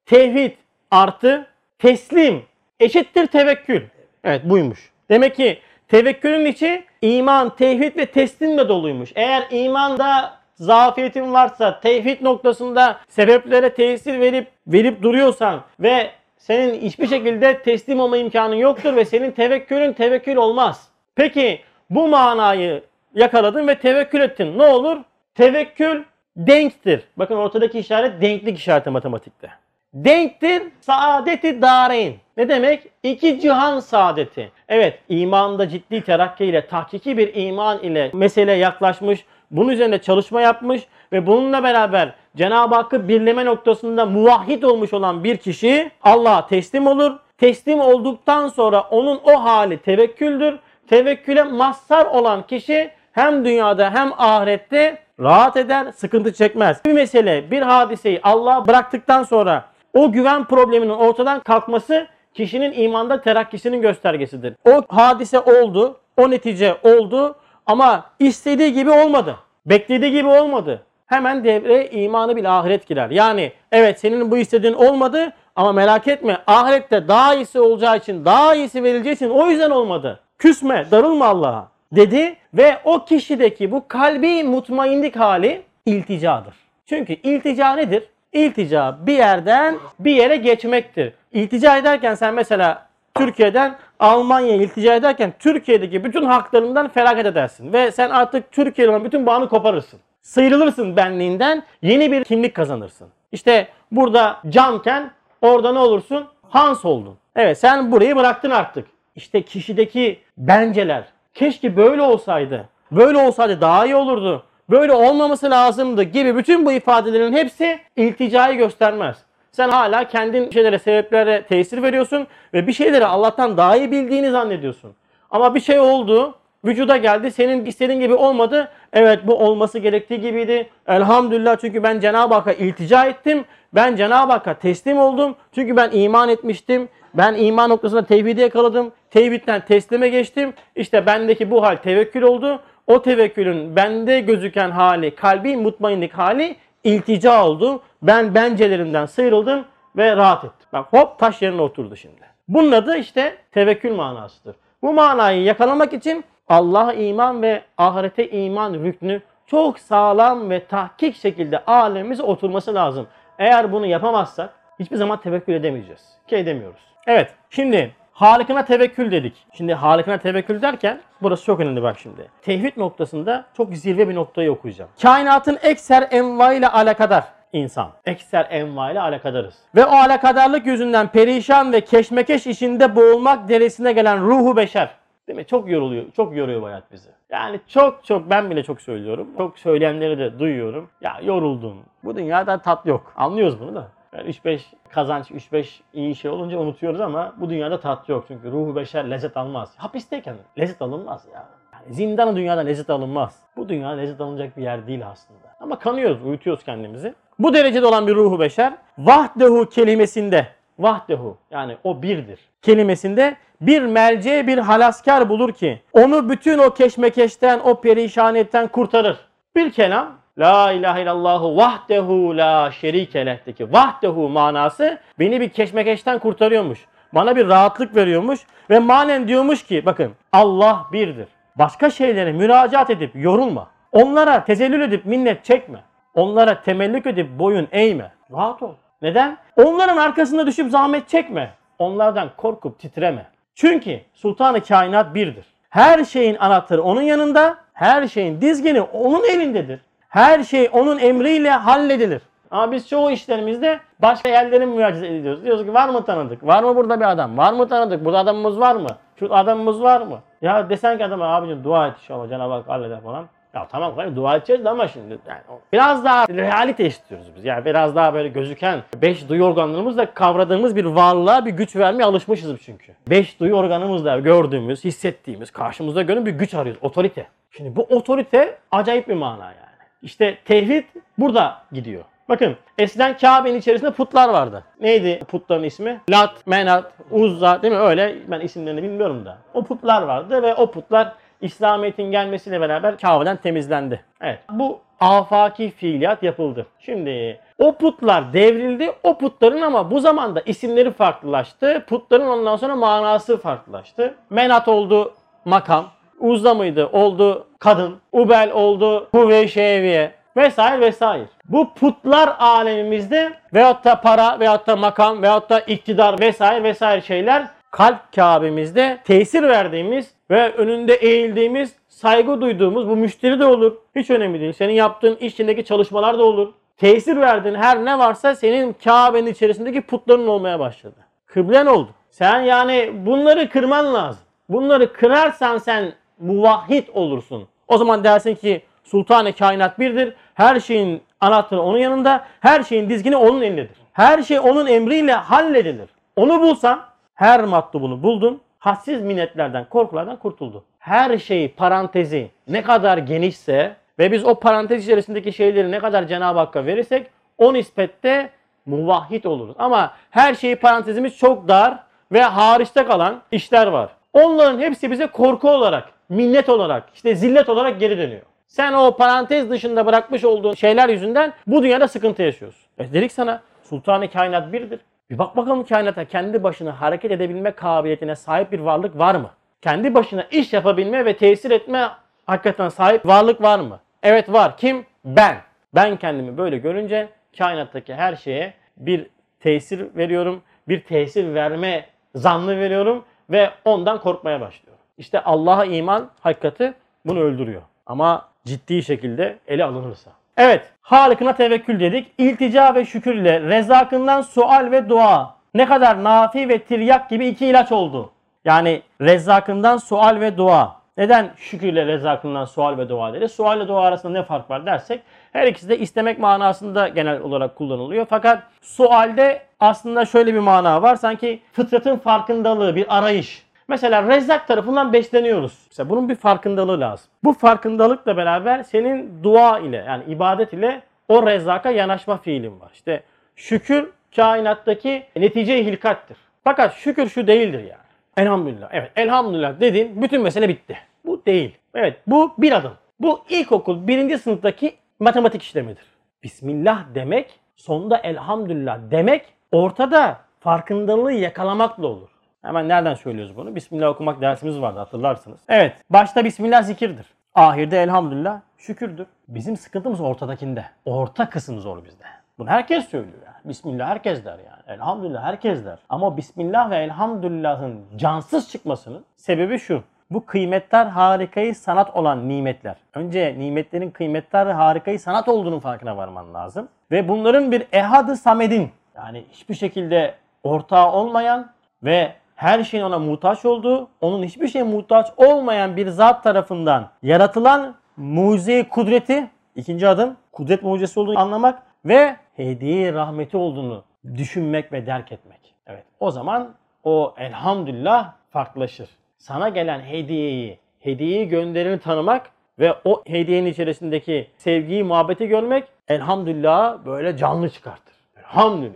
tevhid 0.06 0.52
artı, 0.92 1.48
teslim 1.80 2.46
eşittir 2.80 3.28
tevekkül. 3.28 3.82
Evet 4.24 4.42
buymuş. 4.46 4.92
Demek 5.10 5.36
ki 5.36 5.60
tevekkülün 5.88 6.46
içi 6.46 6.86
iman, 7.02 7.56
tevhid 7.56 7.98
ve 7.98 8.06
teslimle 8.06 8.70
doluymuş. 8.70 9.12
Eğer 9.16 9.48
imanda 9.52 10.38
zafiyetin 10.56 11.34
varsa, 11.34 11.80
tevhid 11.80 12.22
noktasında 12.22 13.00
sebeplere 13.08 13.74
tesir 13.74 14.20
verip 14.20 14.48
verip 14.68 15.02
duruyorsan 15.02 15.62
ve 15.80 16.12
senin 16.38 16.82
hiçbir 16.82 17.08
şekilde 17.08 17.62
teslim 17.62 18.00
olma 18.00 18.18
imkanın 18.18 18.56
yoktur 18.56 18.96
ve 18.96 19.06
senin 19.06 19.32
tevekkülün 19.32 19.94
tevekkül 19.94 20.36
olmaz. 20.36 20.88
Peki 21.16 21.62
bu 21.90 22.08
manayı 22.08 22.84
yakaladın 23.16 23.68
ve 23.68 23.80
tevekkül 23.80 24.20
ettin. 24.20 24.60
Ne 24.60 24.64
olur? 24.64 24.98
Tevekkül 25.36 26.04
denktir. 26.38 27.02
Bakın 27.18 27.36
ortadaki 27.36 27.80
işaret 27.80 28.22
denklik 28.22 28.58
işareti 28.58 28.90
matematikte. 28.90 29.50
Denktir 29.94 30.64
saadeti 30.82 31.62
dareyn. 31.62 32.14
Ne 32.38 32.50
demek? 32.50 32.88
İki 33.04 33.40
cihan 33.40 33.80
saadeti. 33.80 34.52
Evet 34.70 35.00
imanda 35.10 35.70
ciddi 35.70 36.02
terakki 36.02 36.46
ile 36.46 36.68
tahkiki 36.68 37.18
bir 37.18 37.36
iman 37.36 37.80
ile 37.80 38.12
meseleye 38.14 38.58
yaklaşmış. 38.58 39.26
Bunun 39.52 39.70
üzerinde 39.70 39.98
çalışma 39.98 40.42
yapmış 40.42 40.82
ve 41.12 41.28
bununla 41.28 41.64
beraber 41.64 42.14
Cenab-ı 42.36 42.76
Hakk'ı 42.76 43.08
birleme 43.08 43.46
noktasında 43.46 44.06
muvahhid 44.06 44.64
olmuş 44.64 44.94
olan 44.94 45.24
bir 45.24 45.38
kişi 45.38 45.92
Allah'a 46.04 46.48
teslim 46.48 46.88
olur. 46.88 47.12
Teslim 47.38 47.80
olduktan 47.80 48.48
sonra 48.48 48.82
onun 48.82 49.20
o 49.24 49.44
hali 49.44 49.78
tevekküldür. 49.78 50.56
Tevekküle 50.90 51.44
mazhar 51.44 52.06
olan 52.06 52.48
kişi 52.48 52.92
hem 53.12 53.46
dünyada 53.46 53.94
hem 53.94 54.14
ahirette 54.18 54.98
rahat 55.20 55.58
eder, 55.58 55.92
sıkıntı 55.92 56.34
çekmez. 56.34 56.86
Bir 56.86 56.94
mesele, 56.94 57.52
bir 57.52 57.62
hadiseyi 57.62 58.20
Allah'a 58.24 58.68
bıraktıktan 58.68 59.24
sonra 59.24 59.66
o 59.94 60.12
güven 60.12 60.44
probleminin 60.44 60.90
ortadan 60.90 61.40
kalkması 61.40 62.08
kişinin 62.34 62.84
imanda 62.84 63.22
terakkisinin 63.22 63.82
göstergesidir. 63.82 64.54
O 64.66 64.82
hadise 64.88 65.40
oldu, 65.40 65.98
o 66.18 66.32
netice 66.32 66.78
oldu 66.84 67.36
ama 67.66 68.06
istediği 68.20 68.74
gibi 68.74 68.92
olmadı. 68.92 69.36
Beklediği 69.66 70.12
gibi 70.12 70.28
olmadı. 70.28 70.82
Hemen 71.08 71.44
devreye 71.44 71.90
imanı 71.90 72.36
bir 72.36 72.46
ahiret 72.46 72.88
girer. 72.88 73.10
Yani 73.10 73.52
evet 73.72 74.00
senin 74.00 74.32
bu 74.32 74.38
istediğin 74.38 74.74
olmadı 74.74 75.34
ama 75.56 75.72
merak 75.72 76.08
etme 76.08 76.38
ahirette 76.48 77.08
daha 77.08 77.36
iyisi 77.36 77.60
olacağı 77.60 77.98
için, 77.98 78.26
daha 78.26 78.56
iyisi 78.56 78.84
verileceği 78.84 79.16
için 79.16 79.30
o 79.30 79.48
yüzden 79.48 79.70
olmadı. 79.70 80.20
Küsme, 80.38 80.86
darılma 80.92 81.26
Allah'a 81.26 81.68
dedi 81.92 82.36
ve 82.54 82.78
o 82.84 83.06
kişideki 83.06 83.72
bu 83.72 83.88
kalbi 83.88 84.44
mutmainlik 84.44 85.16
hali 85.16 85.62
ilticadır. 85.86 86.54
Çünkü 86.86 87.14
iltica 87.14 87.76
nedir? 87.76 88.04
İltica 88.34 88.98
bir 89.08 89.14
yerden 89.14 89.76
bir 90.00 90.16
yere 90.16 90.36
geçmektir. 90.36 91.14
İltica 91.32 91.78
ederken 91.78 92.16
sen 92.16 92.34
mesela 92.34 92.86
Türkiye'den 93.16 93.76
Almanya'ya 94.00 94.56
iltica 94.56 94.96
ederken 94.96 95.34
Türkiye'deki 95.40 96.04
bütün 96.04 96.24
haklarından 96.24 96.88
feragat 96.88 97.26
edersin. 97.26 97.74
Ve 97.74 97.92
sen 97.92 98.10
artık 98.10 98.52
Türkiye'yle 98.52 98.92
olan 98.92 99.06
bütün 99.06 99.26
bağını 99.26 99.50
koparırsın. 99.50 100.00
Sıyrılırsın 100.22 100.96
benliğinden 100.96 101.64
yeni 101.82 102.12
bir 102.12 102.24
kimlik 102.24 102.56
kazanırsın. 102.56 103.08
İşte 103.32 103.68
burada 103.92 104.40
camken 104.50 105.12
orada 105.42 105.72
ne 105.72 105.80
olursun? 105.80 106.28
Hans 106.50 106.86
oldun. 106.86 107.18
Evet 107.36 107.58
sen 107.58 107.92
burayı 107.92 108.16
bıraktın 108.16 108.50
artık. 108.50 108.88
İşte 109.16 109.42
kişideki 109.42 110.20
benceler. 110.38 111.04
Keşke 111.34 111.78
böyle 111.78 112.02
olsaydı. 112.02 112.70
Böyle 112.92 113.18
olsaydı 113.18 113.62
daha 113.62 113.86
iyi 113.86 113.96
olurdu. 113.96 114.44
Böyle 114.70 114.94
olmaması 114.94 115.50
lazımdı 115.50 116.04
gibi 116.04 116.36
bütün 116.36 116.66
bu 116.66 116.72
ifadelerin 116.72 117.34
hepsi 117.34 117.80
ilticayı 117.96 118.58
göstermez. 118.58 119.18
Sen 119.56 119.70
hala 119.70 120.08
kendin 120.08 120.50
şeylere, 120.50 120.80
sebeplere 120.80 121.44
tesir 121.44 121.84
veriyorsun 121.84 122.28
ve 122.54 122.68
bir 122.68 122.74
şeyleri 122.74 123.06
Allah'tan 123.06 123.58
daha 123.58 123.78
iyi 123.78 123.92
bildiğini 123.92 124.32
zannediyorsun. 124.32 124.94
Ama 125.32 125.56
bir 125.56 125.60
şey 125.60 125.80
oldu, 125.80 126.36
vücuda 126.66 126.98
geldi, 126.98 127.32
senin 127.32 127.66
istediğin 127.66 128.00
gibi 128.00 128.14
olmadı. 128.14 128.72
Evet 128.94 129.20
bu 129.28 129.40
olması 129.40 129.80
gerektiği 129.80 130.22
gibiydi. 130.22 130.70
Elhamdülillah 130.88 131.58
çünkü 131.62 131.84
ben 131.84 132.00
Cenab-ı 132.00 132.34
Hakk'a 132.34 132.54
iltica 132.54 133.06
ettim. 133.06 133.46
Ben 133.74 133.96
Cenab-ı 133.96 134.32
Hakk'a 134.32 134.54
teslim 134.54 134.98
oldum. 134.98 135.36
Çünkü 135.56 135.76
ben 135.76 135.90
iman 135.94 136.30
etmiştim. 136.30 136.90
Ben 137.14 137.34
iman 137.34 137.70
noktasında 137.70 138.06
tevhidi 138.06 138.42
yakaladım. 138.42 138.92
Tevhidden 139.12 139.66
teslime 139.66 140.10
geçtim. 140.10 140.54
İşte 140.76 141.06
bendeki 141.06 141.52
bu 141.52 141.64
hal 141.64 141.76
tevekkül 141.76 142.22
oldu. 142.22 142.60
O 142.88 143.02
tevekkülün 143.02 143.76
bende 143.76 144.20
gözüken 144.20 144.72
hali, 144.72 145.16
kalbi 145.16 145.58
mutmainlik 145.58 146.14
hali 146.14 146.56
iltica 146.86 147.46
oldu. 147.46 147.82
Ben 148.02 148.36
bencelerimden 148.36 149.06
sıyrıldım 149.06 149.66
ve 149.98 150.16
rahat 150.16 150.44
ettim. 150.44 150.68
Bak 150.74 150.94
hop 150.94 151.20
taş 151.20 151.42
yerine 151.42 151.62
oturdu 151.62 151.96
şimdi. 151.96 152.22
Bunun 152.48 152.72
adı 152.72 152.98
işte 152.98 153.38
tevekkül 153.52 153.96
manasıdır. 153.96 154.56
Bu 154.82 154.94
manayı 154.94 155.44
yakalamak 155.44 155.94
için 155.94 156.26
Allah'a 156.48 156.94
iman 156.94 157.42
ve 157.42 157.62
ahirete 157.78 158.30
iman 158.30 158.74
rüknü 158.74 159.22
çok 159.48 159.80
sağlam 159.80 160.50
ve 160.50 160.66
tahkik 160.66 161.16
şekilde 161.16 161.66
alemimize 161.66 162.24
oturması 162.24 162.76
lazım. 162.76 163.08
Eğer 163.40 163.72
bunu 163.72 163.86
yapamazsak 163.86 164.54
hiçbir 164.80 164.98
zaman 164.98 165.22
tevekkül 165.22 165.54
edemeyeceğiz. 165.54 166.18
Ki 166.28 166.36
edemiyoruz. 166.36 166.82
Evet 167.08 167.34
şimdi 167.50 167.92
Halikine 168.16 168.66
tevekkül 168.66 169.12
dedik. 169.12 169.34
Şimdi 169.54 169.74
halikine 169.74 170.18
tevekkül 170.18 170.62
derken 170.62 171.02
burası 171.22 171.46
çok 171.46 171.60
önemli 171.60 171.84
bak 171.84 172.00
şimdi. 172.00 172.28
Tevhid 172.42 172.78
noktasında 172.78 173.46
çok 173.58 173.74
zirve 173.74 174.10
bir 174.10 174.16
noktayı 174.16 174.52
okuyacağım. 174.52 174.90
Kainatın 175.02 175.58
ekser 175.62 176.08
enva 176.12 176.54
ile 176.54 176.68
alakadar 176.68 177.24
insan. 177.54 177.90
Ekser 178.06 178.48
enva 178.50 178.92
ile 178.92 179.02
alakadarız. 179.02 179.56
Ve 179.76 179.86
o 179.86 179.92
alakadarlık 179.92 180.66
yüzünden 180.66 181.08
perişan 181.08 181.74
ve 181.74 181.82
keşmekeş 181.82 182.48
içinde 182.48 182.96
boğulmak 182.96 183.50
derecesine 183.50 183.92
gelen 183.92 184.26
ruhu 184.26 184.58
beşer. 184.58 184.90
Değil 185.28 185.40
mi? 185.40 185.46
Çok 185.46 185.70
yoruluyor. 185.70 186.04
Çok 186.16 186.36
yoruyor 186.36 186.62
bu 186.62 186.66
hayat 186.66 186.92
bizi. 186.92 187.10
Yani 187.30 187.60
çok 187.68 188.04
çok 188.06 188.30
ben 188.30 188.50
bile 188.50 188.64
çok 188.64 188.82
söylüyorum. 188.82 189.28
Çok 189.38 189.60
söyleyenleri 189.60 190.20
de 190.20 190.40
duyuyorum. 190.40 190.90
Ya 191.02 191.20
yoruldum. 191.24 191.78
Bu 192.04 192.16
dünyada 192.16 192.58
tat 192.58 192.86
yok. 192.86 193.14
Anlıyoruz 193.18 193.60
bunu 193.60 193.76
da. 193.76 193.88
Yani 194.18 194.30
3-5 194.30 194.60
kazanç, 194.90 195.32
3-5 195.32 195.66
iyi 195.94 196.16
şey 196.16 196.32
olunca 196.32 196.58
unutuyoruz 196.58 197.02
ama 197.02 197.34
bu 197.38 197.50
dünyada 197.50 197.80
tat 197.80 198.10
yok. 198.10 198.26
Çünkü 198.28 198.52
ruhu 198.52 198.76
beşer 198.76 199.12
lezzet 199.12 199.38
almaz. 199.38 199.74
Hapisteyken 199.78 200.36
lezzet 200.60 200.82
alınmaz 200.82 201.28
ya. 201.34 201.50
Yani 201.74 201.94
zindanı 201.94 202.36
dünyada 202.36 202.62
lezzet 202.62 202.90
alınmaz. 202.90 203.40
Bu 203.58 203.70
dünya 203.70 203.90
lezzet 203.90 204.22
alınacak 204.22 204.58
bir 204.58 204.64
yer 204.64 204.88
değil 204.88 205.08
aslında. 205.08 205.56
Ama 205.60 205.80
kanıyoruz, 205.80 206.26
uyutuyoruz 206.26 206.64
kendimizi. 206.64 207.14
Bu 207.40 207.54
derecede 207.54 207.86
olan 207.86 208.08
bir 208.08 208.16
ruhu 208.16 208.40
beşer 208.40 208.74
vahdehu 208.98 209.70
kelimesinde 209.70 210.48
vahdehu 210.80 211.38
yani 211.52 211.78
o 211.84 212.02
birdir 212.02 212.40
kelimesinde 212.62 213.38
bir 213.62 213.82
melce 213.82 214.48
bir 214.48 214.58
halaskar 214.58 215.30
bulur 215.30 215.54
ki 215.54 215.82
onu 215.94 216.30
bütün 216.30 216.58
o 216.58 216.74
keşmekeşten 216.74 217.60
o 217.60 217.82
perişanetten 217.82 218.68
kurtarır. 218.68 219.18
Bir 219.56 219.72
kelam 219.72 220.18
La 220.40 220.72
ilahe 220.72 221.02
illallahu 221.02 221.58
vahdehu 221.58 222.38
la 222.38 222.72
şerike 222.72 223.26
lehteki 223.26 223.74
vahdehu 223.74 224.30
manası 224.30 224.98
beni 225.20 225.42
bir 225.42 225.50
keşmekeşten 225.50 226.20
kurtarıyormuş. 226.20 226.86
Bana 227.14 227.36
bir 227.36 227.48
rahatlık 227.48 227.96
veriyormuş 227.96 228.40
ve 228.70 228.80
manen 228.80 229.28
diyormuş 229.28 229.64
ki 229.64 229.86
bakın 229.86 230.12
Allah 230.32 230.86
birdir. 230.92 231.28
Başka 231.56 231.90
şeylere 231.90 232.32
müracaat 232.32 232.90
edip 232.90 233.12
yorulma. 233.16 233.68
Onlara 233.92 234.44
tezellül 234.44 234.82
edip 234.82 235.06
minnet 235.06 235.46
çekme. 235.46 235.80
Onlara 236.14 236.62
temellük 236.62 237.06
edip 237.06 237.40
boyun 237.40 237.68
eğme. 237.72 238.12
Rahat 238.32 238.64
ol. 238.64 238.74
Neden? 239.02 239.38
Onların 239.56 239.98
arkasında 239.98 240.48
düşüp 240.48 240.72
zahmet 240.72 241.10
çekme. 241.10 241.52
Onlardan 241.80 242.30
korkup 242.38 242.80
titreme. 242.80 243.26
Çünkü 243.56 244.00
sultanı 244.14 244.62
kainat 244.62 245.16
birdir. 245.16 245.46
Her 245.70 246.06
şeyin 246.06 246.36
anahtarı 246.36 246.84
onun 246.84 247.02
yanında, 247.02 247.58
her 247.74 248.08
şeyin 248.08 248.42
dizgini 248.42 248.82
onun 248.82 249.24
elindedir. 249.24 249.80
Her 250.16 250.44
şey 250.44 250.70
onun 250.72 251.00
emriyle 251.00 251.50
halledilir. 251.50 252.22
Ama 252.52 252.72
biz 252.72 252.90
çoğu 252.90 253.12
işlerimizde 253.12 253.80
başka 254.00 254.30
yerlere 254.30 254.66
müracaat 254.66 255.04
ediyoruz. 255.04 255.44
Diyoruz 255.44 255.66
ki 255.66 255.74
var 255.74 255.90
mı 255.90 256.06
tanıdık? 256.06 256.48
Var 256.48 256.64
mı 256.64 256.76
burada 256.76 257.00
bir 257.00 257.12
adam? 257.12 257.38
Var 257.38 257.54
mı 257.54 257.68
tanıdık? 257.68 258.06
Burada 258.06 258.20
adamımız 258.20 258.60
var 258.60 258.76
mı? 258.76 258.90
Şu 259.20 259.36
adamımız 259.36 259.82
var 259.82 260.02
mı? 260.02 260.20
Ya 260.42 260.70
desen 260.70 260.98
ki 260.98 261.06
adama 261.06 261.36
abicim 261.36 261.64
dua 261.64 261.88
et 261.88 261.94
inşallah 262.00 262.30
Cenab-ı 262.30 262.54
Hak 262.54 262.70
halleder 262.70 263.02
falan. 263.02 263.26
Ya 263.54 263.68
tamam 263.72 263.96
kardeşim 263.96 264.16
dua 264.16 264.36
edeceğiz 264.36 264.66
de 264.66 264.70
ama 264.70 264.88
şimdi 264.88 265.18
yani 265.28 265.42
biraz 265.74 266.06
daha 266.06 266.28
realite 266.28 266.86
istiyoruz 266.86 267.28
biz. 267.36 267.46
Yani 267.46 267.66
biraz 267.66 267.96
daha 267.96 268.14
böyle 268.14 268.30
gözüken 268.30 268.80
beş 269.02 269.30
duyu 269.30 269.44
organlarımızla 269.44 270.14
kavradığımız 270.14 270.76
bir 270.76 270.86
varlığa 270.86 271.46
bir 271.46 271.52
güç 271.52 271.76
vermeye 271.76 272.04
alışmışız 272.04 272.62
çünkü. 272.66 272.94
Beş 273.10 273.40
duyu 273.40 273.56
organımızla 273.56 274.20
gördüğümüz, 274.20 274.84
hissettiğimiz, 274.84 275.52
karşımızda 275.52 276.02
gördüğümüz 276.02 276.26
bir 276.26 276.40
güç 276.40 276.54
arıyoruz. 276.54 276.84
Otorite. 276.84 277.28
Şimdi 277.52 277.76
bu 277.76 277.82
otorite 277.82 278.58
acayip 278.72 279.08
bir 279.08 279.16
mana 279.16 279.44
yani. 279.44 279.65
İşte 280.06 280.38
tevhid 280.46 280.84
burada 281.18 281.62
gidiyor. 281.72 282.04
Bakın 282.30 282.56
eskiden 282.78 283.18
Kabe'nin 283.18 283.60
içerisinde 283.60 283.92
putlar 283.92 284.30
vardı. 284.30 284.64
Neydi 284.82 285.20
putların 285.28 285.64
ismi? 285.64 286.02
Lat, 286.10 286.48
Menat, 286.48 286.92
Uzza 287.12 287.62
değil 287.62 287.74
mi? 287.74 287.80
Öyle 287.80 288.16
ben 288.28 288.40
isimlerini 288.40 288.84
bilmiyorum 288.84 289.26
da. 289.26 289.38
O 289.54 289.64
putlar 289.64 290.02
vardı 290.02 290.44
ve 290.44 290.56
o 290.56 290.72
putlar 290.72 291.14
İslamiyet'in 291.42 292.12
gelmesiyle 292.12 292.62
beraber 292.62 292.98
Kabe'den 292.98 293.38
temizlendi. 293.38 294.04
Evet 294.22 294.40
bu 294.52 294.80
afaki 295.00 295.70
fiiliyat 295.70 296.24
yapıldı. 296.24 296.66
Şimdi 296.80 297.40
o 297.58 297.78
putlar 297.78 298.34
devrildi. 298.34 298.92
O 299.04 299.18
putların 299.18 299.62
ama 299.62 299.92
bu 299.92 300.00
zamanda 300.00 300.42
isimleri 300.42 300.92
farklılaştı. 300.92 301.86
Putların 301.88 302.28
ondan 302.28 302.56
sonra 302.56 302.76
manası 302.76 303.38
farklılaştı. 303.38 304.16
Menat 304.30 304.68
oldu 304.68 305.14
makam. 305.46 305.95
Uzza 306.20 306.54
mıydı? 306.54 306.90
Oldu 306.92 307.48
kadın. 307.60 307.96
Ubel 308.12 308.52
oldu 308.52 309.08
kuvve 309.12 309.48
şeviye 309.48 310.12
vesaire 310.38 310.82
vesaire. 310.82 311.24
Bu 311.46 311.74
putlar 311.74 312.36
alemimizde 312.40 313.34
veyahut 313.54 313.86
da 313.86 314.02
para 314.02 314.40
veyahut 314.40 314.68
da 314.68 314.76
makam 314.76 315.22
veyahut 315.22 315.50
da 315.50 315.60
iktidar 315.60 316.20
vesaire 316.20 316.64
vesaire 316.64 317.02
şeyler 317.02 317.48
kalp 317.72 318.16
Kabe'mizde 318.16 319.00
tesir 319.04 319.44
verdiğimiz 319.44 320.14
ve 320.32 320.52
önünde 320.52 320.94
eğildiğimiz, 320.94 321.76
saygı 321.88 322.42
duyduğumuz 322.42 322.90
bu 322.90 322.96
müşteri 322.96 323.40
de 323.40 323.46
olur. 323.46 323.76
Hiç 323.96 324.10
önemli 324.10 324.40
değil. 324.40 324.54
Senin 324.54 324.74
yaptığın 324.74 325.16
iş 325.16 325.34
içindeki 325.34 325.66
çalışmalar 325.66 326.18
da 326.18 326.24
olur. 326.24 326.54
Tesir 326.78 327.18
verdiğin 327.18 327.56
her 327.56 327.86
ne 327.86 328.00
varsa 328.00 328.36
senin 328.36 328.76
Kabe'nin 328.84 329.32
içerisindeki 329.32 329.82
putların 329.82 330.28
olmaya 330.28 330.60
başladı. 330.60 330.96
Kıblen 331.26 331.66
oldu. 331.66 331.90
Sen 332.10 332.42
yani 332.42 332.92
bunları 333.06 333.50
kırman 333.50 333.94
lazım. 333.94 334.22
Bunları 334.50 334.94
kırarsan 334.94 335.58
sen 335.58 335.94
muvahhid 336.20 336.88
olursun. 336.94 337.48
O 337.68 337.78
zaman 337.78 338.04
dersin 338.04 338.36
ki 338.36 338.62
Sultan-ı 338.84 339.34
Kainat 339.34 339.80
birdir. 339.80 340.14
Her 340.34 340.60
şeyin 340.60 341.02
anahtarı 341.22 341.62
onun 341.62 341.78
yanında. 341.78 342.26
Her 342.40 342.64
şeyin 342.64 342.90
dizgini 342.90 343.16
onun 343.16 343.42
elindedir. 343.42 343.78
Her 343.94 344.24
şey 344.24 344.40
onun 344.40 344.68
emriyle 344.68 345.14
halledilir. 345.14 345.90
Onu 346.16 346.42
bulsan 346.42 346.82
her 347.16 347.44
matlubunu 347.44 348.04
buldun. 348.04 348.42
Hadsiz 348.60 349.02
minnetlerden, 349.02 349.66
korkulardan 349.70 350.16
kurtuldu. 350.16 350.64
Her 350.80 351.18
şey 351.18 351.48
parantezi 351.48 352.32
ne 352.48 352.62
kadar 352.62 352.98
genişse 352.98 353.76
ve 354.00 354.12
biz 354.12 354.26
o 354.26 354.36
parantez 354.36 354.84
içerisindeki 354.84 355.34
şeyleri 355.34 355.72
ne 355.72 355.80
kadar 355.80 356.08
Cenab-ı 356.08 356.40
Hakk'a 356.40 356.66
verirsek 356.66 357.08
o 357.38 357.54
nispette 357.54 358.30
muvahhid 358.66 359.24
oluruz. 359.24 359.56
Ama 359.60 359.94
her 360.12 360.36
şeyi 360.36 360.56
parantezimiz 360.56 361.18
çok 361.18 361.48
dar 361.48 361.80
ve 362.12 362.22
hariçte 362.22 362.86
kalan 362.86 363.22
işler 363.32 363.68
var. 363.68 363.90
Onların 364.14 364.60
hepsi 364.60 364.92
bize 364.92 365.08
korku 365.08 365.50
olarak, 365.50 365.90
minnet 366.10 366.50
olarak, 366.50 366.90
işte 366.94 367.16
zillet 367.16 367.50
olarak 367.50 367.80
geri 367.80 367.98
dönüyor. 367.98 368.22
Sen 368.48 368.74
o 368.74 368.98
parantez 368.98 369.50
dışında 369.50 369.86
bırakmış 369.86 370.24
olduğun 370.24 370.54
şeyler 370.54 370.90
yüzünden 370.90 371.34
bu 371.48 371.64
dünyada 371.64 371.88
sıkıntı 371.88 372.24
yaşıyorsun. 372.24 372.62
E 372.78 372.94
dedik 372.94 373.12
sana 373.12 373.42
Sultan-ı 373.64 374.12
Kainat 374.12 374.54
birdir. 374.54 374.80
Bir 375.10 375.18
bak 375.18 375.38
bakalım 375.38 375.64
kainata 375.64 376.06
kendi 376.06 376.44
başına 376.44 376.82
hareket 376.82 377.12
edebilme 377.12 377.52
kabiliyetine 377.52 378.16
sahip 378.16 378.52
bir 378.52 378.60
varlık 378.60 378.98
var 378.98 379.16
mı? 379.16 379.30
Kendi 379.62 379.94
başına 379.94 380.24
iş 380.32 380.54
yapabilme 380.54 381.06
ve 381.06 381.18
tesir 381.18 381.52
etme 381.52 381.90
hakikaten 382.26 382.70
sahip 382.70 383.06
varlık 383.06 383.42
var 383.42 383.60
mı? 383.60 383.80
Evet 384.04 384.32
var. 384.32 384.58
Kim? 384.58 384.86
Ben. 385.06 385.38
Ben 385.76 385.98
kendimi 385.98 386.38
böyle 386.38 386.58
görünce 386.58 387.10
kainattaki 387.38 387.94
her 387.94 388.16
şeye 388.16 388.54
bir 388.78 389.08
tesir 389.40 389.96
veriyorum. 389.96 390.42
Bir 390.68 390.84
tesir 390.84 391.34
verme 391.34 391.86
zannı 392.16 392.60
veriyorum 392.60 393.06
ve 393.30 393.50
ondan 393.66 394.02
korkmaya 394.02 394.42
başlıyorum. 394.42 394.75
İşte 394.98 395.24
Allah'a 395.24 395.66
iman 395.66 396.10
hakikati 396.20 396.74
bunu 397.06 397.20
öldürüyor. 397.20 397.62
Ama 397.86 398.28
ciddi 398.46 398.84
şekilde 398.84 399.38
ele 399.48 399.64
alınırsa. 399.64 400.12
Evet, 400.38 400.74
Halık'ına 400.82 401.36
tevekkül 401.36 401.80
dedik. 401.80 402.12
İltica 402.18 402.76
ve 402.76 402.86
şükür 402.86 403.16
ile 403.16 403.42
rezakından 403.42 404.22
sual 404.22 404.72
ve 404.72 404.90
dua. 404.90 405.36
Ne 405.54 405.66
kadar 405.66 406.04
nafi 406.04 406.50
ve 406.50 406.60
tiryak 406.60 407.10
gibi 407.10 407.28
iki 407.28 407.46
ilaç 407.46 407.72
oldu. 407.72 408.12
Yani 408.46 408.82
rezzakından 409.02 409.78
sual 409.78 410.20
ve 410.20 410.38
dua. 410.38 410.76
Neden 410.98 411.32
şükürle 411.38 411.86
rezzakından 411.86 412.46
sual 412.46 412.78
ve 412.78 412.90
dua 412.90 413.14
dedi? 413.14 413.30
Sual 413.30 413.58
ile 413.58 413.68
dua 413.68 413.82
arasında 413.82 414.14
ne 414.14 414.24
fark 414.24 414.50
var 414.50 414.66
dersek 414.66 415.02
her 415.34 415.48
ikisi 415.48 415.70
de 415.70 415.80
istemek 415.80 416.20
manasında 416.20 416.88
genel 416.88 417.22
olarak 417.22 417.56
kullanılıyor. 417.56 418.06
Fakat 418.10 418.44
sualde 418.62 419.42
aslında 419.60 420.06
şöyle 420.06 420.34
bir 420.34 420.40
mana 420.40 420.82
var. 420.82 420.96
Sanki 420.96 421.40
fıtratın 421.54 421.98
farkındalığı, 421.98 422.76
bir 422.76 422.98
arayış. 422.98 423.45
Mesela 423.68 424.08
rezzak 424.08 424.48
tarafından 424.48 424.94
besleniyoruz. 424.94 425.60
Mesela 425.70 425.90
bunun 425.90 426.10
bir 426.10 426.16
farkındalığı 426.16 426.80
lazım. 426.80 427.08
Bu 427.24 427.34
farkındalıkla 427.34 428.18
beraber 428.18 428.64
senin 428.64 429.24
dua 429.24 429.60
ile 429.60 429.78
yani 429.78 430.04
ibadet 430.08 430.54
ile 430.54 430.82
o 431.08 431.28
rezzaka 431.28 431.72
yanaşma 431.72 432.18
fiilin 432.18 432.60
var. 432.60 432.72
İşte 432.74 433.04
şükür 433.36 433.90
kainattaki 434.16 435.04
netice 435.16 435.66
hilkattir. 435.66 436.18
Fakat 436.44 436.74
şükür 436.74 437.10
şu 437.10 437.28
değildir 437.28 437.60
yani. 437.60 437.86
Elhamdülillah. 438.18 438.70
Evet 438.72 438.92
elhamdülillah 438.96 439.60
dedin 439.60 440.02
bütün 440.02 440.22
mesele 440.22 440.50
bitti. 440.50 440.78
Bu 441.06 441.26
değil. 441.26 441.58
Evet 441.74 441.98
bu 442.08 442.34
bir 442.38 442.52
adım. 442.52 442.74
Bu 443.00 443.26
ilkokul 443.30 443.88
birinci 443.88 444.18
sınıftaki 444.18 444.76
matematik 445.00 445.44
işlemidir. 445.44 445.86
Bismillah 446.24 446.84
demek 446.96 447.40
sonunda 447.56 447.98
elhamdülillah 447.98 448.80
demek 448.92 449.26
ortada 449.52 450.20
farkındalığı 450.40 451.12
yakalamakla 451.12 451.88
olur. 451.88 452.10
Hemen 452.46 452.68
nereden 452.68 452.94
söylüyoruz 452.94 453.38
bunu? 453.38 453.56
Bismillah 453.56 453.90
okumak 453.90 454.22
dersimiz 454.22 454.62
vardı 454.62 454.80
hatırlarsınız. 454.80 455.40
Evet. 455.50 455.74
Başta 455.90 456.26
Bismillah 456.26 456.64
zikirdir. 456.64 457.06
Ahirde 457.36 457.84
elhamdülillah 457.84 458.40
şükürdür. 458.58 459.08
Bizim 459.28 459.58
sıkıntımız 459.58 460.02
ortadakinde. 460.02 460.66
Orta 460.86 461.30
kısım 461.30 461.60
zor 461.60 461.86
bizde. 461.86 462.04
Bunu 462.40 462.50
herkes 462.50 462.88
söylüyor 462.88 463.18
yani. 463.26 463.36
Bismillah 463.46 463.88
herkes 463.88 464.26
der 464.26 464.38
yani. 464.38 464.64
Elhamdülillah 464.68 465.24
herkes 465.24 465.66
der. 465.66 465.80
Ama 465.90 466.18
Bismillah 466.18 466.70
ve 466.70 466.78
elhamdülillahın 466.78 467.82
cansız 467.96 468.50
çıkmasının 468.50 469.06
sebebi 469.16 469.60
şu. 469.60 469.84
Bu 470.12 470.26
kıymetler 470.26 470.86
harikayı 470.86 471.56
sanat 471.56 471.96
olan 471.96 472.30
nimetler. 472.30 472.76
Önce 472.94 473.36
nimetlerin 473.38 473.92
kıymetler 473.92 474.46
harikayı 474.46 475.00
sanat 475.00 475.28
olduğunun 475.28 475.60
farkına 475.60 475.98
varman 475.98 476.34
lazım. 476.34 476.68
Ve 476.92 477.08
bunların 477.08 477.52
bir 477.52 477.68
ehadı 477.72 478.18
samedin 478.18 478.72
yani 478.96 479.24
hiçbir 479.32 479.56
şekilde 479.56 480.14
ortağı 480.44 480.92
olmayan 480.92 481.52
ve 481.84 482.14
her 482.36 482.64
şeyin 482.64 482.84
ona 482.84 483.00
muhtaç 483.00 483.46
olduğu, 483.46 483.88
onun 484.02 484.24
hiçbir 484.24 484.48
şeye 484.48 484.64
muhtaç 484.64 485.08
olmayan 485.18 485.78
bir 485.78 485.88
zat 485.88 486.24
tarafından 486.24 486.90
yaratılan 487.04 487.76
mucize 487.98 488.70
kudreti, 488.70 489.30
ikinci 489.56 489.88
adım 489.88 490.18
kudret 490.32 490.64
mucizesi 490.64 491.00
olduğunu 491.00 491.20
anlamak 491.20 491.64
ve 491.86 492.16
hediye 492.36 492.94
rahmeti 492.94 493.38
olduğunu 493.38 493.84
düşünmek 494.16 494.74
ve 494.74 494.86
derk 494.86 495.12
etmek. 495.12 495.56
Evet 495.68 495.84
o 496.00 496.12
zaman 496.12 496.54
o 496.84 497.14
elhamdülillah 497.18 498.14
farklılaşır. 498.30 498.90
Sana 499.18 499.50
gelen 499.50 499.80
hediyeyi, 499.80 500.60
hediyeyi 500.80 501.28
göndereni 501.28 501.80
tanımak 501.80 502.30
ve 502.60 502.74
o 502.86 503.04
hediyenin 503.08 503.50
içerisindeki 503.50 504.28
sevgiyi, 504.38 504.84
muhabbeti 504.84 505.28
görmek 505.28 505.64
elhamdülillah 505.88 506.86
böyle 506.86 507.18
canlı 507.18 507.50
çıkartır. 507.50 507.96
Elhamdülillah. 508.18 508.76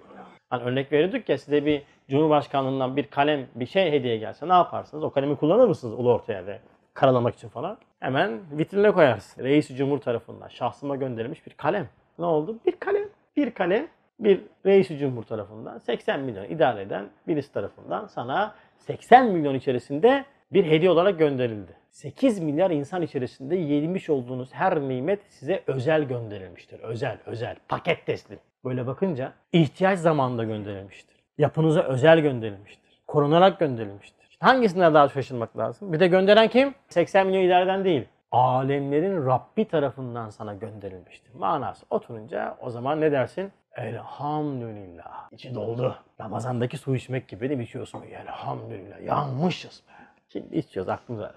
Hani 0.50 0.64
örnek 0.64 0.92
veriyorduk 0.92 1.30
ya 1.30 1.38
size 1.38 1.66
bir 1.66 1.82
Cumhurbaşkanlığından 2.10 2.96
bir 2.96 3.08
kalem 3.08 3.48
bir 3.56 3.66
şey 3.66 3.92
hediye 3.92 4.18
gelse 4.18 4.48
ne 4.48 4.54
yaparsınız? 4.54 5.04
O 5.04 5.10
kalemi 5.10 5.36
kullanır 5.36 5.68
mısınız 5.68 5.94
ulu 5.94 6.14
ortaya 6.14 6.46
ve 6.46 6.60
karalamak 6.94 7.36
için 7.36 7.50
falan? 7.50 7.78
Hemen 8.00 8.40
vitrine 8.52 8.92
koyarsın. 8.92 9.44
Reis 9.44 9.78
Cumhur 9.78 9.98
tarafından 9.98 10.48
şahsıma 10.48 10.96
gönderilmiş 10.96 11.46
bir 11.46 11.52
kalem. 11.52 11.90
Ne 12.20 12.26
oldu? 12.26 12.60
Bir 12.66 12.72
kalem. 12.72 13.10
Bir 13.38 13.52
kalem 13.52 13.88
bir 14.20 14.42
reis 14.66 15.00
Cumhur 15.00 15.24
tarafından 15.24 15.78
80 15.78 16.20
milyon 16.20 16.46
idare 16.46 16.82
eden 16.82 17.10
birisi 17.28 17.54
tarafından 17.54 18.08
sana 18.08 18.56
80 18.78 19.26
milyon 19.26 19.56
içerisinde 19.56 20.26
bir 20.54 20.66
hediye 20.66 20.92
olarak 20.92 21.20
gönderildi. 21.20 21.72
8 21.90 22.40
milyar 22.40 22.72
insan 22.72 23.02
içerisinde 23.02 23.56
yemiş 23.56 24.10
olduğunuz 24.10 24.54
her 24.54 24.82
nimet 24.82 25.20
size 25.30 25.64
özel 25.68 26.04
gönderilmiştir. 26.04 26.80
Özel, 26.80 27.18
özel, 27.26 27.56
paket 27.68 28.06
teslim. 28.06 28.40
Böyle 28.66 28.88
bakınca 28.88 29.34
ihtiyaç 29.54 30.00
zamanında 30.00 30.44
gönderilmiştir. 30.44 31.19
Yapınıza 31.40 31.82
özel 31.82 32.20
gönderilmiştir. 32.20 33.02
Korunarak 33.08 33.60
gönderilmiştir. 33.60 34.28
İşte 34.30 34.46
hangisinden 34.46 34.94
daha 34.94 35.10
şaşırmak 35.10 35.58
lazım? 35.58 35.94
Bir 35.94 36.00
de 36.00 36.08
gönderen 36.08 36.48
kim? 36.48 36.76
80 36.90 37.28
milyon 37.28 37.42
idareden 37.44 37.84
değil. 37.84 38.08
Alemlerin 38.32 39.26
Rabbi 39.26 39.68
tarafından 39.68 40.30
sana 40.30 40.54
gönderilmiştir. 40.54 41.34
Manası 41.34 41.86
oturunca 41.90 42.58
o 42.62 42.70
zaman 42.70 43.02
ne 43.02 43.12
dersin? 43.12 43.52
Elhamdülillah. 43.76 45.32
İçi 45.32 45.56
doldu. 45.56 45.96
Ramazandaki 46.22 46.78
su 46.78 46.96
içmek 46.96 47.28
gibi 47.28 47.56
mi 47.56 47.64
içiyorsun? 47.64 48.02
Elhamdülillah. 48.02 49.02
Yanmışız 49.02 49.84
be. 49.88 49.94
Şimdi 50.30 50.56
içiyoruz 50.56 50.90
aklımıza. 50.90 51.34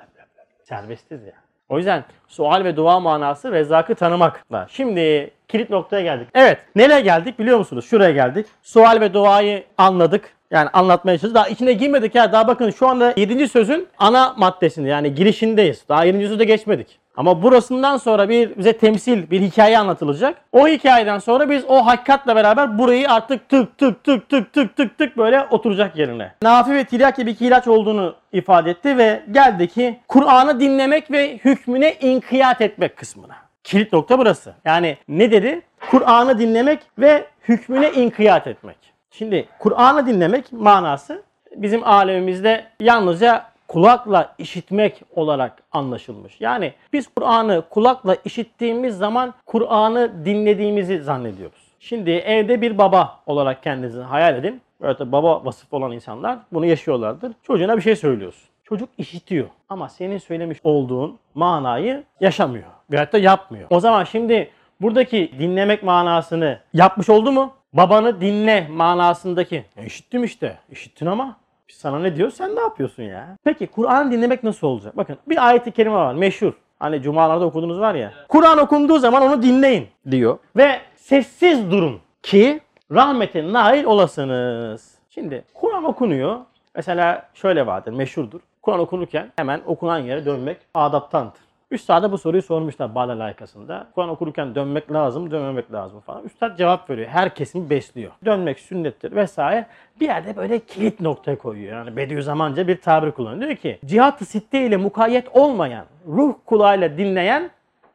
Serbestiz 0.63 1.25
ya. 1.27 1.35
O 1.69 1.79
yüzden 1.79 2.05
sual 2.29 2.65
ve 2.65 2.77
dua 2.77 3.01
manası 3.01 3.53
rezzakı 3.53 3.95
tanımakla. 3.95 4.67
Şimdi 4.71 5.31
kilit 5.49 5.71
noktaya 5.71 6.03
geldik. 6.03 6.29
Evet 6.35 6.59
nereye 6.77 7.01
geldik 7.01 7.39
biliyor 7.39 7.59
musunuz? 7.59 7.87
Şuraya 7.91 8.11
geldik. 8.11 8.47
Sual 8.63 9.01
ve 9.01 9.15
duayı 9.15 9.65
anladık. 9.79 10.35
Yani 10.51 10.69
anlatmaya 10.73 11.17
çalışıyoruz. 11.19 11.35
Daha 11.35 11.49
içine 11.49 11.73
girmedik 11.73 12.15
ya. 12.15 12.33
Daha 12.33 12.49
bakın 12.49 12.71
şu 12.71 12.89
anda 12.89 13.15
7. 13.17 13.49
sözün 13.49 13.89
ana 13.99 14.35
maddesinde 14.37 14.89
yani 14.89 15.15
girişindeyiz. 15.15 15.85
Daha 15.89 16.05
7. 16.05 16.29
sözde 16.29 16.45
geçmedik. 16.45 17.02
Ama 17.17 17.43
burasından 17.43 17.97
sonra 17.97 18.29
bir 18.29 18.59
bize 18.59 18.73
temsil, 18.73 19.31
bir 19.31 19.41
hikaye 19.41 19.79
anlatılacak. 19.79 20.37
O 20.53 20.69
hikayeden 20.69 21.19
sonra 21.19 21.51
biz 21.51 21.65
o 21.69 21.87
hakikatle 21.87 22.37
beraber 22.37 22.79
burayı 22.79 23.11
artık 23.11 23.49
tık 23.49 23.79
tık 23.79 24.05
tık 24.05 24.29
tık 24.29 24.53
tık 24.53 24.77
tık 24.77 24.99
tık 24.99 25.17
böyle 25.17 25.47
oturacak 25.51 25.99
yerine. 25.99 26.33
Nafi 26.43 26.71
ve 26.71 26.85
Tiryaki 26.85 27.27
bir 27.27 27.31
iki 27.31 27.47
ilaç 27.47 27.69
olduğunu 27.69 28.15
ifade 28.33 28.71
etti 28.71 28.99
ve 28.99 29.23
geldi 29.31 29.69
ki 29.69 30.01
Kur'an'ı 30.09 30.61
dinlemek 30.61 31.11
ve 31.11 31.39
hükmüne 31.45 31.95
inkiyat 32.01 32.61
etmek 32.61 32.97
kısmına. 32.97 33.37
Kilit 33.65 33.93
nokta 33.93 34.19
burası. 34.19 34.55
Yani 34.65 34.97
ne 35.09 35.31
dedi? 35.31 35.63
Kur'an'ı 35.91 36.39
dinlemek 36.39 36.81
ve 36.99 37.25
hükmüne 37.49 37.91
inkiyat 37.91 38.47
etmek. 38.47 38.77
Şimdi 39.11 39.49
Kur'an'ı 39.59 40.07
dinlemek 40.07 40.53
manası 40.53 41.23
bizim 41.57 41.85
alemimizde 41.87 42.65
yalnızca 42.81 43.52
kulakla 43.73 44.35
işitmek 44.39 45.03
olarak 45.17 45.63
anlaşılmış. 45.73 46.41
Yani 46.41 46.73
biz 46.93 47.09
Kur'an'ı 47.17 47.63
kulakla 47.71 48.17
işittiğimiz 48.25 48.97
zaman 48.97 49.35
Kur'an'ı 49.47 50.25
dinlediğimizi 50.25 50.99
zannediyoruz. 51.03 51.63
Şimdi 51.81 52.11
evde 52.11 52.61
bir 52.61 52.79
baba 52.79 53.21
olarak 53.27 53.63
kendinizi 53.63 54.01
hayal 54.01 54.37
edin. 54.37 54.61
Böyle 54.81 54.97
tabii 54.97 55.13
baba 55.13 55.45
vasıflı 55.45 55.77
olan 55.77 55.93
insanlar 55.93 56.39
bunu 56.53 56.67
yaşıyorlardır. 56.67 57.33
Çocuğuna 57.43 57.77
bir 57.77 57.83
şey 57.83 57.97
söylüyorsun. 57.97 58.49
Çocuk 58.65 58.89
işitiyor 58.99 59.49
ama 59.69 59.89
senin 59.89 60.19
söylemiş 60.19 60.59
olduğun 60.65 61.19
manayı 61.35 62.05
yaşamıyor. 62.21 62.71
Veyahut 62.91 63.13
da 63.13 63.19
yapmıyor. 63.19 63.67
O 63.71 63.81
zaman 63.81 64.05
şimdi 64.05 64.51
buradaki 64.81 65.33
dinlemek 65.39 65.83
manasını 65.83 66.59
yapmış 66.75 67.11
oldu 67.11 67.33
mu? 67.33 67.53
Babanı 67.73 68.21
dinle 68.21 68.69
manasındaki. 68.71 69.65
E 69.77 69.87
işittim 69.87 70.25
işte. 70.25 70.59
İşittin 70.71 71.07
ama 71.07 71.37
sana 71.75 71.99
ne 71.99 72.17
diyor 72.17 72.31
sen 72.31 72.57
ne 72.57 72.61
yapıyorsun 72.61 73.03
ya? 73.03 73.37
Peki 73.45 73.67
Kur'an 73.67 74.13
dinlemek 74.13 74.45
nasıl 74.45 74.67
olacak? 74.67 74.97
Bakın 74.97 75.17
bir 75.29 75.49
ayet-i 75.49 75.71
kerime 75.71 75.95
var 75.95 76.15
meşhur. 76.15 76.53
Hani 76.79 77.03
cumalarda 77.03 77.45
okuduğunuz 77.45 77.81
var 77.81 77.95
ya. 77.95 78.13
Kur'an 78.29 78.59
okunduğu 78.59 78.99
zaman 78.99 79.23
onu 79.23 79.43
dinleyin 79.43 79.89
diyor. 80.11 80.39
Ve 80.57 80.81
sessiz 80.97 81.71
durun 81.71 82.01
ki 82.23 82.61
rahmete 82.93 83.53
nail 83.53 83.85
olasınız. 83.85 84.95
Şimdi 85.11 85.45
Kur'an 85.55 85.85
okunuyor. 85.85 86.39
Mesela 86.75 87.29
şöyle 87.35 87.67
vardır 87.67 87.93
meşhurdur. 87.93 88.41
Kur'an 88.63 88.81
okunurken 88.81 89.33
hemen 89.37 89.61
okunan 89.67 89.99
yere 89.99 90.27
dönmek 90.27 90.57
adaptandır. 90.75 91.41
Üstad'a 91.73 92.13
bu 92.13 92.19
soruyu 92.19 92.43
sormuşlar 92.43 92.95
Bala 92.95 93.19
layıkasında. 93.19 93.87
Kur'an 93.95 94.09
okurken 94.09 94.55
dönmek 94.55 94.93
lazım, 94.93 95.31
dönmemek 95.31 95.73
lazım 95.73 96.01
falan. 96.01 96.25
Üstad 96.25 96.59
cevap 96.59 96.91
veriyor. 96.91 97.09
Her 97.09 97.35
kesimi 97.35 97.71
besliyor. 97.71 98.13
Dönmek 98.25 98.59
sünnettir 98.59 99.17
vesaire. 99.17 99.67
Bir 100.01 100.07
yerde 100.07 100.37
böyle 100.37 100.59
kilit 100.59 101.01
noktaya 101.01 101.39
koyuyor. 101.39 101.73
Yani 101.73 101.97
Bediüzzamanca 101.97 102.69
bir 102.69 102.81
tabir 102.81 103.11
kullanıyor. 103.11 103.43
Diyor 103.43 103.57
ki 103.57 103.79
cihat-ı 103.85 104.25
sitte 104.25 104.67
ile 104.67 104.77
mukayyet 104.77 105.29
olmayan, 105.37 105.85
ruh 106.07 106.35
kulağıyla 106.47 106.99
dinleyen 106.99 107.51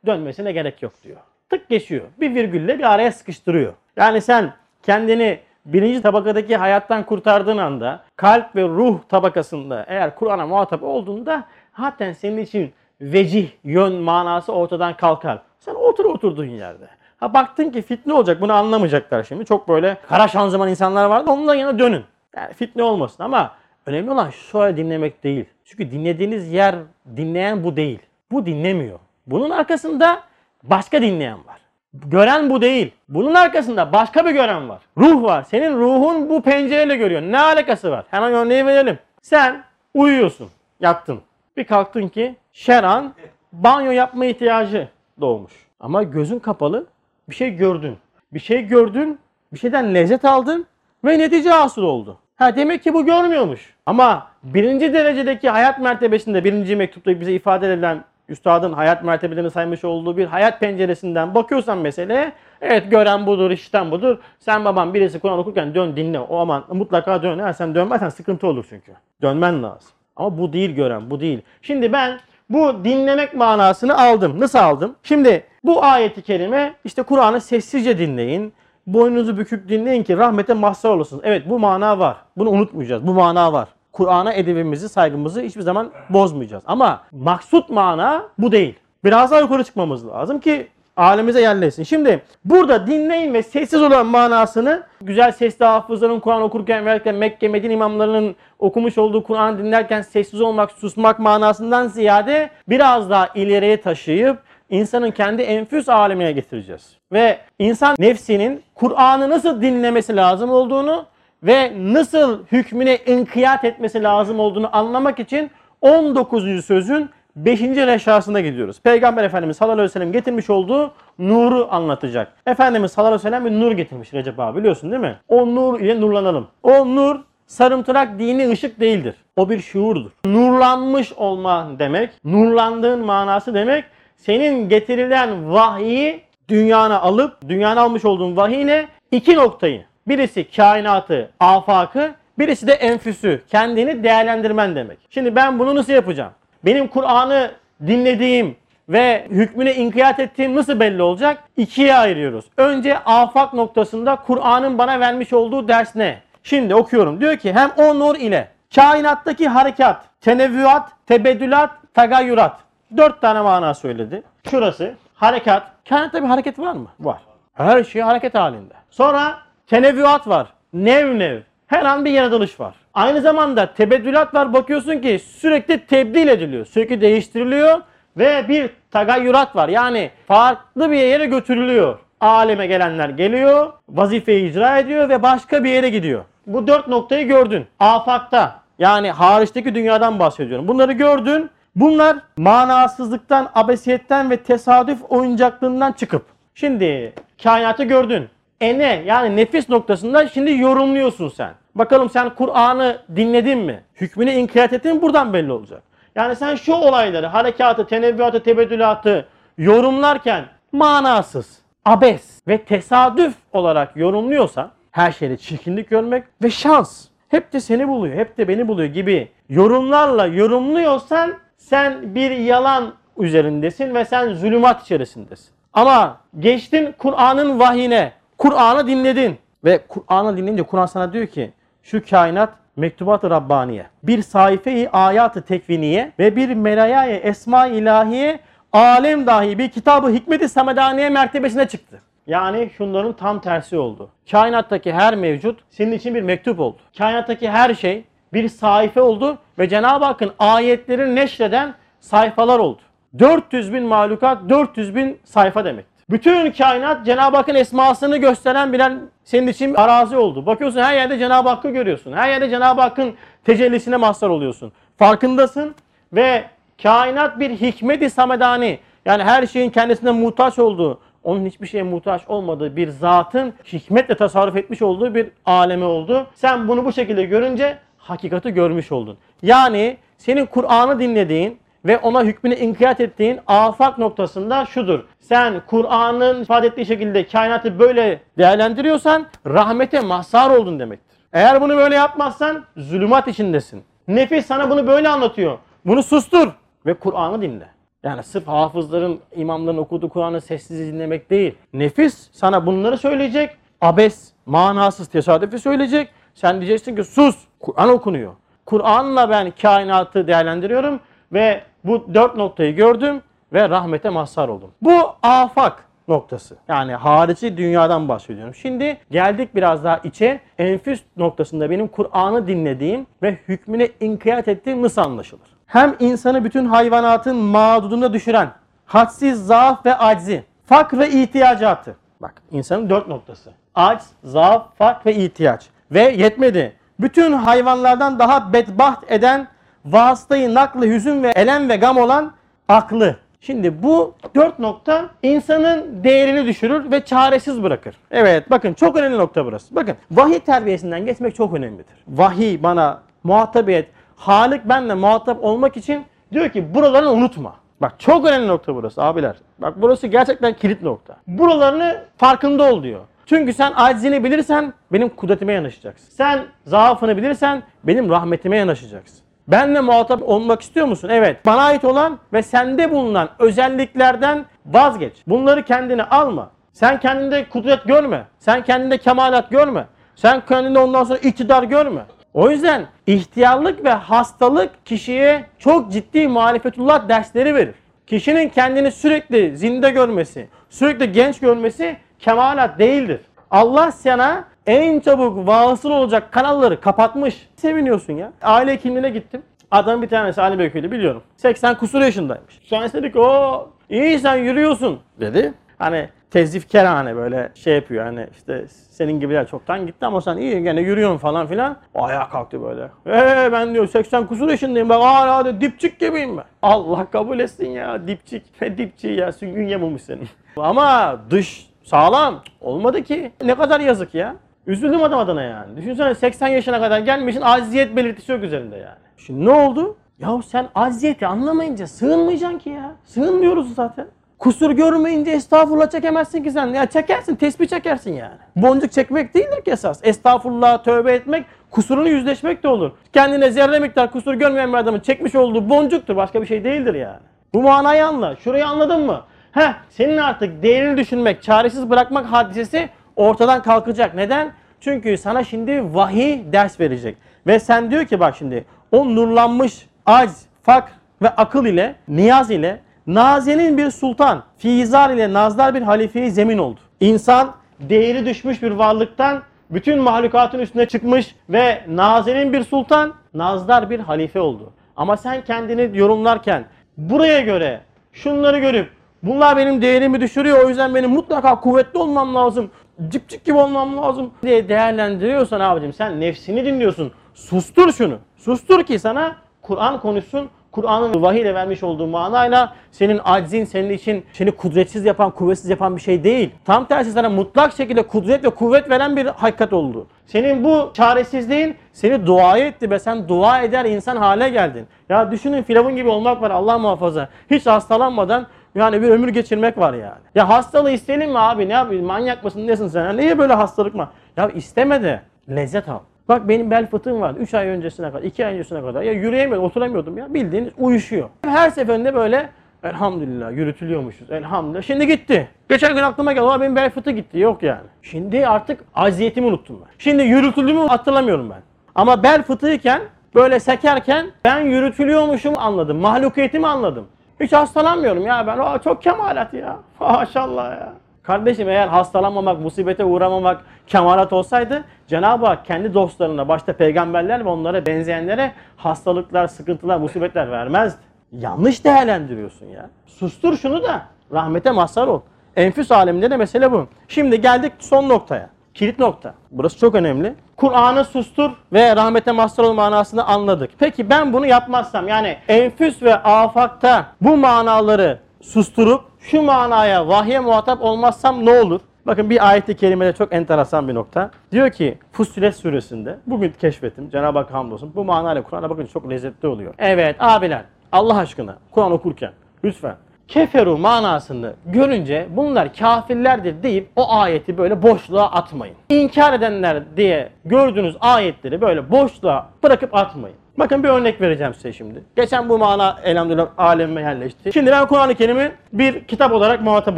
dönmesine 0.05 0.51
gerek 0.51 0.81
yok 0.81 0.93
diyor. 1.03 1.17
Tık 1.49 1.69
geçiyor. 1.69 2.05
Bir 2.19 2.35
virgülle 2.35 2.79
bir 2.79 2.93
araya 2.93 3.11
sıkıştırıyor. 3.11 3.73
Yani 3.95 4.21
sen 4.21 4.53
kendini 4.83 5.39
birinci 5.65 6.01
tabakadaki 6.01 6.57
hayattan 6.57 7.05
kurtardığın 7.05 7.57
anda 7.57 8.03
kalp 8.15 8.55
ve 8.55 8.63
ruh 8.63 8.99
tabakasında 9.09 9.85
eğer 9.87 10.15
Kur'an'a 10.15 10.47
muhatap 10.47 10.83
olduğunda 10.83 11.43
hatten 11.71 12.13
senin 12.13 12.37
için 12.37 12.73
vecih, 13.01 13.49
yön 13.63 13.93
manası 13.93 14.53
ortadan 14.53 14.97
kalkar. 14.97 15.41
Sen 15.59 15.75
otur 15.75 16.05
oturduğun 16.05 16.45
yerde. 16.45 16.87
Ha 17.17 17.33
baktın 17.33 17.69
ki 17.69 17.81
fitne 17.81 18.13
olacak 18.13 18.41
bunu 18.41 18.53
anlamayacaklar 18.53 19.23
şimdi. 19.23 19.45
Çok 19.45 19.67
böyle 19.67 19.97
kara 20.09 20.27
şanzıman 20.27 20.69
insanlar 20.69 21.05
vardı 21.05 21.31
onunla 21.31 21.55
yana 21.55 21.79
dönün. 21.79 22.03
Yani 22.35 22.53
fitne 22.53 22.83
olmasın 22.83 23.23
ama 23.23 23.51
önemli 23.85 24.11
olan 24.11 24.29
şöyle 24.29 24.77
dinlemek 24.77 25.23
değil. 25.23 25.45
Çünkü 25.65 25.91
dinlediğiniz 25.91 26.53
yer 26.53 26.75
dinleyen 27.17 27.63
bu 27.63 27.75
değil. 27.75 27.99
Bu 28.31 28.45
dinlemiyor. 28.45 28.99
Bunun 29.27 29.49
arkasında 29.49 30.23
başka 30.63 31.01
dinleyen 31.01 31.37
var. 31.37 31.57
Gören 31.93 32.49
bu 32.49 32.61
değil. 32.61 32.91
Bunun 33.09 33.33
arkasında 33.33 33.93
başka 33.93 34.25
bir 34.25 34.31
gören 34.31 34.69
var. 34.69 34.81
Ruh 34.97 35.23
var. 35.23 35.43
Senin 35.43 35.77
ruhun 35.77 36.29
bu 36.29 36.41
pencereyle 36.41 36.95
görüyor. 36.95 37.21
Ne 37.21 37.39
alakası 37.39 37.91
var? 37.91 38.05
Hemen 38.11 38.33
örneği 38.33 38.65
verelim. 38.65 38.99
Sen 39.21 39.63
uyuyorsun. 39.93 40.49
Yattın. 40.79 41.21
Bir 41.57 41.63
kalktın 41.63 42.07
ki 42.07 42.35
şeran 42.57 43.13
banyo 43.53 43.91
yapma 43.91 44.25
ihtiyacı 44.25 44.87
doğmuş. 45.21 45.53
Ama 45.79 46.03
gözün 46.03 46.39
kapalı 46.39 46.85
bir 47.29 47.35
şey 47.35 47.55
gördün. 47.55 47.97
Bir 48.33 48.39
şey 48.39 48.67
gördün, 48.67 49.19
bir 49.53 49.59
şeyden 49.59 49.93
lezzet 49.93 50.25
aldın 50.25 50.65
ve 51.05 51.19
netice 51.19 51.49
hasıl 51.49 51.81
oldu. 51.81 52.17
Ha 52.35 52.55
demek 52.55 52.83
ki 52.83 52.93
bu 52.93 53.05
görmüyormuş. 53.05 53.73
Ama 53.85 54.27
birinci 54.43 54.93
derecedeki 54.93 55.49
hayat 55.49 55.79
mertebesinde 55.79 56.43
birinci 56.43 56.75
mektupta 56.75 57.19
bize 57.19 57.33
ifade 57.33 57.73
edilen 57.73 58.03
üstadın 58.29 58.73
hayat 58.73 59.03
mertebelerini 59.03 59.51
saymış 59.51 59.83
olduğu 59.83 60.17
bir 60.17 60.25
hayat 60.25 60.59
penceresinden 60.59 61.35
bakıyorsan 61.35 61.77
meseleye 61.77 62.31
evet 62.61 62.91
gören 62.91 63.25
budur, 63.25 63.51
işiten 63.51 63.91
budur. 63.91 64.17
Sen 64.39 64.65
baban 64.65 64.93
birisi 64.93 65.19
Kur'an 65.19 65.39
okurken 65.39 65.75
dön 65.75 65.95
dinle. 65.95 66.19
O 66.19 66.37
aman 66.37 66.63
mutlaka 66.69 67.23
dön. 67.23 67.39
Eğer 67.39 67.53
sen 67.53 67.75
dönmezsen 67.75 68.09
sıkıntı 68.09 68.47
olur 68.47 68.65
çünkü. 68.69 68.91
Dönmen 69.21 69.63
lazım. 69.63 69.91
Ama 70.15 70.37
bu 70.37 70.53
değil 70.53 70.75
gören, 70.75 71.09
bu 71.09 71.19
değil. 71.19 71.41
Şimdi 71.61 71.93
ben 71.93 72.19
bu 72.49 72.83
dinlemek 72.83 73.33
manasını 73.33 73.97
aldım. 73.97 74.39
Nasıl 74.39 74.59
aldım? 74.59 74.95
Şimdi 75.03 75.43
bu 75.63 75.83
ayeti 75.83 76.21
kerime 76.21 76.73
işte 76.85 77.03
Kur'an'ı 77.03 77.41
sessizce 77.41 77.97
dinleyin. 77.97 78.53
Boynunuzu 78.87 79.37
büküp 79.37 79.69
dinleyin 79.69 80.03
ki 80.03 80.17
rahmete 80.17 80.53
mazhar 80.53 80.89
olasınız. 80.89 81.21
Evet 81.25 81.49
bu 81.49 81.59
mana 81.59 81.99
var. 81.99 82.17
Bunu 82.37 82.49
unutmayacağız. 82.49 83.07
Bu 83.07 83.13
mana 83.13 83.53
var. 83.53 83.67
Kur'an'a 83.91 84.33
edebimizi, 84.33 84.89
saygımızı 84.89 85.41
hiçbir 85.41 85.61
zaman 85.61 85.91
bozmayacağız. 86.09 86.63
Ama 86.67 87.01
maksut 87.11 87.69
mana 87.69 88.23
bu 88.37 88.51
değil. 88.51 88.75
Biraz 89.03 89.31
daha 89.31 89.39
yukarı 89.39 89.63
çıkmamız 89.63 90.07
lazım 90.07 90.39
ki 90.39 90.67
alemize 90.97 91.41
yerleşsin. 91.41 91.83
Şimdi 91.83 92.21
burada 92.45 92.87
dinleyin 92.87 93.33
ve 93.33 93.43
sessiz 93.43 93.81
olan 93.81 94.05
manasını 94.05 94.83
güzel 95.01 95.31
sesli 95.31 95.65
hafızların 95.65 96.19
Kur'an 96.19 96.41
okurken 96.41 96.85
verirken 96.85 97.15
Mekke 97.15 97.47
Medine 97.47 97.73
imamlarının 97.73 98.35
okumuş 98.59 98.97
olduğu 98.97 99.23
Kur'an 99.23 99.57
dinlerken 99.57 100.01
sessiz 100.01 100.41
olmak, 100.41 100.71
susmak 100.71 101.19
manasından 101.19 101.87
ziyade 101.87 102.49
biraz 102.69 103.09
daha 103.09 103.27
ileriye 103.35 103.81
taşıyıp 103.81 104.37
insanın 104.69 105.11
kendi 105.11 105.41
enfüs 105.41 105.89
alemine 105.89 106.31
getireceğiz. 106.31 106.97
Ve 107.11 107.37
insan 107.59 107.95
nefsinin 107.99 108.63
Kur'an'ı 108.75 109.29
nasıl 109.29 109.61
dinlemesi 109.61 110.15
lazım 110.15 110.49
olduğunu 110.49 111.05
ve 111.43 111.73
nasıl 111.77 112.45
hükmüne 112.51 112.97
inkiyat 112.97 113.63
etmesi 113.63 114.03
lazım 114.03 114.39
olduğunu 114.39 114.75
anlamak 114.75 115.19
için 115.19 115.51
19. 115.81 116.65
sözün 116.65 117.09
5. 117.37 117.61
reşasına 117.61 118.39
gidiyoruz. 118.41 118.81
Peygamber 118.81 119.23
Efendimiz 119.23 119.57
sallallahu 119.57 119.73
aleyhi 119.73 119.89
ve 119.89 119.93
sellem 119.93 120.11
getirmiş 120.11 120.49
olduğu 120.49 120.91
nuru 121.19 121.67
anlatacak. 121.71 122.33
Efendimiz 122.45 122.91
sallallahu 122.91 123.13
aleyhi 123.13 123.25
ve 123.25 123.29
sellem 123.29 123.45
bir 123.45 123.65
nur 123.65 123.71
getirmiş 123.71 124.13
Recep 124.13 124.39
abi 124.39 124.59
biliyorsun 124.59 124.91
değil 124.91 125.01
mi? 125.01 125.17
O 125.27 125.55
nur 125.55 125.79
ile 125.79 126.01
nurlanalım. 126.01 126.47
O 126.63 126.95
nur 126.95 127.19
sarımtırak 127.47 128.19
dini 128.19 128.49
ışık 128.49 128.79
değildir. 128.79 129.15
O 129.35 129.49
bir 129.49 129.59
şuurdur. 129.59 130.11
Nurlanmış 130.25 131.13
olma 131.13 131.71
demek, 131.79 132.09
nurlandığın 132.23 133.05
manası 133.05 133.53
demek 133.53 133.85
senin 134.15 134.69
getirilen 134.69 135.51
vahyi 135.53 136.21
dünyana 136.49 136.99
alıp, 136.99 137.49
dünyana 137.49 137.81
almış 137.81 138.05
olduğun 138.05 138.37
vahiyle 138.37 138.87
iki 139.11 139.35
noktayı. 139.35 139.85
Birisi 140.07 140.51
kainatı, 140.51 141.31
afakı, 141.39 142.11
birisi 142.39 142.67
de 142.67 142.73
enfüsü, 142.73 143.41
kendini 143.47 144.03
değerlendirmen 144.03 144.75
demek. 144.75 144.97
Şimdi 145.09 145.35
ben 145.35 145.59
bunu 145.59 145.75
nasıl 145.75 145.93
yapacağım? 145.93 146.31
Benim 146.65 146.87
Kur'an'ı 146.87 147.51
dinlediğim 147.87 148.55
ve 148.89 149.27
hükmüne 149.29 149.75
inkiyat 149.75 150.19
ettiğim 150.19 150.55
nasıl 150.55 150.79
belli 150.79 151.01
olacak? 151.01 151.43
İkiye 151.57 151.95
ayırıyoruz. 151.95 152.45
Önce 152.57 152.99
afak 152.99 153.53
noktasında 153.53 154.15
Kur'an'ın 154.15 154.77
bana 154.77 154.99
vermiş 154.99 155.33
olduğu 155.33 155.67
ders 155.67 155.95
ne? 155.95 156.21
Şimdi 156.43 156.75
okuyorum. 156.75 157.21
Diyor 157.21 157.37
ki 157.37 157.53
hem 157.53 157.71
o 157.77 157.99
nur 157.99 158.15
ile 158.15 158.47
kainattaki 158.75 159.47
harekat, 159.47 160.05
tenevvüat, 160.21 160.89
tebeddülat, 161.07 161.69
tagayyurat. 161.93 162.59
Dört 162.97 163.21
tane 163.21 163.41
mana 163.41 163.73
söyledi. 163.73 164.23
Şurası 164.49 164.95
harekat. 165.15 165.63
Kainatta 165.89 166.23
bir 166.23 166.27
hareket 166.27 166.59
var 166.59 166.73
mı? 166.73 166.87
Var. 166.99 167.19
Her 167.53 167.83
şey 167.83 168.01
hareket 168.01 168.35
halinde. 168.35 168.73
Sonra 168.89 169.37
tenevvüat 169.67 170.27
var. 170.27 170.47
Nev 170.73 171.19
nev. 171.19 171.41
Her 171.67 171.85
an 171.85 172.05
bir 172.05 172.11
yaratılış 172.11 172.59
var. 172.59 172.75
Aynı 172.97 173.21
zamanda 173.21 173.73
tebeddülat 173.73 174.33
var. 174.33 174.53
Bakıyorsun 174.53 174.97
ki 174.97 175.19
sürekli 175.19 175.85
tebdil 175.85 176.27
ediliyor. 176.27 176.65
Sürekli 176.65 177.01
değiştiriliyor. 177.01 177.81
Ve 178.17 178.45
bir 178.47 178.69
tagayyurat 178.91 179.55
var. 179.55 179.69
Yani 179.69 180.11
farklı 180.27 180.91
bir 180.91 180.97
yere 180.97 181.25
götürülüyor. 181.25 181.99
Aleme 182.21 182.67
gelenler 182.67 183.09
geliyor. 183.09 183.73
Vazifeyi 183.89 184.51
icra 184.51 184.77
ediyor 184.77 185.09
ve 185.09 185.23
başka 185.23 185.63
bir 185.63 185.69
yere 185.69 185.89
gidiyor. 185.89 186.23
Bu 186.47 186.67
dört 186.67 186.87
noktayı 186.87 187.27
gördün. 187.27 187.65
Afakta. 187.79 188.59
Yani 188.79 189.11
hariçteki 189.11 189.75
dünyadan 189.75 190.19
bahsediyorum. 190.19 190.67
Bunları 190.67 190.91
gördün. 190.91 191.49
Bunlar 191.75 192.17
manasızlıktan, 192.37 193.49
abesiyetten 193.55 194.29
ve 194.29 194.37
tesadüf 194.37 194.99
oyuncaklığından 195.09 195.91
çıkıp. 195.91 196.25
Şimdi 196.55 197.13
kainatı 197.43 197.83
gördün. 197.83 198.29
Ene 198.61 199.03
yani 199.05 199.35
nefis 199.35 199.69
noktasında 199.69 200.27
şimdi 200.27 200.57
yorumluyorsun 200.57 201.29
sen. 201.29 201.51
Bakalım 201.77 202.09
sen 202.09 202.29
Kur'an'ı 202.35 203.01
dinledin 203.15 203.59
mi? 203.59 203.83
Hükmüne 203.95 204.35
inkiyat 204.35 204.73
ettin 204.73 204.95
mi? 204.95 205.01
Buradan 205.01 205.33
belli 205.33 205.51
olacak. 205.51 205.83
Yani 206.15 206.35
sen 206.35 206.55
şu 206.55 206.73
olayları, 206.73 207.27
harekatı, 207.27 207.87
tenevvüatı, 207.87 208.43
tebeddülatı 208.43 209.27
yorumlarken 209.57 210.45
manasız, 210.71 211.59
abes 211.85 212.41
ve 212.47 212.57
tesadüf 212.57 213.33
olarak 213.53 213.97
yorumluyorsan 213.97 214.71
her 214.91 215.11
şeyde 215.11 215.37
çirkinlik 215.37 215.89
görmek 215.89 216.23
ve 216.43 216.49
şans 216.49 217.05
hep 217.29 217.53
de 217.53 217.59
seni 217.59 217.87
buluyor, 217.87 218.15
hep 218.15 218.37
de 218.37 218.47
beni 218.47 218.67
buluyor 218.67 218.89
gibi 218.89 219.31
yorumlarla 219.49 220.25
yorumluyorsan 220.25 221.33
sen 221.57 222.15
bir 222.15 222.31
yalan 222.31 222.93
üzerindesin 223.17 223.95
ve 223.95 224.05
sen 224.05 224.33
zulümat 224.33 224.83
içerisindesin. 224.83 225.49
Ama 225.73 226.17
geçtin 226.39 226.95
Kur'an'ın 226.97 227.59
vahine, 227.59 228.11
Kur'an'ı 228.37 228.87
dinledin 228.87 229.37
ve 229.63 229.79
Kur'an'ı 229.87 230.37
dinleyince 230.37 230.63
Kur'an 230.63 230.85
sana 230.85 231.13
diyor 231.13 231.27
ki 231.27 231.51
şu 231.87 232.05
kainat 232.09 232.53
mektubat-ı 232.75 233.29
Rabbaniye, 233.29 233.85
bir 234.03 234.21
sayfe-i 234.21 234.89
ayat-ı 234.89 235.41
tekviniye 235.41 236.11
ve 236.19 236.35
bir 236.35 236.53
melayaya 236.53 237.15
esma 237.15 237.67
ilahiye 237.67 238.39
alem 238.73 239.27
dahi 239.27 239.57
bir 239.57 239.69
kitabı 239.71 240.09
hikmet-i 240.09 240.49
samedaniye 240.49 241.09
mertebesine 241.09 241.67
çıktı. 241.67 242.01
Yani 242.27 242.69
şunların 242.77 243.13
tam 243.13 243.41
tersi 243.41 243.77
oldu. 243.77 244.09
Kainattaki 244.31 244.93
her 244.93 245.15
mevcut 245.15 245.59
senin 245.69 245.91
için 245.91 246.15
bir 246.15 246.21
mektup 246.21 246.59
oldu. 246.59 246.77
Kainattaki 246.97 247.49
her 247.49 247.73
şey 247.73 248.03
bir 248.33 248.49
sayfa 248.49 249.01
oldu 249.01 249.37
ve 249.59 249.69
Cenab-ı 249.69 250.05
Hakk'ın 250.05 250.31
ayetlerini 250.39 251.15
neşreden 251.15 251.73
sayfalar 251.99 252.59
oldu. 252.59 252.81
400 253.19 253.73
bin 253.73 253.83
mahlukat 253.83 254.49
400 254.49 254.95
bin 254.95 255.19
sayfa 255.23 255.65
demektir. 255.65 255.96
Bütün 256.09 256.51
kainat 256.51 257.05
Cenab-ı 257.05 257.37
Hakk'ın 257.37 257.55
esmasını 257.55 258.17
gösteren 258.17 258.73
birer 258.73 258.93
senin 259.23 259.47
için 259.47 259.73
arazi 259.73 260.17
oldu. 260.17 260.45
Bakıyorsun 260.45 260.81
her 260.81 260.93
yerde 260.93 261.19
Cenab-ı 261.19 261.49
Hakk'ı 261.49 261.69
görüyorsun. 261.69 262.13
Her 262.13 262.29
yerde 262.29 262.49
Cenab-ı 262.49 262.81
Hakk'ın 262.81 263.13
tecellisine 263.45 263.97
mazhar 263.97 264.29
oluyorsun. 264.29 264.71
Farkındasın 264.97 265.75
ve 266.13 266.43
kainat 266.83 267.39
bir 267.39 267.49
hikmet-i 267.49 268.09
samedani 268.09 268.79
yani 269.05 269.23
her 269.23 269.47
şeyin 269.47 269.69
kendisine 269.69 270.11
muhtaç 270.11 270.59
olduğu, 270.59 270.99
onun 271.23 271.45
hiçbir 271.45 271.67
şeye 271.67 271.83
muhtaç 271.83 272.21
olmadığı 272.27 272.75
bir 272.75 272.89
zatın 272.89 273.53
hikmetle 273.73 274.15
tasarruf 274.15 274.55
etmiş 274.55 274.81
olduğu 274.81 275.15
bir 275.15 275.29
aleme 275.45 275.85
oldu. 275.85 276.27
Sen 276.35 276.67
bunu 276.67 276.85
bu 276.85 276.93
şekilde 276.93 277.23
görünce 277.23 277.77
hakikati 277.97 278.51
görmüş 278.51 278.91
oldun. 278.91 279.17
Yani 279.41 279.97
senin 280.17 280.45
Kur'an'ı 280.45 280.99
dinlediğin 280.99 281.59
ve 281.85 281.97
ona 281.97 282.23
hükmünü 282.23 282.55
inkiyat 282.55 282.99
ettiğin 282.99 283.39
afak 283.47 283.97
noktasında 283.97 284.65
şudur. 284.65 284.99
Sen 285.19 285.61
Kur'an'ın 285.67 286.41
ifade 286.41 286.67
ettiği 286.67 286.85
şekilde 286.85 287.27
kainatı 287.27 287.79
böyle 287.79 288.21
değerlendiriyorsan 288.37 289.27
rahmete 289.45 289.99
mazhar 289.99 290.49
oldun 290.49 290.79
demektir. 290.79 291.17
Eğer 291.33 291.61
bunu 291.61 291.77
böyle 291.77 291.95
yapmazsan 291.95 292.65
zulümat 292.77 293.27
içindesin. 293.27 293.83
Nefis 294.07 294.45
sana 294.45 294.69
bunu 294.69 294.87
böyle 294.87 295.09
anlatıyor. 295.09 295.57
Bunu 295.85 296.03
sustur 296.03 296.47
ve 296.85 296.93
Kur'an'ı 296.93 297.41
dinle. 297.41 297.67
Yani 298.03 298.23
sırf 298.23 298.47
hafızların, 298.47 299.19
imamların 299.35 299.77
okuduğu 299.77 300.09
Kur'an'ı 300.09 300.41
sessiz 300.41 300.79
dinlemek 300.79 301.29
değil. 301.29 301.55
Nefis 301.73 302.29
sana 302.31 302.65
bunları 302.65 302.97
söyleyecek. 302.97 303.57
Abes, 303.81 304.31
manasız, 304.45 305.07
tesadüfi 305.07 305.59
söyleyecek. 305.59 306.09
Sen 306.33 306.61
diyeceksin 306.61 306.95
ki 306.95 307.03
sus, 307.03 307.35
Kur'an 307.59 307.89
okunuyor. 307.89 308.33
Kur'an'la 308.65 309.29
ben 309.29 309.51
kainatı 309.61 310.27
değerlendiriyorum 310.27 310.99
ve 311.33 311.61
bu 311.83 312.13
dört 312.13 312.35
noktayı 312.35 312.75
gördüm 312.75 313.21
ve 313.53 313.69
rahmete 313.69 314.09
mazhar 314.09 314.47
oldum. 314.47 314.71
Bu 314.81 315.15
afak 315.23 315.83
noktası. 316.07 316.57
Yani 316.67 316.95
harici 316.95 317.57
dünyadan 317.57 318.09
bahsediyorum. 318.09 318.55
Şimdi 318.55 318.97
geldik 319.11 319.55
biraz 319.55 319.83
daha 319.83 319.97
içe. 319.97 320.39
Enfüs 320.59 321.01
noktasında 321.17 321.69
benim 321.69 321.87
Kur'an'ı 321.87 322.47
dinlediğim 322.47 323.07
ve 323.23 323.37
hükmüne 323.47 323.89
inkiyat 323.99 324.47
ettiğim 324.47 324.81
nasıl 324.83 325.01
anlaşılır? 325.01 325.47
Hem 325.65 325.95
insanı 325.99 326.43
bütün 326.43 326.65
hayvanatın 326.65 327.35
mağduduna 327.35 328.13
düşüren 328.13 328.51
hadsiz 328.85 329.45
zaaf 329.45 329.85
ve 329.85 329.95
aczi, 329.95 330.43
fakr 330.65 330.99
ve 330.99 331.09
ihtiyacatı. 331.09 331.95
Bak 332.21 332.33
insanın 332.51 332.89
dört 332.89 333.07
noktası. 333.07 333.51
Aç, 333.75 334.01
zaaf, 334.23 334.77
fakr 334.77 335.05
ve 335.05 335.15
ihtiyaç. 335.15 335.69
Ve 335.91 336.01
yetmedi. 336.01 336.73
Bütün 336.99 337.33
hayvanlardan 337.33 338.19
daha 338.19 338.53
bedbaht 338.53 339.11
eden 339.11 339.47
vasıtayı 339.91 340.53
naklı 340.53 340.85
hüzün 340.87 341.23
ve 341.23 341.31
elem 341.35 341.69
ve 341.69 341.75
gam 341.75 341.97
olan 341.97 342.31
aklı. 342.67 343.15
Şimdi 343.41 343.83
bu 343.83 344.15
dört 344.35 344.59
nokta 344.59 345.09
insanın 345.23 346.03
değerini 346.03 346.45
düşürür 346.45 346.91
ve 346.91 347.05
çaresiz 347.05 347.63
bırakır. 347.63 347.97
Evet 348.11 348.49
bakın 348.49 348.73
çok 348.73 348.95
önemli 348.95 349.17
nokta 349.17 349.45
burası. 349.45 349.75
Bakın 349.75 349.95
vahiy 350.11 350.39
terbiyesinden 350.39 351.05
geçmek 351.05 351.35
çok 351.35 351.53
önemlidir. 351.53 351.95
Vahiy 352.07 352.63
bana 352.63 353.01
muhatabiyet, 353.23 353.87
Halik 354.15 354.69
benle 354.69 354.93
muhatap 354.93 355.43
olmak 355.43 355.77
için 355.77 356.05
diyor 356.31 356.49
ki 356.49 356.73
buralarını 356.75 357.11
unutma. 357.11 357.55
Bak 357.81 357.99
çok 357.99 358.25
önemli 358.25 358.47
nokta 358.47 358.75
burası 358.75 359.03
abiler. 359.03 359.35
Bak 359.59 359.73
burası 359.77 360.07
gerçekten 360.07 360.53
kilit 360.53 360.81
nokta. 360.81 361.15
Buralarını 361.27 362.03
farkında 362.17 362.63
ol 362.73 362.83
diyor. 362.83 363.01
Çünkü 363.25 363.53
sen 363.53 363.73
acizini 363.75 364.23
bilirsen 364.23 364.73
benim 364.93 365.09
kudretime 365.09 365.53
yanaşacaksın. 365.53 366.09
Sen 366.09 366.45
zaafını 366.65 367.17
bilirsen 367.17 367.63
benim 367.83 368.09
rahmetime 368.09 368.57
yanaşacaksın. 368.57 369.26
Benle 369.47 369.81
muhatap 369.81 370.23
olmak 370.23 370.61
istiyor 370.61 370.87
musun? 370.87 371.09
Evet. 371.09 371.45
Bana 371.45 371.61
ait 371.61 371.85
olan 371.85 372.19
ve 372.33 372.43
sende 372.43 372.91
bulunan 372.91 373.29
özelliklerden 373.39 374.45
vazgeç. 374.65 375.13
Bunları 375.27 375.63
kendine 375.63 376.03
alma. 376.03 376.51
Sen 376.73 376.99
kendinde 376.99 377.49
kudret 377.49 377.83
görme. 377.85 378.25
Sen 378.39 378.63
kendinde 378.63 378.97
kemalat 378.97 379.49
görme. 379.49 379.87
Sen 380.15 380.45
kendinde 380.45 380.79
ondan 380.79 381.03
sonra 381.03 381.17
iktidar 381.19 381.63
görme. 381.63 382.01
O 382.33 382.49
yüzden 382.49 382.85
ihtiyarlık 383.07 383.83
ve 383.83 383.89
hastalık 383.89 384.85
kişiye 384.85 385.45
çok 385.59 385.91
ciddi 385.91 386.27
marifetullah 386.27 387.09
dersleri 387.09 387.55
verir. 387.55 387.75
Kişinin 388.07 388.49
kendini 388.49 388.91
sürekli 388.91 389.57
zinde 389.57 389.89
görmesi, 389.89 390.47
sürekli 390.69 391.11
genç 391.11 391.39
görmesi 391.39 391.97
kemalat 392.19 392.79
değildir. 392.79 393.21
Allah 393.51 393.91
sana 393.91 394.43
en 394.67 394.99
çabuk 394.99 395.47
vasıl 395.47 395.91
olacak 395.91 396.31
kanalları 396.31 396.81
kapatmış. 396.81 397.49
Seviniyorsun 397.55 398.13
ya. 398.13 398.31
Aile 398.41 398.71
hekimliğine 398.73 399.09
gittim. 399.09 399.41
Adam 399.71 400.01
bir 400.01 400.09
tanesi 400.09 400.41
Ali 400.41 400.59
Beyköy'de 400.59 400.91
biliyorum. 400.91 401.23
80 401.37 401.77
kusur 401.77 402.01
yaşındaymış. 402.01 402.59
Sonra 402.63 402.93
dedi 402.93 403.11
ki 403.11 403.19
o 403.19 403.69
iyi 403.89 404.19
sen 404.19 404.35
yürüyorsun 404.35 404.99
dedi. 405.19 405.53
Hani 405.79 406.09
tezifkerhane 406.31 407.15
böyle 407.15 407.51
şey 407.55 407.75
yapıyor 407.75 408.05
hani 408.05 408.27
işte 408.37 408.65
senin 408.89 409.19
gibiler 409.19 409.47
çoktan 409.47 409.85
gitti 409.85 410.05
ama 410.05 410.21
sen 410.21 410.37
iyi 410.37 410.63
gene 410.63 410.81
yürüyorsun 410.81 411.17
falan 411.17 411.47
filan. 411.47 411.77
O 411.93 412.03
ayağa 412.03 412.29
kalktı 412.29 412.63
böyle. 412.63 412.89
Eee 413.07 413.49
ben 413.51 413.73
diyor 413.73 413.87
80 413.87 414.27
kusur 414.27 414.49
yaşındayım 414.49 414.89
bak 414.89 415.03
hala 415.03 415.45
da 415.45 415.61
dipçik 415.61 415.99
gibiyim 415.99 416.37
ben. 416.37 416.43
Allah 416.61 417.05
kabul 417.11 417.39
etsin 417.39 417.69
ya 417.69 418.07
dipçik. 418.07 418.43
Ne 418.61 418.77
dipçiği 418.77 419.19
ya 419.19 419.31
süngün 419.31 419.67
yamulmuş 419.67 420.01
senin. 420.01 420.29
Ama 420.57 421.17
dış 421.29 421.69
sağlam 421.83 422.43
olmadı 422.61 423.03
ki. 423.03 423.31
Ne 423.43 423.55
kadar 423.55 423.79
yazık 423.79 424.13
ya. 424.15 424.35
Üzüldüm 424.67 425.03
adam 425.03 425.19
adına 425.19 425.43
yani. 425.43 425.77
Düşünsene 425.77 426.15
80 426.15 426.47
yaşına 426.47 426.79
kadar 426.79 426.99
gelmişsin 426.99 427.41
aziyet 427.41 427.95
belirtisi 427.95 428.31
yok 428.31 428.43
üzerinde 428.43 428.75
yani. 428.75 428.97
Şimdi 429.17 429.45
ne 429.45 429.49
oldu? 429.49 429.97
Ya 430.19 430.41
sen 430.47 430.67
aziyeti 430.75 431.27
anlamayınca 431.27 431.87
sığınmayacaksın 431.87 432.59
ki 432.59 432.69
ya. 432.69 432.91
Sığınmıyoruz 433.05 433.75
zaten. 433.75 434.07
Kusur 434.39 434.71
görmeyince 434.71 435.31
estağfurullah 435.31 435.89
çekemezsin 435.89 436.43
ki 436.43 436.51
sen. 436.51 436.67
Ya 436.67 436.85
çekersin, 436.85 437.35
tesbih 437.35 437.67
çekersin 437.67 438.13
yani. 438.13 438.35
Boncuk 438.55 438.91
çekmek 438.91 439.33
değildir 439.33 439.65
ki 439.65 439.71
esas. 439.71 439.99
Estağfurullah, 440.03 440.83
tövbe 440.83 441.13
etmek, 441.13 441.45
kusurunu 441.71 442.09
yüzleşmek 442.09 442.63
de 442.63 442.67
olur. 442.67 442.91
Kendine 443.13 443.51
zerre 443.51 443.79
miktar 443.79 444.11
kusur 444.11 444.33
görmeyen 444.33 444.73
bir 444.73 444.77
adamın 444.77 444.99
çekmiş 444.99 445.35
olduğu 445.35 445.69
boncuktur. 445.69 446.15
Başka 446.15 446.41
bir 446.41 446.47
şey 446.47 446.63
değildir 446.63 446.93
yani. 446.93 447.19
Bu 447.53 447.61
manayı 447.61 448.07
anla. 448.07 448.35
Şurayı 448.35 448.67
anladın 448.67 449.05
mı? 449.05 449.21
Heh, 449.51 449.73
senin 449.89 450.17
artık 450.17 450.63
değerini 450.63 450.97
düşünmek, 450.97 451.43
çaresiz 451.43 451.89
bırakmak 451.89 452.25
hadisesi 452.25 452.89
ortadan 453.17 453.61
kalkacak. 453.61 454.15
Neden? 454.15 454.51
Çünkü 454.79 455.17
sana 455.17 455.43
şimdi 455.43 455.93
vahiy 455.95 456.39
ders 456.51 456.79
verecek. 456.79 457.17
Ve 457.47 457.59
sen 457.59 457.91
diyor 457.91 458.05
ki 458.05 458.19
bak 458.19 458.35
şimdi 458.35 458.65
o 458.91 459.15
nurlanmış 459.15 459.87
acz, 460.05 460.45
fakr 460.63 460.91
ve 461.21 461.29
akıl 461.29 461.65
ile, 461.65 461.95
niyaz 462.07 462.51
ile 462.51 462.79
Nazenin 463.07 463.77
bir 463.77 463.91
sultan, 463.91 464.43
fizar 464.57 465.09
ile 465.09 465.33
nazlar 465.33 465.75
bir 465.75 465.81
halifeyi 465.81 466.31
zemin 466.31 466.57
oldu. 466.57 466.79
İnsan 466.99 467.55
değeri 467.79 468.25
düşmüş 468.25 468.63
bir 468.63 468.71
varlıktan 468.71 469.41
bütün 469.69 469.99
mahlukatın 469.99 470.59
üstüne 470.59 470.85
çıkmış 470.85 471.35
ve 471.49 471.81
nazenin 471.87 472.53
bir 472.53 472.63
sultan, 472.63 473.13
nazlar 473.33 473.89
bir 473.89 473.99
halife 473.99 474.39
oldu. 474.39 474.73
Ama 474.95 475.17
sen 475.17 475.43
kendini 475.43 475.97
yorumlarken 475.97 476.65
buraya 476.97 477.39
göre 477.39 477.81
şunları 478.13 478.59
görüp 478.59 478.89
bunlar 479.23 479.57
benim 479.57 479.81
değerimi 479.81 480.21
düşürüyor 480.21 480.65
o 480.65 480.69
yüzden 480.69 480.95
benim 480.95 481.09
mutlaka 481.09 481.59
kuvvetli 481.59 481.99
olmam 481.99 482.35
lazım, 482.35 482.71
cipcik 483.09 483.45
gibi 483.45 483.57
olmam 483.57 483.97
lazım 483.97 484.31
diye 484.43 484.69
değerlendiriyorsan 484.69 485.59
abicim 485.59 485.93
sen 485.93 486.21
nefsini 486.21 486.65
dinliyorsun. 486.65 487.11
Sustur 487.33 487.93
şunu. 487.93 488.17
Sustur 488.37 488.83
ki 488.83 488.99
sana 488.99 489.35
Kur'an 489.61 489.99
konuşsun, 489.99 490.49
Kur'an'ın 490.71 491.21
vahiyle 491.21 491.53
vermiş 491.53 491.83
olduğu 491.83 492.07
manayla 492.07 492.75
senin 492.91 493.21
aczin 493.23 493.65
senin 493.65 493.89
için 493.89 494.25
seni 494.33 494.51
kudretsiz 494.51 495.05
yapan, 495.05 495.31
kuvvetsiz 495.31 495.69
yapan 495.69 495.95
bir 495.95 496.01
şey 496.01 496.23
değil. 496.23 496.49
Tam 496.65 496.85
tersi 496.85 497.11
sana 497.11 497.29
mutlak 497.29 497.73
şekilde 497.73 498.01
kudret 498.01 498.43
ve 498.43 498.49
kuvvet 498.49 498.89
veren 498.89 499.15
bir 499.15 499.25
hakikat 499.25 499.73
oldu. 499.73 500.07
Senin 500.25 500.63
bu 500.63 500.91
çaresizliğin 500.93 501.75
seni 501.93 502.25
duaya 502.25 502.65
etti 502.65 502.89
ve 502.89 502.99
sen 502.99 503.27
dua 503.27 503.61
eder 503.61 503.85
insan 503.85 504.15
hale 504.17 504.49
geldin. 504.49 504.87
Ya 505.09 505.31
düşünün 505.31 505.63
Firavun 505.63 505.95
gibi 505.95 506.09
olmak 506.09 506.41
var 506.41 506.51
Allah 506.51 506.77
muhafaza. 506.77 507.29
Hiç 507.51 507.65
hastalanmadan 507.65 508.47
yani 508.77 509.01
bir 509.01 509.09
ömür 509.09 509.27
geçirmek 509.29 509.77
var 509.77 509.93
yani. 509.93 510.19
Ya 510.35 510.49
hastalığı 510.49 510.91
isteyelim 510.91 511.31
mi 511.31 511.39
abi? 511.39 511.69
Ne 511.69 511.73
yapayım? 511.73 512.05
Manyak 512.05 512.43
mısın? 512.43 512.67
Nesin 512.67 512.87
sen? 512.87 513.03
Ya 513.05 513.13
niye 513.13 513.37
böyle 513.39 513.53
hastalık 513.53 513.95
mı? 513.95 514.09
Ya 514.37 514.49
isteme 514.49 515.03
de 515.03 515.21
lezzet 515.49 515.89
al. 515.89 515.99
Bak 516.29 516.47
benim 516.47 516.71
bel 516.71 516.89
fıtığım 516.89 517.21
vardı 517.21 517.39
3 517.39 517.53
ay 517.53 517.67
öncesine 517.67 518.11
kadar, 518.11 518.23
2 518.23 518.45
ay 518.45 518.53
öncesine 518.53 518.81
kadar. 518.81 519.01
Ya 519.01 519.11
yürüyemiyordum, 519.11 519.65
oturamıyordum 519.65 520.17
ya. 520.17 520.33
Bildiğiniz 520.33 520.69
uyuşuyor. 520.77 521.29
Her 521.45 521.69
seferinde 521.69 522.15
böyle 522.15 522.49
elhamdülillah 522.83 523.51
yürütülüyormuşuz. 523.51 524.31
Elhamdülillah. 524.31 524.81
Şimdi 524.81 525.07
gitti. 525.07 525.47
Geçen 525.69 525.95
gün 525.95 526.03
aklıma 526.03 526.33
geldi. 526.33 526.45
"Aa, 526.45 526.61
Benim 526.61 526.75
bel 526.75 526.89
fıtığı 526.89 527.11
gitti. 527.11 527.39
Yok 527.39 527.63
yani. 527.63 527.81
Şimdi 528.01 528.47
artık 528.47 528.79
aziyetimi 528.95 529.47
unuttum 529.47 529.79
ben. 529.81 529.91
Şimdi 529.99 530.23
yürütüldüğümü 530.23 530.79
hatırlamıyorum 530.87 531.49
ben. 531.49 531.59
Ama 531.95 532.23
bel 532.23 532.43
fıtığıyken 532.43 533.01
böyle 533.35 533.59
sekerken 533.59 534.25
ben 534.45 534.59
yürütülüyormuşum 534.59 535.53
anladım. 535.57 535.97
Mahlukiyetimi 535.97 536.67
anladım. 536.67 537.07
Hiç 537.39 537.53
hastalanmıyorum 537.53 538.25
ya 538.25 538.47
ben. 538.47 538.57
Aa, 538.57 538.79
çok 538.79 539.01
kemalat 539.03 539.53
ya. 539.53 539.77
Maşallah 539.99 540.71
ya. 540.71 540.93
Kardeşim 541.23 541.69
eğer 541.69 541.87
hastalanmamak, 541.87 542.59
musibete 542.59 543.03
uğramamak 543.03 543.61
kemalat 543.87 544.33
olsaydı 544.33 544.83
Cenab-ı 545.07 545.45
Hak 545.45 545.65
kendi 545.65 545.93
dostlarına, 545.93 546.47
başta 546.47 546.73
peygamberler 546.73 547.45
ve 547.45 547.49
onlara 547.49 547.85
benzeyenlere 547.85 548.51
hastalıklar, 548.77 549.47
sıkıntılar, 549.47 549.97
musibetler 549.97 550.51
vermezdi. 550.51 550.99
Yanlış 551.31 551.85
değerlendiriyorsun 551.85 552.65
ya. 552.65 552.89
Sustur 553.05 553.57
şunu 553.57 553.83
da 553.83 554.01
rahmete 554.31 554.71
mazhar 554.71 555.07
ol. 555.07 555.21
Enfüs 555.55 555.91
aleminde 555.91 556.31
de 556.31 556.37
mesele 556.37 556.71
bu. 556.71 556.87
Şimdi 557.07 557.41
geldik 557.41 557.73
son 557.79 558.09
noktaya. 558.09 558.49
Kilit 558.77 558.99
nokta. 558.99 559.33
Burası 559.51 559.79
çok 559.79 559.95
önemli. 559.95 560.35
Kur'an'ı 560.55 561.05
sustur 561.05 561.51
ve 561.73 561.95
rahmete 561.95 562.31
mazhar 562.31 562.63
ol 562.63 562.73
manasını 562.73 563.25
anladık. 563.25 563.71
Peki 563.79 564.09
ben 564.09 564.33
bunu 564.33 564.45
yapmazsam 564.45 565.07
yani 565.07 565.37
enfüs 565.47 566.03
ve 566.03 566.15
afakta 566.15 567.05
bu 567.21 567.37
manaları 567.37 568.19
susturup 568.41 569.01
şu 569.19 569.41
manaya 569.41 570.07
vahye 570.07 570.39
muhatap 570.39 570.81
olmazsam 570.81 571.45
ne 571.45 571.51
olur? 571.51 571.81
Bakın 572.07 572.29
bir 572.29 572.49
ayet-i 572.49 572.77
kerimede 572.77 573.13
çok 573.13 573.33
enteresan 573.33 573.87
bir 573.87 573.95
nokta. 573.95 574.31
Diyor 574.51 574.69
ki 574.69 574.97
Fussilet 575.11 575.55
suresinde 575.55 576.17
bugün 576.27 576.53
keşfettim 576.61 577.09
Cenab-ı 577.09 577.39
Hak 577.39 577.53
hamdolsun. 577.53 577.91
Bu 577.95 578.05
manayla 578.05 578.43
Kur'an'a 578.43 578.69
bakın 578.69 578.85
çok 578.85 579.09
lezzetli 579.09 579.47
oluyor. 579.47 579.73
Evet 579.79 580.15
abiler 580.19 580.63
Allah 580.91 581.17
aşkına 581.17 581.57
Kur'an 581.71 581.91
okurken 581.91 582.31
lütfen 582.63 582.95
keferu 583.27 583.77
manasını 583.77 584.53
görünce 584.65 585.27
bunlar 585.29 585.73
kafirlerdir 585.73 586.63
deyip 586.63 586.89
o 586.95 587.13
ayeti 587.13 587.57
böyle 587.57 587.81
boşluğa 587.83 588.31
atmayın. 588.31 588.75
İnkar 588.89 589.33
edenler 589.33 589.83
diye 589.97 590.29
gördüğünüz 590.45 590.97
ayetleri 590.99 591.61
böyle 591.61 591.91
boşluğa 591.91 592.49
bırakıp 592.63 592.95
atmayın. 592.95 593.37
Bakın 593.59 593.83
bir 593.83 593.89
örnek 593.89 594.21
vereceğim 594.21 594.53
size 594.53 594.73
şimdi. 594.73 595.03
Geçen 595.15 595.49
bu 595.49 595.57
mana 595.57 595.97
elhamdülillah 596.03 596.47
aleme 596.57 597.01
yerleşti. 597.01 597.53
Şimdi 597.53 597.71
ben 597.71 597.87
Kur'an-ı 597.87 598.15
Kerim'i 598.15 598.51
bir 598.73 599.03
kitap 599.03 599.33
olarak 599.33 599.61
muhatap 599.61 599.97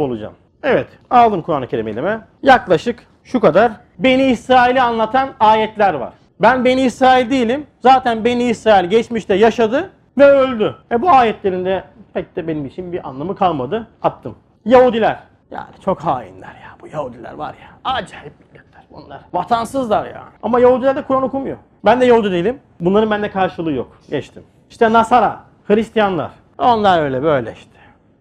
olacağım. 0.00 0.34
Evet 0.62 0.86
aldım 1.10 1.42
Kur'an-ı 1.42 1.66
Kerim'i 1.66 1.90
elime. 1.90 2.20
Yaklaşık 2.42 3.06
şu 3.24 3.40
kadar 3.40 3.72
Beni 3.98 4.22
İsrail'i 4.22 4.80
anlatan 4.82 5.28
ayetler 5.40 5.94
var. 5.94 6.12
Ben 6.40 6.64
Beni 6.64 6.82
İsrail 6.82 7.30
değilim. 7.30 7.66
Zaten 7.80 8.24
Beni 8.24 8.44
İsrail 8.44 8.90
geçmişte 8.90 9.34
yaşadı 9.34 9.90
ve 10.18 10.24
öldü. 10.24 10.76
E 10.92 11.02
bu 11.02 11.10
ayetlerin 11.10 11.64
de 11.64 11.84
pek 12.14 12.36
de 12.36 12.48
benim 12.48 12.66
için 12.66 12.92
bir 12.92 13.08
anlamı 13.08 13.36
kalmadı. 13.36 13.86
Attım. 14.02 14.34
Yahudiler. 14.64 15.20
Yani 15.50 15.68
çok 15.84 16.00
hainler 16.00 16.54
ya. 16.54 16.70
Bu 16.80 16.86
Yahudiler 16.86 17.32
var 17.32 17.54
ya. 17.54 17.92
Acayip 17.92 18.32
milletler 18.40 18.82
bunlar. 18.90 19.20
Vatansızlar 19.32 20.06
ya. 20.06 20.22
Ama 20.42 20.60
Yahudiler 20.60 20.96
de 20.96 21.02
Kur'an 21.02 21.22
okumuyor. 21.22 21.56
Ben 21.84 22.00
de 22.00 22.04
Yahudi 22.06 22.30
değilim. 22.30 22.58
Bunların 22.80 23.10
bende 23.10 23.30
karşılığı 23.30 23.72
yok. 23.72 23.98
Geçtim. 24.10 24.42
İşte 24.70 24.92
Nasara, 24.92 25.40
Hristiyanlar. 25.66 26.30
Onlar 26.58 27.02
öyle 27.02 27.22
böyle 27.22 27.52
işte. 27.52 27.70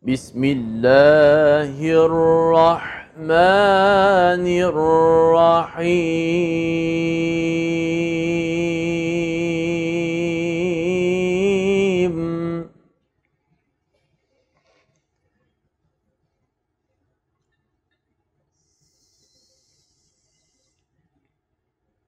بسم 0.06 0.43
الله 0.43 1.82
الرحمن 2.06 3.26
الرحيم. 4.70 6.06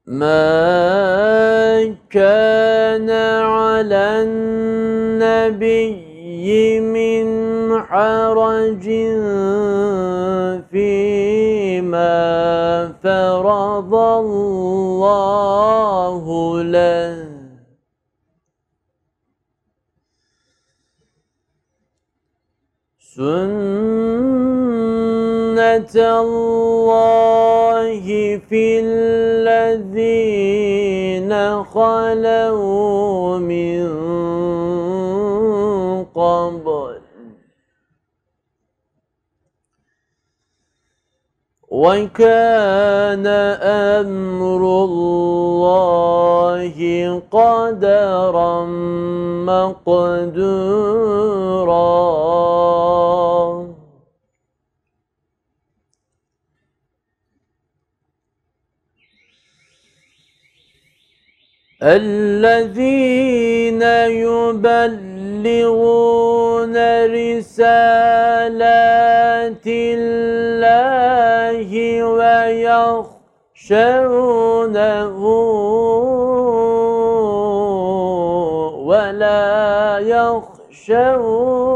ما 0.06 0.38
كان 2.10 3.10
على 3.41 4.22
النبي 4.22 6.07
من 6.80 7.28
حرج 7.82 8.86
فيما 10.72 12.18
فرض 13.04 13.94
الله 13.96 15.04
له. 16.64 17.28
سنة 23.18 23.58
الله 26.22 27.94
في 28.50 28.80
الذين 28.86 30.14
خلوا 31.64 33.38
من 33.38 34.07
قبل 36.18 37.01
وكان 41.72 43.28
أمر 44.01 44.61
الله 44.86 46.76
قدرا 47.32 48.65
مقدورا 49.45 50.18
الذين 61.84 63.82
يبلغون 64.26 65.46
رسالات 67.06 68.48
الله 69.68 71.70
ويخشونه 72.04 73.08
ولا 78.88 80.00
يخشون 80.00 81.66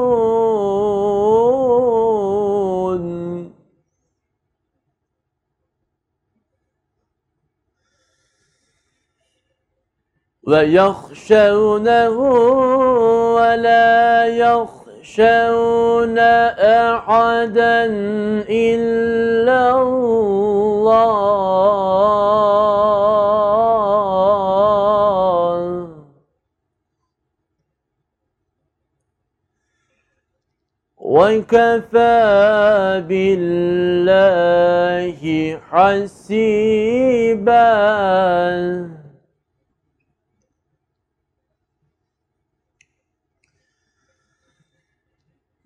ويخشونه 10.43 12.09
ولا 13.35 14.25
يخشون 14.25 16.17
أحدا 16.17 17.85
إلا 18.49 19.81
الله. 19.81 20.31
وكفى 30.97 33.03
بالله 33.07 35.21
حسيبا. 35.69 37.61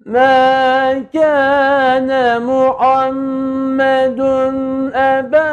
ما 0.06 0.99
كان 1.14 2.10
محمد 2.45 4.20
أبا 4.93 5.51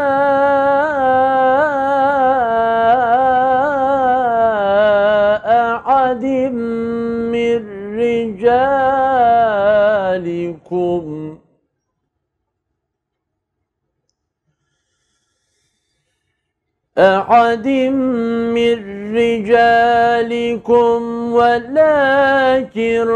أحد 5.72 6.24
من 7.32 7.60
رجالكم. 7.96 8.72
أحد 16.98 17.66
من 18.52 19.01
رجالكم 19.14 21.00
ولكن 21.32 23.08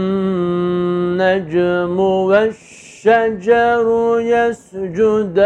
والشجر 1.99 3.87
يسجدان. 4.19 5.45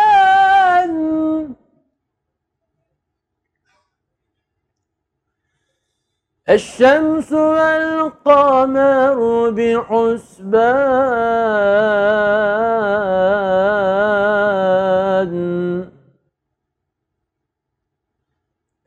الشمس 6.49 7.31
والقمر 7.31 9.19
بحسبان 9.49 10.91